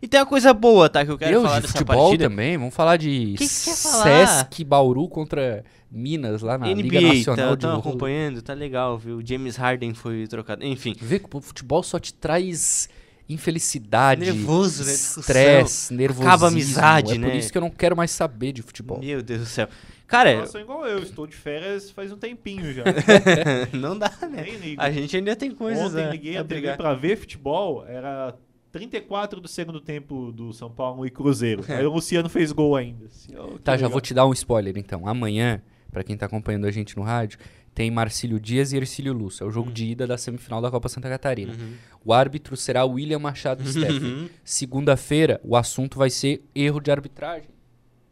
E 0.00 0.08
tem 0.08 0.18
uma 0.18 0.24
coisa 0.26 0.54
boa, 0.54 0.88
tá? 0.88 1.04
Que 1.04 1.10
eu 1.10 1.18
quero 1.18 1.34
Eu 1.34 1.42
falar 1.42 1.56
de 1.56 1.62
dessa 1.66 1.72
futebol 1.78 2.04
partida. 2.04 2.30
também, 2.30 2.56
vamos 2.56 2.74
falar 2.74 2.96
de 2.96 3.34
Que 3.36 3.44
que? 3.44 3.46
Sesc 3.48 4.64
Bauru 4.64 5.06
contra 5.06 5.62
Minas 5.90 6.40
lá 6.40 6.56
na 6.56 6.68
Liga 6.72 6.98
NBA, 6.98 7.14
Nacional 7.14 7.56
tá, 7.56 7.68
de 7.68 7.78
acompanhando, 7.78 8.40
tá 8.40 8.54
legal, 8.54 8.96
viu? 8.96 9.20
James 9.22 9.56
Harden 9.56 9.92
foi 9.92 10.26
trocado. 10.26 10.64
Enfim, 10.64 10.96
Vê 10.98 11.18
que 11.18 11.26
o 11.30 11.40
futebol 11.42 11.82
só 11.82 11.98
te 11.98 12.14
traz 12.14 12.88
infelicidade, 13.28 14.20
Nervoso, 14.24 14.84
né? 14.84 14.92
Estresse, 14.92 15.92
nervosismo. 15.92 16.28
Acaba 16.28 16.46
a 16.46 16.48
amizade, 16.48 17.14
é 17.14 17.18
né? 17.18 17.28
por 17.28 17.36
isso 17.36 17.52
que 17.52 17.58
eu 17.58 17.62
não 17.62 17.70
quero 17.70 17.96
mais 17.96 18.10
saber 18.10 18.52
de 18.52 18.62
futebol. 18.62 18.98
meu 18.98 19.22
Deus 19.22 19.40
do 19.40 19.46
céu. 19.46 19.68
Cara, 20.06 20.40
Nossa, 20.40 20.58
igual 20.58 20.86
eu, 20.86 21.00
estou 21.00 21.26
de 21.26 21.36
férias 21.36 21.90
faz 21.90 22.10
um 22.10 22.16
tempinho 22.16 22.72
já. 22.72 22.82
não 23.78 23.98
dá, 23.98 24.10
né? 24.30 24.46
A 24.78 24.90
gente 24.90 25.14
ainda 25.14 25.36
tem 25.36 25.50
coisas 25.50 25.92
Ontem 25.92 26.04
a, 26.06 26.10
liguei 26.10 26.36
a 26.38 26.40
a 26.40 26.44
TV 26.44 26.74
pra 26.76 26.94
ver 26.94 27.18
futebol, 27.18 27.84
era 27.86 28.34
34 28.72 29.38
do 29.40 29.48
segundo 29.48 29.80
tempo 29.80 30.32
do 30.32 30.52
São 30.54 30.70
Paulo 30.70 31.06
e 31.06 31.10
Cruzeiro. 31.10 31.62
Aí 31.68 31.84
o 31.84 31.92
Luciano 31.92 32.28
fez 32.30 32.52
gol 32.52 32.74
ainda. 32.74 33.04
Assim, 33.04 33.32
que 33.32 33.58
Tá, 33.62 33.72
já 33.72 33.76
legal. 33.76 33.90
vou 33.90 34.00
te 34.00 34.14
dar 34.14 34.26
um 34.26 34.32
spoiler 34.32 34.78
então. 34.78 35.06
Amanhã, 35.06 35.60
pra 35.92 36.02
quem 36.02 36.16
tá 36.16 36.24
acompanhando 36.24 36.66
a 36.66 36.70
gente 36.70 36.96
no 36.96 37.02
rádio, 37.02 37.38
tem 37.78 37.92
Marcílio 37.92 38.40
Dias 38.40 38.72
e 38.72 38.76
Ercílio 38.76 39.12
Lúcio. 39.12 39.44
É 39.44 39.46
o 39.46 39.52
jogo 39.52 39.70
de 39.70 39.86
ida 39.86 40.04
da 40.04 40.18
semifinal 40.18 40.60
da 40.60 40.68
Copa 40.68 40.88
Santa 40.88 41.08
Catarina. 41.08 41.52
Uhum. 41.52 41.74
O 42.04 42.12
árbitro 42.12 42.56
será 42.56 42.84
William 42.84 43.20
Machado 43.20 43.62
Steffen. 43.70 44.28
Segunda-feira, 44.42 45.40
o 45.44 45.54
assunto 45.54 45.96
vai 45.96 46.10
ser 46.10 46.42
erro 46.52 46.80
de 46.80 46.90
arbitragem. 46.90 47.50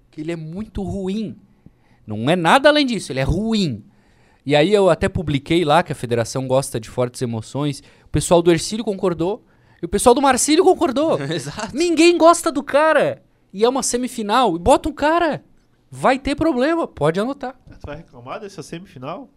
Que 0.08 0.20
ele 0.20 0.30
é 0.30 0.36
muito 0.36 0.84
ruim. 0.84 1.36
Não 2.06 2.30
é 2.30 2.36
nada 2.36 2.68
além 2.68 2.86
disso, 2.86 3.10
ele 3.10 3.18
é 3.18 3.24
ruim. 3.24 3.82
E 4.46 4.54
aí 4.54 4.72
eu 4.72 4.88
até 4.88 5.08
publiquei 5.08 5.64
lá 5.64 5.82
que 5.82 5.90
a 5.90 5.96
federação 5.96 6.46
gosta 6.46 6.78
de 6.78 6.88
fortes 6.88 7.20
emoções. 7.20 7.82
O 8.04 8.08
pessoal 8.08 8.40
do 8.40 8.52
Ercílio 8.52 8.84
concordou. 8.84 9.44
E 9.82 9.84
o 9.84 9.88
pessoal 9.88 10.14
do 10.14 10.22
Marcílio 10.22 10.62
concordou. 10.62 11.18
Exato. 11.28 11.76
Ninguém 11.76 12.16
gosta 12.16 12.52
do 12.52 12.62
cara. 12.62 13.20
E 13.52 13.64
é 13.64 13.68
uma 13.68 13.82
semifinal. 13.82 14.54
E 14.54 14.60
bota 14.60 14.88
um 14.88 14.92
cara. 14.92 15.44
Vai 15.90 16.20
ter 16.20 16.36
problema. 16.36 16.86
Pode 16.86 17.18
anotar. 17.18 17.58
Você 17.68 17.84
vai 17.84 17.96
reclamar 17.96 18.38
dessa 18.38 18.62
semifinal? 18.62 19.28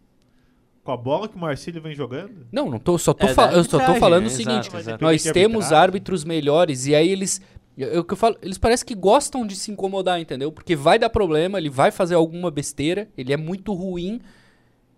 Com 0.90 0.94
a 0.94 0.98
bola 0.98 1.30
que 1.30 1.36
o 1.36 1.40
Marcílio 1.40 1.80
vem 1.80 1.94
jogando? 1.94 2.48
Não, 2.52 2.68
não 2.68 2.80
tô, 2.80 2.98
só 2.98 3.14
tô, 3.14 3.28
É 3.28 3.30
eu 3.54 3.64
só 3.64 3.78
tô 3.78 3.94
falando 4.00 4.24
né? 4.24 4.28
o 4.28 4.32
seguinte. 4.32 4.70
Exato, 4.70 4.78
exato. 4.78 5.04
Nós 5.04 5.22
temos 5.22 5.66
arbitragem. 5.66 5.78
árbitros 5.78 6.24
melhores 6.24 6.88
e 6.88 6.96
aí 6.96 7.08
eles. 7.10 7.40
Eu, 7.78 7.90
eu 7.90 8.04
que 8.04 8.14
eu 8.14 8.18
falo, 8.18 8.36
eles 8.42 8.58
parecem 8.58 8.88
que 8.88 8.96
gostam 8.96 9.46
de 9.46 9.56
se 9.56 9.70
incomodar, 9.70 10.20
entendeu? 10.20 10.52
Porque 10.52 10.76
vai 10.76 10.98
dar 10.98 11.12
problema, 11.12 11.60
ele 11.60 11.70
vai 11.70 11.92
fazer 11.92 12.16
alguma 12.16 12.50
besteira, 12.50 13.08
ele 13.16 13.32
é 13.32 13.38
muito 13.38 13.72
ruim. 13.72 14.20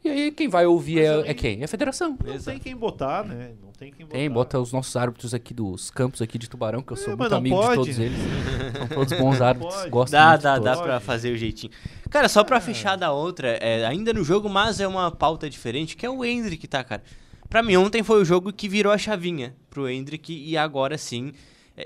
E 0.03 0.09
aí 0.09 0.31
quem 0.31 0.47
vai 0.47 0.65
ouvir 0.65 0.99
é, 0.99 1.29
é 1.29 1.33
quem? 1.33 1.61
É 1.61 1.65
a 1.65 1.67
federação. 1.67 2.17
Não 2.25 2.39
tem 2.39 2.57
quem 2.59 2.75
botar, 2.75 3.23
né? 3.23 3.51
Não 3.63 3.71
tem 3.71 3.91
quem 3.91 4.05
botar. 4.05 4.17
Tem, 4.17 4.29
bota 4.29 4.59
os 4.59 4.71
nossos 4.73 4.95
árbitros 4.95 5.33
aqui 5.33 5.53
dos 5.53 5.91
campos 5.91 6.21
aqui 6.23 6.39
de 6.39 6.49
Tubarão, 6.49 6.81
que 6.81 6.91
eu 6.93 6.97
sou 6.97 7.13
É, 7.13 7.15
muito 7.15 7.35
amigo 7.35 7.55
de 7.55 7.61
pode. 7.61 7.75
todos 7.75 7.99
eles. 7.99 8.17
São 8.77 8.87
todos 8.87 9.13
bons 9.13 9.41
árbitros, 9.41 9.75
pode. 9.75 9.89
gosto 9.91 10.11
Dá, 10.11 10.29
muito 10.29 10.41
dá, 10.41 10.57
de 10.57 10.65
dá 10.65 10.77
pra 10.77 10.99
fazer 10.99 11.31
o 11.31 11.37
jeitinho. 11.37 11.71
Cara, 12.09 12.27
só 12.27 12.43
pra 12.43 12.59
fechar 12.59 12.95
da 12.95 13.11
outra, 13.11 13.49
é, 13.61 13.85
ainda 13.85 14.11
no 14.11 14.23
jogo, 14.23 14.49
mas 14.49 14.79
é 14.79 14.87
uma 14.87 15.11
pauta 15.11 15.47
diferente, 15.49 15.95
que 15.95 16.05
é 16.05 16.09
o 16.09 16.25
Hendrick, 16.25 16.67
tá, 16.67 16.83
cara? 16.83 17.03
Pra 17.47 17.61
mim, 17.61 17.75
ontem 17.75 18.01
foi 18.01 18.21
o 18.21 18.25
jogo 18.25 18.51
que 18.51 18.67
virou 18.67 18.91
a 18.91 18.97
chavinha 18.97 19.53
pro 19.69 19.87
Hendrick 19.87 20.33
e 20.33 20.57
agora 20.57 20.97
sim, 20.97 21.31
é, 21.31 21.35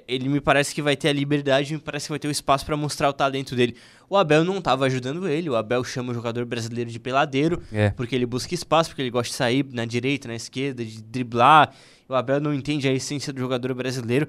ele 0.07 0.27
me 0.29 0.41
parece 0.41 0.73
que 0.73 0.81
vai 0.81 0.95
ter 0.95 1.09
a 1.09 1.13
liberdade, 1.13 1.73
me 1.73 1.79
parece 1.79 2.07
que 2.07 2.11
vai 2.11 2.19
ter 2.19 2.27
o 2.27 2.31
espaço 2.31 2.65
pra 2.65 2.75
mostrar 2.75 3.09
o 3.09 3.13
talento 3.13 3.55
dele. 3.55 3.75
O 4.09 4.17
Abel 4.17 4.43
não 4.43 4.61
tava 4.61 4.85
ajudando 4.85 5.27
ele, 5.27 5.49
o 5.49 5.55
Abel 5.55 5.83
chama 5.83 6.11
o 6.11 6.13
jogador 6.13 6.45
brasileiro 6.45 6.89
de 6.89 6.99
peladeiro, 6.99 7.61
É. 7.71 7.89
porque 7.91 8.15
ele 8.15 8.25
busca 8.25 8.53
espaço, 8.53 8.89
porque 8.89 9.01
ele 9.01 9.09
gosta 9.11 9.29
de 9.31 9.35
sair 9.35 9.65
na 9.71 9.85
direita, 9.85 10.27
na 10.27 10.35
esquerda, 10.35 10.83
de 10.83 11.01
driblar. 11.01 11.73
O 12.07 12.13
Abel 12.13 12.39
não 12.39 12.53
entende 12.53 12.87
a 12.87 12.93
essência 12.93 13.31
do 13.33 13.39
jogador 13.39 13.73
brasileiro. 13.73 14.27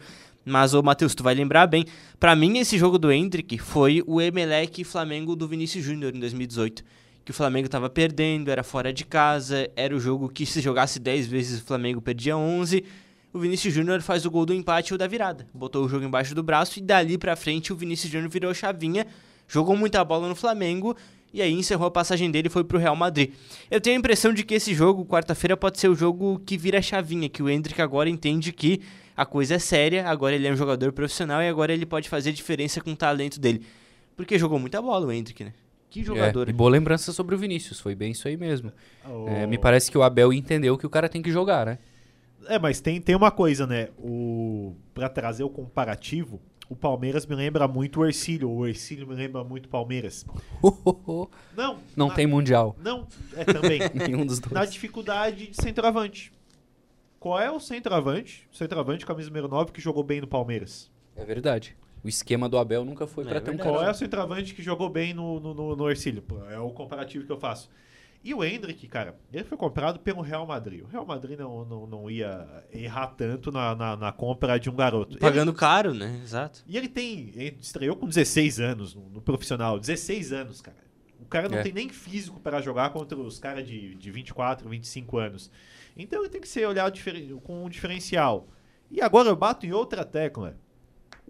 Mas, 0.48 0.72
ô 0.74 0.82
Matheus, 0.82 1.14
tu 1.14 1.24
vai 1.24 1.34
lembrar 1.34 1.66
bem. 1.66 1.84
Pra 2.20 2.36
mim, 2.36 2.58
esse 2.58 2.78
jogo 2.78 2.98
do 2.98 3.10
Hendrick 3.10 3.58
foi 3.58 4.02
o 4.06 4.20
Emelec 4.20 4.84
Flamengo 4.84 5.34
do 5.34 5.48
Vinícius 5.48 5.84
Júnior 5.84 6.14
em 6.14 6.20
2018. 6.20 6.84
que 7.24 7.32
o 7.32 7.34
Flamengo 7.34 7.66
estava 7.66 7.90
perdendo, 7.90 8.52
era 8.52 8.62
fora 8.62 8.92
de 8.92 9.04
casa, 9.04 9.68
era 9.74 9.92
o 9.96 9.98
jogo 9.98 10.28
que 10.28 10.46
se 10.46 10.60
jogasse 10.60 11.00
10 11.00 11.26
vezes 11.26 11.60
o 11.60 11.64
Flamengo 11.64 12.00
perdia 12.00 12.36
11. 12.36 12.84
O 13.32 13.38
Vinícius 13.38 13.74
Júnior 13.74 14.00
faz 14.00 14.24
o 14.24 14.30
gol 14.30 14.46
do 14.46 14.54
empate 14.54 14.94
ou 14.94 14.98
da 14.98 15.06
virada. 15.06 15.46
Botou 15.52 15.84
o 15.84 15.88
jogo 15.88 16.04
embaixo 16.04 16.34
do 16.34 16.42
braço 16.42 16.78
e 16.78 16.82
dali 16.82 17.18
pra 17.18 17.36
frente 17.36 17.72
o 17.72 17.76
Vinícius 17.76 18.10
Júnior 18.10 18.30
virou 18.30 18.54
chavinha, 18.54 19.06
jogou 19.46 19.76
muita 19.76 20.02
bola 20.04 20.28
no 20.28 20.34
Flamengo 20.34 20.96
e 21.32 21.42
aí 21.42 21.52
encerrou 21.52 21.86
a 21.86 21.90
passagem 21.90 22.30
dele 22.30 22.48
e 22.48 22.50
foi 22.50 22.64
pro 22.64 22.78
Real 22.78 22.96
Madrid. 22.96 23.32
Eu 23.70 23.80
tenho 23.80 23.96
a 23.96 23.98
impressão 23.98 24.32
de 24.32 24.42
que 24.42 24.54
esse 24.54 24.72
jogo, 24.72 25.04
quarta-feira, 25.04 25.56
pode 25.56 25.78
ser 25.78 25.88
o 25.88 25.94
jogo 25.94 26.40
que 26.46 26.56
vira 26.56 26.80
chavinha, 26.80 27.28
que 27.28 27.42
o 27.42 27.50
Hendrick 27.50 27.82
agora 27.82 28.08
entende 28.08 28.52
que 28.52 28.80
a 29.14 29.26
coisa 29.26 29.56
é 29.56 29.58
séria, 29.58 30.08
agora 30.08 30.34
ele 30.34 30.46
é 30.46 30.52
um 30.52 30.56
jogador 30.56 30.92
profissional 30.92 31.42
e 31.42 31.48
agora 31.48 31.72
ele 31.72 31.84
pode 31.84 32.08
fazer 32.08 32.32
diferença 32.32 32.80
com 32.80 32.92
o 32.92 32.96
talento 32.96 33.38
dele. 33.38 33.66
Porque 34.16 34.38
jogou 34.38 34.58
muita 34.58 34.80
bola 34.80 35.06
o 35.06 35.12
Hendrick, 35.12 35.44
né? 35.44 35.52
Que 35.90 36.02
jogador. 36.02 36.48
É, 36.48 36.50
e 36.50 36.52
boa 36.52 36.70
lembrança 36.70 37.12
sobre 37.12 37.34
o 37.34 37.38
Vinícius, 37.38 37.80
foi 37.80 37.94
bem 37.94 38.12
isso 38.12 38.26
aí 38.28 38.36
mesmo. 38.36 38.72
Oh. 39.08 39.28
É, 39.28 39.46
me 39.46 39.58
parece 39.58 39.90
que 39.90 39.96
o 39.96 40.02
Abel 40.02 40.32
entendeu 40.32 40.76
que 40.76 40.86
o 40.86 40.90
cara 40.90 41.08
tem 41.08 41.22
que 41.22 41.30
jogar, 41.30 41.66
né? 41.66 41.78
É, 42.48 42.58
mas 42.58 42.80
tem, 42.80 43.00
tem 43.00 43.14
uma 43.16 43.30
coisa, 43.30 43.66
né? 43.66 43.88
O 43.98 44.74
para 44.94 45.08
trazer 45.08 45.42
o 45.44 45.50
comparativo, 45.50 46.40
o 46.68 46.74
Palmeiras 46.76 47.26
me 47.26 47.34
lembra 47.34 47.66
muito 47.68 48.00
o 48.00 48.06
Ercílio, 48.06 48.50
o 48.50 48.66
Ercílio 48.66 49.06
me 49.06 49.14
lembra 49.14 49.44
muito 49.44 49.66
o 49.66 49.68
Palmeiras. 49.68 50.24
Não, 51.56 51.78
Não 51.96 52.08
na- 52.08 52.14
tem 52.14 52.26
mundial. 52.26 52.76
Não, 52.82 53.06
é 53.34 53.44
também. 53.44 53.80
Nenhum 53.94 54.24
dos 54.26 54.40
na 54.40 54.60
dois. 54.60 54.72
dificuldade 54.72 55.48
de 55.48 55.56
centroavante. 55.62 56.32
Qual 57.18 57.40
é 57.40 57.50
o 57.50 57.58
centroavante? 57.58 58.46
O 58.52 58.56
centroavante 58.56 59.04
camisa 59.06 59.28
número 59.28 59.48
9 59.48 59.72
que 59.72 59.80
jogou 59.80 60.02
bem 60.04 60.20
no 60.20 60.26
Palmeiras. 60.26 60.90
É 61.16 61.24
verdade. 61.24 61.76
O 62.04 62.08
esquema 62.08 62.48
do 62.48 62.56
Abel 62.58 62.84
nunca 62.84 63.06
foi 63.06 63.24
É 63.24 63.28
pra 63.28 63.40
ter 63.40 63.50
um. 63.50 63.56
Qual 63.56 63.82
é 63.82 63.90
o 63.90 63.94
centroavante 63.94 64.54
que 64.54 64.62
jogou 64.62 64.88
bem 64.88 65.12
no, 65.12 65.40
no, 65.40 65.54
no, 65.54 65.76
no 65.76 65.90
Ercílio? 65.90 66.22
É 66.50 66.58
o 66.58 66.70
comparativo 66.70 67.24
que 67.26 67.32
eu 67.32 67.38
faço. 67.38 67.68
E 68.26 68.34
o 68.34 68.42
Hendrick, 68.42 68.88
cara, 68.88 69.16
ele 69.32 69.44
foi 69.44 69.56
comprado 69.56 70.00
pelo 70.00 70.20
Real 70.20 70.44
Madrid. 70.44 70.82
O 70.82 70.88
Real 70.88 71.06
Madrid 71.06 71.38
não, 71.38 71.64
não, 71.64 71.86
não 71.86 72.10
ia 72.10 72.44
errar 72.72 73.06
tanto 73.06 73.52
na, 73.52 73.72
na, 73.76 73.96
na 73.96 74.10
compra 74.10 74.58
de 74.58 74.68
um 74.68 74.74
garoto. 74.74 75.16
Pagando 75.18 75.54
caro, 75.54 75.94
né? 75.94 76.20
Exato. 76.24 76.64
E 76.66 76.76
ele 76.76 76.88
tem. 76.88 77.30
Ele 77.36 77.56
estreou 77.60 77.94
com 77.94 78.08
16 78.08 78.58
anos 78.58 78.96
no, 78.96 79.08
no 79.10 79.20
profissional. 79.22 79.78
16 79.78 80.32
anos, 80.32 80.60
cara. 80.60 80.76
O 81.20 81.24
cara 81.26 81.48
não 81.48 81.58
É. 81.58 81.62
tem 81.62 81.72
nem 81.72 81.88
físico 81.88 82.40
para 82.40 82.60
jogar 82.60 82.90
contra 82.90 83.16
os 83.16 83.38
caras 83.38 83.64
de, 83.64 83.94
de 83.94 84.10
24, 84.10 84.68
25 84.68 85.18
anos. 85.18 85.48
Então 85.96 86.18
ele 86.20 86.28
tem 86.28 86.40
que 86.40 86.48
ser 86.48 86.66
olhado 86.66 86.98
com 87.44 87.64
um 87.64 87.68
diferencial. 87.68 88.48
E 88.90 89.00
agora 89.00 89.28
eu 89.28 89.36
bato 89.36 89.64
em 89.66 89.72
outra 89.72 90.04
tecla. 90.04 90.58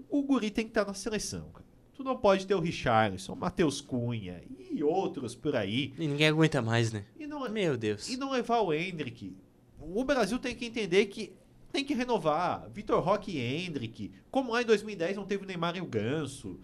O 0.09 0.23
Guri 0.23 0.51
tem 0.51 0.65
que 0.65 0.71
estar 0.71 0.87
na 0.87 0.95
seleção, 0.95 1.51
cara. 1.53 1.66
Tu 1.97 2.05
não 2.05 2.17
pode 2.17 2.47
ter 2.47 2.55
o 2.55 2.61
Richarlison, 2.61 3.33
o 3.33 3.37
Matheus 3.37 3.81
Cunha 3.81 4.43
e 4.71 4.85
outros 4.85 5.35
por 5.35 5.57
aí. 5.57 5.95
E 5.99 6.07
ninguém 6.07 6.29
aguenta 6.29 6.61
mais, 6.61 6.93
né? 6.93 7.05
Não, 7.19 7.49
Meu 7.51 7.77
Deus. 7.77 8.09
e 8.09 8.17
não 8.17 8.31
levar 8.31 8.61
o 8.61 8.73
Hendrick. 8.73 9.35
O 9.81 10.05
Brasil 10.05 10.39
tem 10.39 10.55
que 10.55 10.67
entender 10.67 11.07
que 11.07 11.33
tem 11.73 11.85
que 11.85 11.95
renovar. 11.95 12.69
Vitor 12.71 13.03
Roque 13.03 13.33
e 13.33 13.41
Hendrick. 13.41 14.11
Como 14.31 14.53
lá 14.53 14.63
em 14.63 14.67
2010 14.67 15.17
não 15.17 15.25
teve 15.25 15.45
o 15.45 15.47
Neymar 15.47 15.77
e 15.77 15.81
o 15.81 15.87
Ganso. 15.87 16.59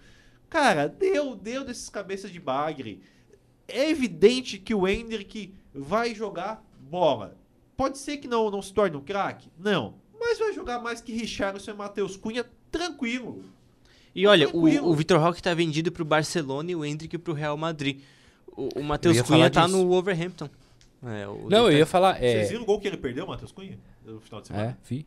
Cara, 0.51 0.87
deu, 0.87 1.35
deu 1.35 1.65
desses 1.65 1.89
cabeças 1.89 2.31
de 2.31 2.41
bagre. 2.41 3.01
É 3.69 3.89
evidente 3.89 4.59
que 4.59 4.75
o 4.75 4.87
Hendrick 4.87 5.55
vai 5.75 6.15
jogar 6.15 6.63
bola. 6.91 7.39
Pode 7.77 7.97
ser 7.99 8.19
que 8.19 8.29
não, 8.29 8.51
não 8.51 8.61
se 8.61 8.73
torne 8.73 8.97
um 8.97 9.03
craque? 9.03 9.51
Não. 9.59 9.95
Mas 10.19 10.39
vai 10.39 10.53
jogar 10.53 10.79
mais 10.79 11.01
que 11.01 11.13
Richarlison 11.13 11.71
e 11.71 11.75
Matheus 11.75 12.17
Cunha 12.17 12.45
tranquilo. 12.71 13.45
E 14.15 14.27
olha, 14.27 14.49
o, 14.51 14.65
o 14.91 14.95
Vitor 14.95 15.19
Roque 15.21 15.43
tá 15.43 15.55
vendido 15.55 15.91
pro 15.91 16.05
Barcelona 16.05 16.71
e 16.71 16.77
o 16.77 16.85
Hendrick 16.85 17.17
pro 17.19 17.33
Real 17.33 17.57
Madrid. 17.57 18.01
O, 18.55 18.69
o 18.81 18.85
Matheus 18.85 19.21
Cunha 19.23 19.51
tá 19.51 19.65
disso. 19.67 19.77
no 19.77 19.89
Wolverhampton. 19.89 20.49
É, 21.05 21.27
o 21.27 21.49
Não, 21.49 21.71
eu 21.71 21.79
ia 21.79 21.87
falar. 21.87 22.19
Vocês 22.19 22.47
É, 22.47 22.51
viram 22.51 22.63
o 22.63 22.67
gol 22.67 22.79
que 22.79 22.87
ele 22.87 22.97
perdeu, 22.97 23.27
Matheus 23.27 23.51
Cunha? 23.51 23.79
No 24.05 24.21
final 24.21 24.41
de 24.41 24.49
semana? 24.49 24.69
é, 24.71 24.77
vi. 24.89 25.07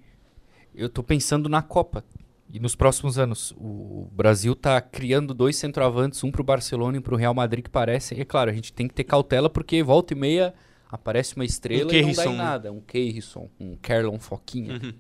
Eu 0.74 0.90
tô 0.90 1.04
pensando 1.04 1.48
na 1.48 1.62
Copa. 1.62 2.04
E 2.52 2.60
nos 2.60 2.76
próximos 2.76 3.18
anos, 3.18 3.54
o 3.58 4.08
Brasil 4.12 4.56
tá 4.56 4.80
criando 4.80 5.34
dois 5.34 5.56
centroavantes, 5.56 6.24
um 6.24 6.32
pro 6.32 6.44
Barcelona 6.44 6.96
e 6.96 7.00
um 7.00 7.02
pro 7.02 7.16
Real 7.16 7.34
Madrid, 7.34 7.64
que 7.64 7.70
parecem. 7.70 8.18
E 8.18 8.22
é 8.22 8.26
claro, 8.26 8.50
a 8.50 8.54
gente 8.54 8.72
tem 8.72 8.88
que 8.88 8.94
ter 8.94 9.04
cautela, 9.04 9.50
porque 9.50 9.82
volta 9.84 10.14
e 10.14 10.18
meia 10.18 10.54
aparece 10.90 11.36
uma 11.36 11.44
estrela 11.44 11.92
e 11.94 12.02
não 12.02 12.10
dá 12.12 12.16
Keirson, 12.16 12.30
em 12.34 12.38
né? 12.38 12.44
nada. 12.44 12.72
Um 12.72 12.80
Keirson, 12.82 13.50
um 13.60 13.76
Kerlon 13.76 14.20
Foquinha. 14.20 14.74
Uhum. 14.82 14.94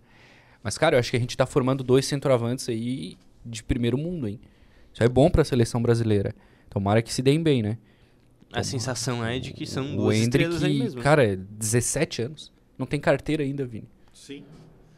Mas, 0.63 0.77
cara, 0.77 0.95
eu 0.95 0.99
acho 0.99 1.11
que 1.11 1.17
a 1.17 1.19
gente 1.19 1.37
tá 1.37 1.45
formando 1.45 1.83
dois 1.83 2.05
centroavantes 2.05 2.67
aí 2.67 3.15
de 3.45 3.63
primeiro 3.63 3.97
mundo, 3.97 4.27
hein? 4.27 4.39
Isso 4.93 5.03
é 5.03 5.08
bom 5.08 5.29
pra 5.29 5.43
seleção 5.43 5.81
brasileira. 5.81 6.34
Tomara 6.69 7.01
que 7.01 7.13
se 7.13 7.21
deem 7.21 7.41
bem, 7.41 7.62
né? 7.62 7.77
A 8.51 8.63
sensação 8.63 9.25
é 9.25 9.38
de 9.38 9.51
que 9.53 9.65
são 9.65 9.93
o 9.93 9.97
duas 9.97 10.17
estrelas 10.17 10.63
aí 10.63 10.71
Hendrick, 10.71 10.84
mesmo. 10.84 11.01
cara, 11.01 11.25
é 11.25 11.36
17 11.36 12.21
anos. 12.21 12.51
Não 12.77 12.86
tem 12.86 12.99
carteira 12.99 13.43
ainda, 13.43 13.65
Vini. 13.65 13.88
Sim. 14.13 14.43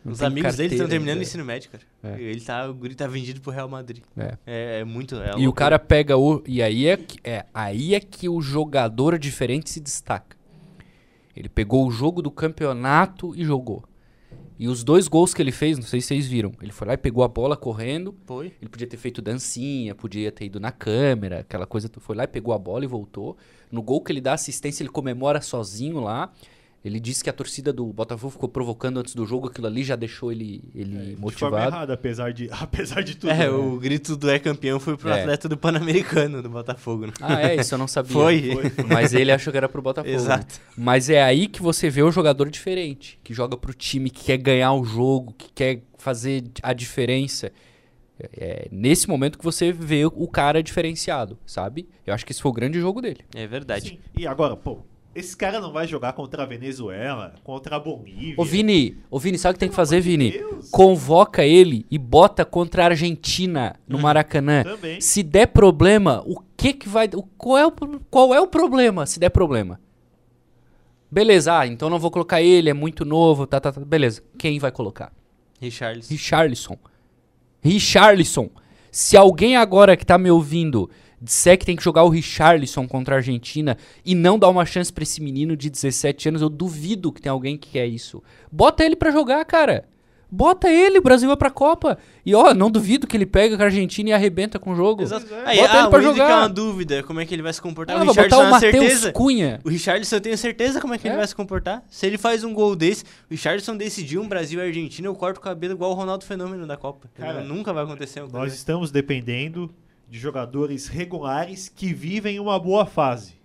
Não 0.06 0.14
Os 0.14 0.22
amigos 0.22 0.56
dele 0.56 0.76
estão 0.76 0.88
terminando 0.88 1.20
o 1.20 1.22
ensino 1.22 1.44
médio, 1.44 1.70
cara. 1.70 1.84
É. 2.04 2.22
Ele 2.22 2.40
tá, 2.40 2.70
o 2.70 2.74
Guri 2.74 2.96
tá 2.96 3.08
vendido 3.08 3.42
pro 3.42 3.52
Real 3.52 3.68
Madrid. 3.68 4.04
É. 4.16 4.38
É, 4.46 4.80
é 4.80 4.84
muito. 4.86 5.16
é 5.16 5.32
E 5.38 5.48
o 5.48 5.54
cara 5.54 5.78
pega 5.78 6.16
o. 6.16 6.42
E 6.48 6.62
aí 6.62 6.88
é, 6.88 6.96
que, 6.98 7.20
é, 7.24 7.46
aí 7.54 7.94
é 7.94 8.00
que 8.00 8.30
o 8.30 8.40
jogador 8.40 9.18
diferente 9.18 9.70
se 9.70 9.80
destaca. 9.80 10.38
Ele 11.36 11.50
pegou 11.50 11.86
o 11.86 11.92
jogo 11.92 12.22
do 12.22 12.32
campeonato 12.32 13.36
e 13.36 13.44
jogou. 13.44 13.84
E 14.60 14.68
os 14.68 14.84
dois 14.84 15.08
gols 15.08 15.34
que 15.34 15.42
ele 15.42 15.52
fez, 15.52 15.78
não 15.78 15.86
sei 15.86 16.02
se 16.02 16.08
vocês 16.08 16.28
viram. 16.28 16.52
Ele 16.62 16.72
foi 16.72 16.88
lá 16.88 16.94
e 16.94 16.98
pegou 16.98 17.24
a 17.24 17.28
bola 17.28 17.56
correndo. 17.56 18.16
Foi. 18.26 18.54
Ele 18.60 18.70
podia 18.70 18.88
ter 18.88 18.98
feito 18.98 19.22
dancinha, 19.22 19.94
podia 19.94 20.32
ter 20.32 20.46
ido 20.46 20.60
na 20.60 20.72
câmera, 20.72 21.40
aquela 21.40 21.68
coisa. 21.68 21.90
Foi 22.00 22.16
lá 22.16 22.24
e 22.24 22.28
pegou 22.28 22.54
a 22.54 22.58
bola 22.58 22.84
e 22.84 22.88
voltou. 22.88 23.38
No 23.72 23.84
gol 23.84 24.02
que 24.02 24.12
ele 24.12 24.22
dá 24.22 24.34
assistência, 24.34 24.82
ele 24.82 24.90
comemora 24.90 25.42
sozinho 25.42 26.00
lá. 26.00 26.32
Ele 26.88 27.00
disse 27.00 27.24
que 27.24 27.30
a 27.30 27.34
torcida 27.34 27.72
do 27.72 27.86
Botafogo 27.94 28.32
ficou 28.32 28.50
provocando 28.50 29.00
antes 29.00 29.14
do 29.14 29.26
jogo, 29.26 29.48
aquilo 29.48 29.68
ali 29.68 29.84
já 29.84 29.96
deixou 29.96 30.32
ele, 30.32 30.64
ele 30.74 30.98
De 30.98 31.06
forma 31.16 31.22
motivado. 31.22 31.58
errada, 31.76 31.94
apesar 31.94 32.34
de, 32.34 32.50
apesar 32.54 33.02
de 33.04 33.16
tudo. 33.16 33.30
É, 33.30 33.38
né? 33.40 33.50
o 33.50 33.78
grito 33.78 34.16
do 34.16 34.30
é 34.30 34.40
campeão 34.40 34.80
foi 34.80 34.98
pro 34.98 35.10
É. 35.10 35.22
atleta 35.22 35.48
do 35.48 35.58
Pan-Americano, 35.58 36.42
do 36.42 36.50
Botafogo. 36.50 37.08
Né? 37.08 37.14
Ah, 37.22 37.42
é, 37.42 37.56
isso 37.56 37.74
eu 37.74 37.78
não 37.78 37.88
sabia. 37.88 38.12
Foi. 38.14 38.52
Mas 38.92 39.14
ele 39.14 39.32
achou 39.32 39.52
que 39.52 39.58
era 39.58 39.70
pro 39.70 39.82
Botafogo. 39.82 40.10
né? 40.12 40.16
Exato. 40.22 40.60
Mas 40.76 41.10
é 41.10 41.22
aí 41.22 41.48
que 41.48 41.62
você 41.62 41.90
vê 41.90 42.02
o 42.04 42.12
jogador 42.12 42.50
diferente, 42.50 43.20
que 43.24 43.34
joga 43.34 43.56
pro 43.58 43.74
time, 43.74 44.10
que 44.10 44.24
quer 44.26 44.38
ganhar 44.38 44.74
o 44.74 44.84
jogo, 44.84 45.34
que 45.38 45.52
quer 45.54 45.84
fazer 45.98 46.44
a 46.64 46.74
diferença. 46.74 47.48
É 48.20 48.28
é 48.40 48.68
nesse 48.72 49.08
momento 49.08 49.38
que 49.38 49.44
você 49.46 49.72
vê 49.72 50.04
o 50.04 50.28
cara 50.28 50.64
diferenciado, 50.64 51.38
sabe? 51.46 51.88
Eu 52.04 52.16
acho 52.16 52.26
que 52.26 52.32
esse 52.32 52.42
foi 52.42 52.50
o 52.50 52.54
grande 52.54 52.80
jogo 52.80 53.00
dele. 53.00 53.20
É 53.36 53.46
verdade. 53.46 53.90
Sim. 53.90 54.00
E 54.18 54.26
agora, 54.26 54.56
pô, 54.56 54.80
esse 55.20 55.36
cara 55.36 55.60
não 55.60 55.72
vai 55.72 55.88
jogar 55.88 56.14
contra 56.14 56.44
a 56.44 56.46
Venezuela, 56.46 57.34
contra 57.44 57.76
a 57.76 57.80
Bolívia. 57.80 58.36
Ô 58.38 58.44
Vini, 58.46 58.98
ô 59.10 59.18
Vini, 59.20 59.38
sabe 59.38 59.52
o 59.52 59.54
que 59.56 59.60
tem 59.60 59.70
que 59.70 59.76
fazer, 59.76 60.00
Vini? 60.02 60.32
Deus. 60.32 60.70
Convoca 60.70 61.44
ele 61.46 61.86
e 61.90 61.98
bota 61.98 62.46
contra 62.46 62.84
a 62.84 62.86
Argentina 62.88 63.76
no 63.88 64.00
Maracanã. 64.00 64.64
Também. 64.64 65.02
Se 65.02 65.24
der 65.24 65.48
problema, 65.48 66.24
o 66.26 66.42
que 66.56 66.74
que 66.74 66.88
vai. 66.90 67.10
o- 67.16 67.24
Qual 67.38 67.58
é 67.58 67.66
o, 67.66 67.72
qual 68.10 68.34
é 68.34 68.40
o 68.42 68.48
problema 68.48 69.06
se 69.06 69.20
der 69.20 69.30
problema? 69.30 69.80
Beleza, 71.10 71.58
ah, 71.60 71.66
então 71.66 71.90
não 71.90 72.00
vou 72.00 72.12
colocar 72.12 72.42
ele, 72.42 72.70
é 72.70 72.74
muito 72.74 73.06
novo, 73.06 73.48
tá, 73.48 73.60
tá, 73.60 73.72
tá. 73.72 73.80
Beleza. 73.84 74.22
Quem 74.38 74.60
vai 74.60 74.72
colocar? 74.72 75.12
Richarlison. 75.60 76.10
Richarlison. 76.14 76.78
Richarlison. 77.64 78.50
Se 78.92 79.16
alguém 79.18 79.56
agora 79.56 79.96
que 79.96 80.06
tá 80.06 80.18
me 80.18 80.30
ouvindo 80.30 80.90
disser 81.22 81.58
que 81.58 81.66
tem 81.66 81.76
que 81.76 81.84
jogar 81.84 82.04
o 82.04 82.10
Richarlison 82.10 82.88
contra 82.88 83.16
a 83.16 83.18
Argentina 83.18 83.78
e 84.06 84.14
não 84.14 84.38
dar 84.38 84.50
uma 84.50 84.66
chance 84.66 84.92
pra 84.94 85.04
esse 85.04 85.22
menino 85.22 85.56
de 85.58 85.70
17 85.70 86.30
anos, 86.30 86.42
eu 86.42 86.50
duvido 86.50 87.12
que 87.12 87.22
tem 87.22 87.32
alguém 87.32 87.58
que 87.58 87.70
quer 87.72 87.88
isso. 87.88 88.22
Bota 88.52 88.84
ele 88.84 88.96
pra 88.96 89.12
jogar, 89.12 89.44
cara. 89.46 89.86
Bota 90.30 90.70
ele, 90.70 90.98
o 90.98 91.02
Brasil 91.02 91.26
vai 91.30 91.38
pra 91.38 91.50
Copa. 91.50 91.98
E 92.26 92.36
ó, 92.36 92.54
não 92.54 92.70
duvido 92.70 93.08
que 93.08 93.16
ele 93.16 93.26
pega 93.26 93.56
com 93.56 93.64
a 93.64 93.66
Argentina 93.68 94.10
e 94.10 94.14
arrebenta 94.14 94.60
com 94.60 94.72
o 94.72 94.76
jogo. 94.76 95.04
Exato. 95.04 95.34
É. 95.34 95.44
Aí, 95.46 95.58
Bota 95.58 95.72
ah, 95.74 95.80
ele 95.80 95.90
pra 95.90 96.00
o 96.00 96.02
Hendrick 96.02 96.18
jogar. 96.18 96.32
é 96.32 96.36
uma 96.36 96.50
dúvida. 96.50 97.04
Como 97.04 97.22
é 97.22 97.26
que 97.26 97.34
ele 97.34 97.42
vai 97.42 97.54
se 97.54 97.62
comportar? 97.62 97.98
Ah, 97.98 98.04
o 98.04 98.06
botar 98.08 98.24
é 98.24 98.36
o 98.36 98.40
uma 98.42 98.50
Matheus 98.50 98.74
certeza. 98.74 99.12
Cunha. 99.14 99.62
O 99.64 99.70
Richarlison 99.70 100.18
eu 100.18 100.22
tenho 100.22 100.38
certeza 100.38 100.82
como 100.82 100.94
é 100.94 100.98
que 100.98 101.08
ele 101.08 101.14
É. 101.14 101.18
vai 101.18 101.28
se 101.28 101.34
comportar. 101.34 101.82
Se 101.90 102.06
ele 102.06 102.18
faz 102.18 102.44
um 102.44 102.54
gol 102.54 102.76
desse, 102.76 103.06
o 103.06 103.08
Richarlison 103.32 103.78
decidiu 103.78 104.22
um 104.22 104.28
Brasil 104.28 104.60
e 104.60 104.64
Argentina, 104.68 105.08
eu 105.08 105.16
corto 105.16 105.40
o 105.40 105.44
cabelo 105.44 105.74
igual 105.74 105.92
o 105.92 105.94
Ronaldo 105.94 106.26
Fenômeno 106.26 106.68
da 106.68 106.76
Copa. 106.76 107.10
Cara, 107.16 107.42
nunca 107.42 107.72
vai 107.72 107.86
acontecer 107.86 108.22
Nós 108.30 108.54
estamos 108.54 108.92
dependendo 108.92 109.74
de 110.10 110.18
jogadores 110.20 110.88
regulares 110.88 111.70
que 111.70 111.94
vivem 111.94 112.40
uma 112.40 112.60
boa 112.60 112.86
fase. 112.86 113.36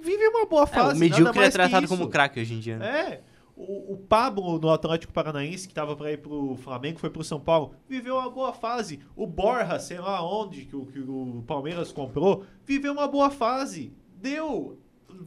Vivem 0.00 0.28
uma 0.28 0.46
boa 0.46 0.62
É, 0.64 0.66
fase. 0.66 0.80
o 0.80 0.86
nada 0.86 0.98
medíocre 0.98 1.42
é 1.42 1.50
tratado 1.50 1.88
como 1.88 2.08
craque 2.08 2.40
hoje 2.40 2.54
em 2.54 2.60
dia. 2.60 2.78
né? 2.78 2.86
É. 3.00 3.20
O, 3.56 3.94
o 3.94 3.96
Pablo 3.96 4.58
no 4.60 4.70
Atlético 4.70 5.12
Paranaense, 5.12 5.66
que 5.66 5.74
tava 5.74 5.96
pra 5.96 6.12
ir 6.12 6.18
pro 6.18 6.56
Flamengo, 6.62 7.00
foi 7.00 7.10
pro 7.10 7.24
São 7.24 7.40
Paulo, 7.40 7.74
viveu 7.88 8.16
uma 8.16 8.30
boa 8.30 8.52
fase. 8.52 9.00
O 9.16 9.26
Borja, 9.26 9.80
sei 9.80 9.98
lá 9.98 10.22
onde, 10.24 10.64
que 10.64 10.76
o, 10.76 10.86
que 10.86 11.00
o 11.00 11.42
Palmeiras 11.44 11.90
comprou, 11.90 12.44
viveu 12.64 12.92
uma 12.92 13.08
boa 13.08 13.30
fase. 13.30 13.92
Deu. 14.20 14.78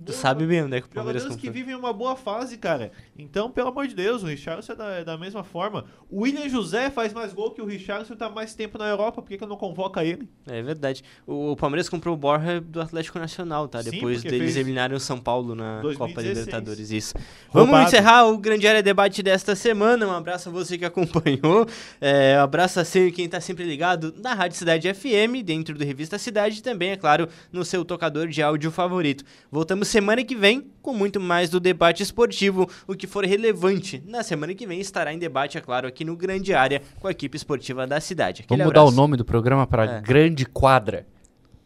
Tu 0.06 0.14
sabe 0.14 0.46
bem 0.46 0.64
onde 0.64 0.78
é 0.78 0.80
que 0.82 0.88
o 0.88 0.90
Palmeiras 0.90 1.24
Jogadores 1.24 1.42
que 1.42 1.48
comprou. 1.48 1.66
vivem 1.66 1.76
uma 1.78 1.92
boa 1.92 2.16
fase, 2.16 2.58
cara. 2.58 2.94
Então, 3.18 3.52
pelo 3.52 3.70
amor 3.70 3.88
de 3.88 3.96
Deus, 3.96 4.24
o 4.24 4.26
Richarlison 4.26 4.74
é 4.74 4.76
da, 4.76 4.86
é 4.92 5.04
da 5.04 5.18
mesma 5.18 5.44
forma. 5.44 5.86
O 6.10 6.22
William 6.22 6.48
José 6.48 6.90
faz 6.90 7.14
mais 7.14 7.34
gol 7.34 7.52
que 7.52 7.62
o 7.62 7.66
Richarlison 7.66 8.14
e 8.14 8.18
tá 8.18 8.30
mais 8.30 8.54
tempo 8.56 8.78
na 8.78 8.88
Europa. 8.88 9.22
Por 9.22 9.30
que, 9.30 9.38
que 9.38 9.46
não 9.46 9.58
convoca 9.58 10.04
ele? 10.04 10.28
É 10.48 10.62
verdade. 10.62 11.04
O, 11.28 11.52
o 11.52 11.56
Palmeiras 11.56 11.90
comprou 11.90 12.16
o 12.16 12.18
Borja 12.18 12.62
do 12.62 12.82
Atlético 12.82 13.20
Nacional, 13.20 13.68
tá? 13.68 13.84
Sim, 13.84 13.92
Depois 13.92 14.24
deles 14.24 14.56
eliminarem 14.56 14.96
o 14.96 15.00
São 15.00 15.20
Paulo 15.20 15.54
na 15.54 15.82
2016. 15.82 15.98
Copa 15.98 16.22
Libertadores. 16.22 16.92
Isso. 16.92 17.14
Roubado. 17.50 17.72
Vamos 17.72 17.88
encerrar 17.88 18.28
o 18.28 18.38
Grande 18.38 18.68
Área 18.68 18.82
Debate 18.82 19.22
desta 19.22 19.56
semana. 19.56 20.08
Um 20.08 20.12
abraço 20.12 20.50
a 20.50 20.52
você 20.52 20.78
que 20.78 20.86
acompanhou. 20.86 21.68
É, 22.00 22.38
um 22.40 22.44
abraço 22.44 22.80
a 22.80 22.86
sempre 22.86 23.12
quem 23.12 23.28
tá 23.28 23.40
sempre 23.40 23.64
ligado 23.64 24.14
na 24.18 24.34
Rádio 24.34 24.58
Cidade 24.58 24.92
FM, 24.92 25.44
dentro 25.44 25.78
do 25.78 25.84
Revista 25.84 26.18
Cidade 26.18 26.60
e 26.60 26.62
também, 26.62 26.92
é 26.92 26.98
claro, 26.98 27.28
no 27.52 27.64
seu 27.64 27.86
tocador 27.86 28.28
de 28.28 28.42
áudio 28.42 28.72
favorito. 28.72 29.24
Voltamos 29.52 29.88
semana 29.88 30.24
que 30.24 30.36
vem 30.36 30.72
com 30.82 30.94
muito 30.94 31.20
mais 31.20 31.50
do 31.50 31.60
debate 31.60 32.02
esportivo. 32.02 32.70
O 32.88 32.96
que 32.96 33.08
for 33.12 33.26
relevante 33.26 34.02
na 34.08 34.24
semana 34.24 34.54
que 34.54 34.66
vem 34.66 34.80
estará 34.80 35.14
em 35.14 35.20
debate, 35.20 35.58
é 35.58 35.62
claro, 35.62 35.88
aqui 35.88 36.04
no 36.06 36.16
Grande 36.16 36.54
Área 36.54 36.82
com 37.00 37.08
a 37.08 37.12
equipe 37.12 37.36
esportiva 37.38 37.86
da 37.86 38.00
cidade. 38.02 38.42
Aquele 38.44 38.58
Vamos 38.60 38.66
mudar 38.72 38.82
o 38.82 38.88
abraço. 38.88 38.98
nome 38.98 39.18
do 39.18 39.26
programa 39.26 39.68
para 39.68 39.98
É. 39.98 40.02
Grande 40.02 40.46
Quadra. 40.46 41.06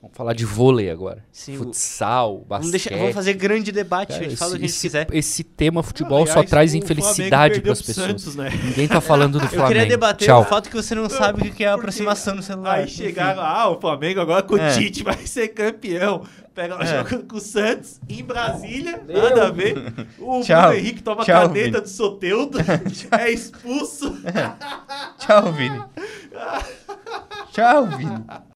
Vamos 0.01 0.15
falar 0.17 0.33
de 0.33 0.45
vôlei 0.45 0.91
agora. 0.91 1.25
Sim, 1.31 1.57
Futsal, 1.57 2.37
basquete. 2.37 2.49
Vamos, 2.49 2.71
deixar, 2.71 2.95
vamos 2.95 3.15
fazer 3.15 3.33
grande 3.33 3.71
debate, 3.71 4.09
Cara, 4.09 4.21
a 4.21 4.23
gente 4.29 4.37
fala 4.37 4.51
o 4.51 4.53
que 4.53 4.57
a 4.57 4.67
gente 4.67 4.69
esse, 4.75 4.81
quiser. 4.87 5.07
esse 5.11 5.43
tema 5.43 5.81
futebol 5.81 6.21
Ah, 6.23 6.27
só 6.27 6.31
aliás, 6.33 6.49
traz 6.51 6.73
infelicidade 6.75 7.59
para 7.59 7.71
as 7.71 7.81
pessoas. 7.81 8.07
Santos, 8.21 8.35
né? 8.35 8.51
Ninguém 8.65 8.87
tá 8.87 9.01
falando 9.01 9.39
do 9.39 9.45
Eu 9.45 9.49
Flamengo. 9.49 9.67
queria 9.69 9.85
debater 9.87 10.27
Tchau. 10.27 10.41
o 10.41 10.45
fato 10.45 10.69
que 10.69 10.75
você 10.75 10.93
não 10.93 11.09
sabe 11.09 11.47
o 11.47 11.51
que 11.51 11.63
é 11.63 11.67
a 11.69 11.73
aproximação 11.73 12.35
no 12.35 12.43
celular. 12.43 12.75
Aí 12.81 12.87
chegaram, 12.87 13.41
ah, 13.41 13.67
o 13.71 13.81
Flamengo 13.81 14.19
agora 14.21 14.43
com 14.43 14.55
É. 14.57 14.69
o 14.69 14.73
Tite 14.77 15.03
vai 15.03 15.25
ser 15.25 15.47
campeão. 15.47 16.23
Pega 16.55 16.77
É. 16.81 16.85
joga 16.85 17.17
com 17.19 17.35
o 17.35 17.39
Santos 17.41 17.99
em 18.07 18.23
Brasília, 18.23 19.03
nada 19.07 19.47
a 19.47 19.51
ver. 19.51 19.75
O 20.17 20.39
Tchau. 20.41 20.61
Bruno 20.69 20.73
Henrique 20.79 21.03
toma 21.03 21.23
Tchau, 21.25 21.41
caneta 21.49 21.65
Vini. 21.65 21.81
do 21.81 21.89
Soteudo, 21.89 22.57
é 23.11 23.29
expulso. 23.31 24.15
Tchau, 25.19 25.51
Vini. 25.51 25.83
Tchau, 27.51 27.85
Vini. 27.97 28.23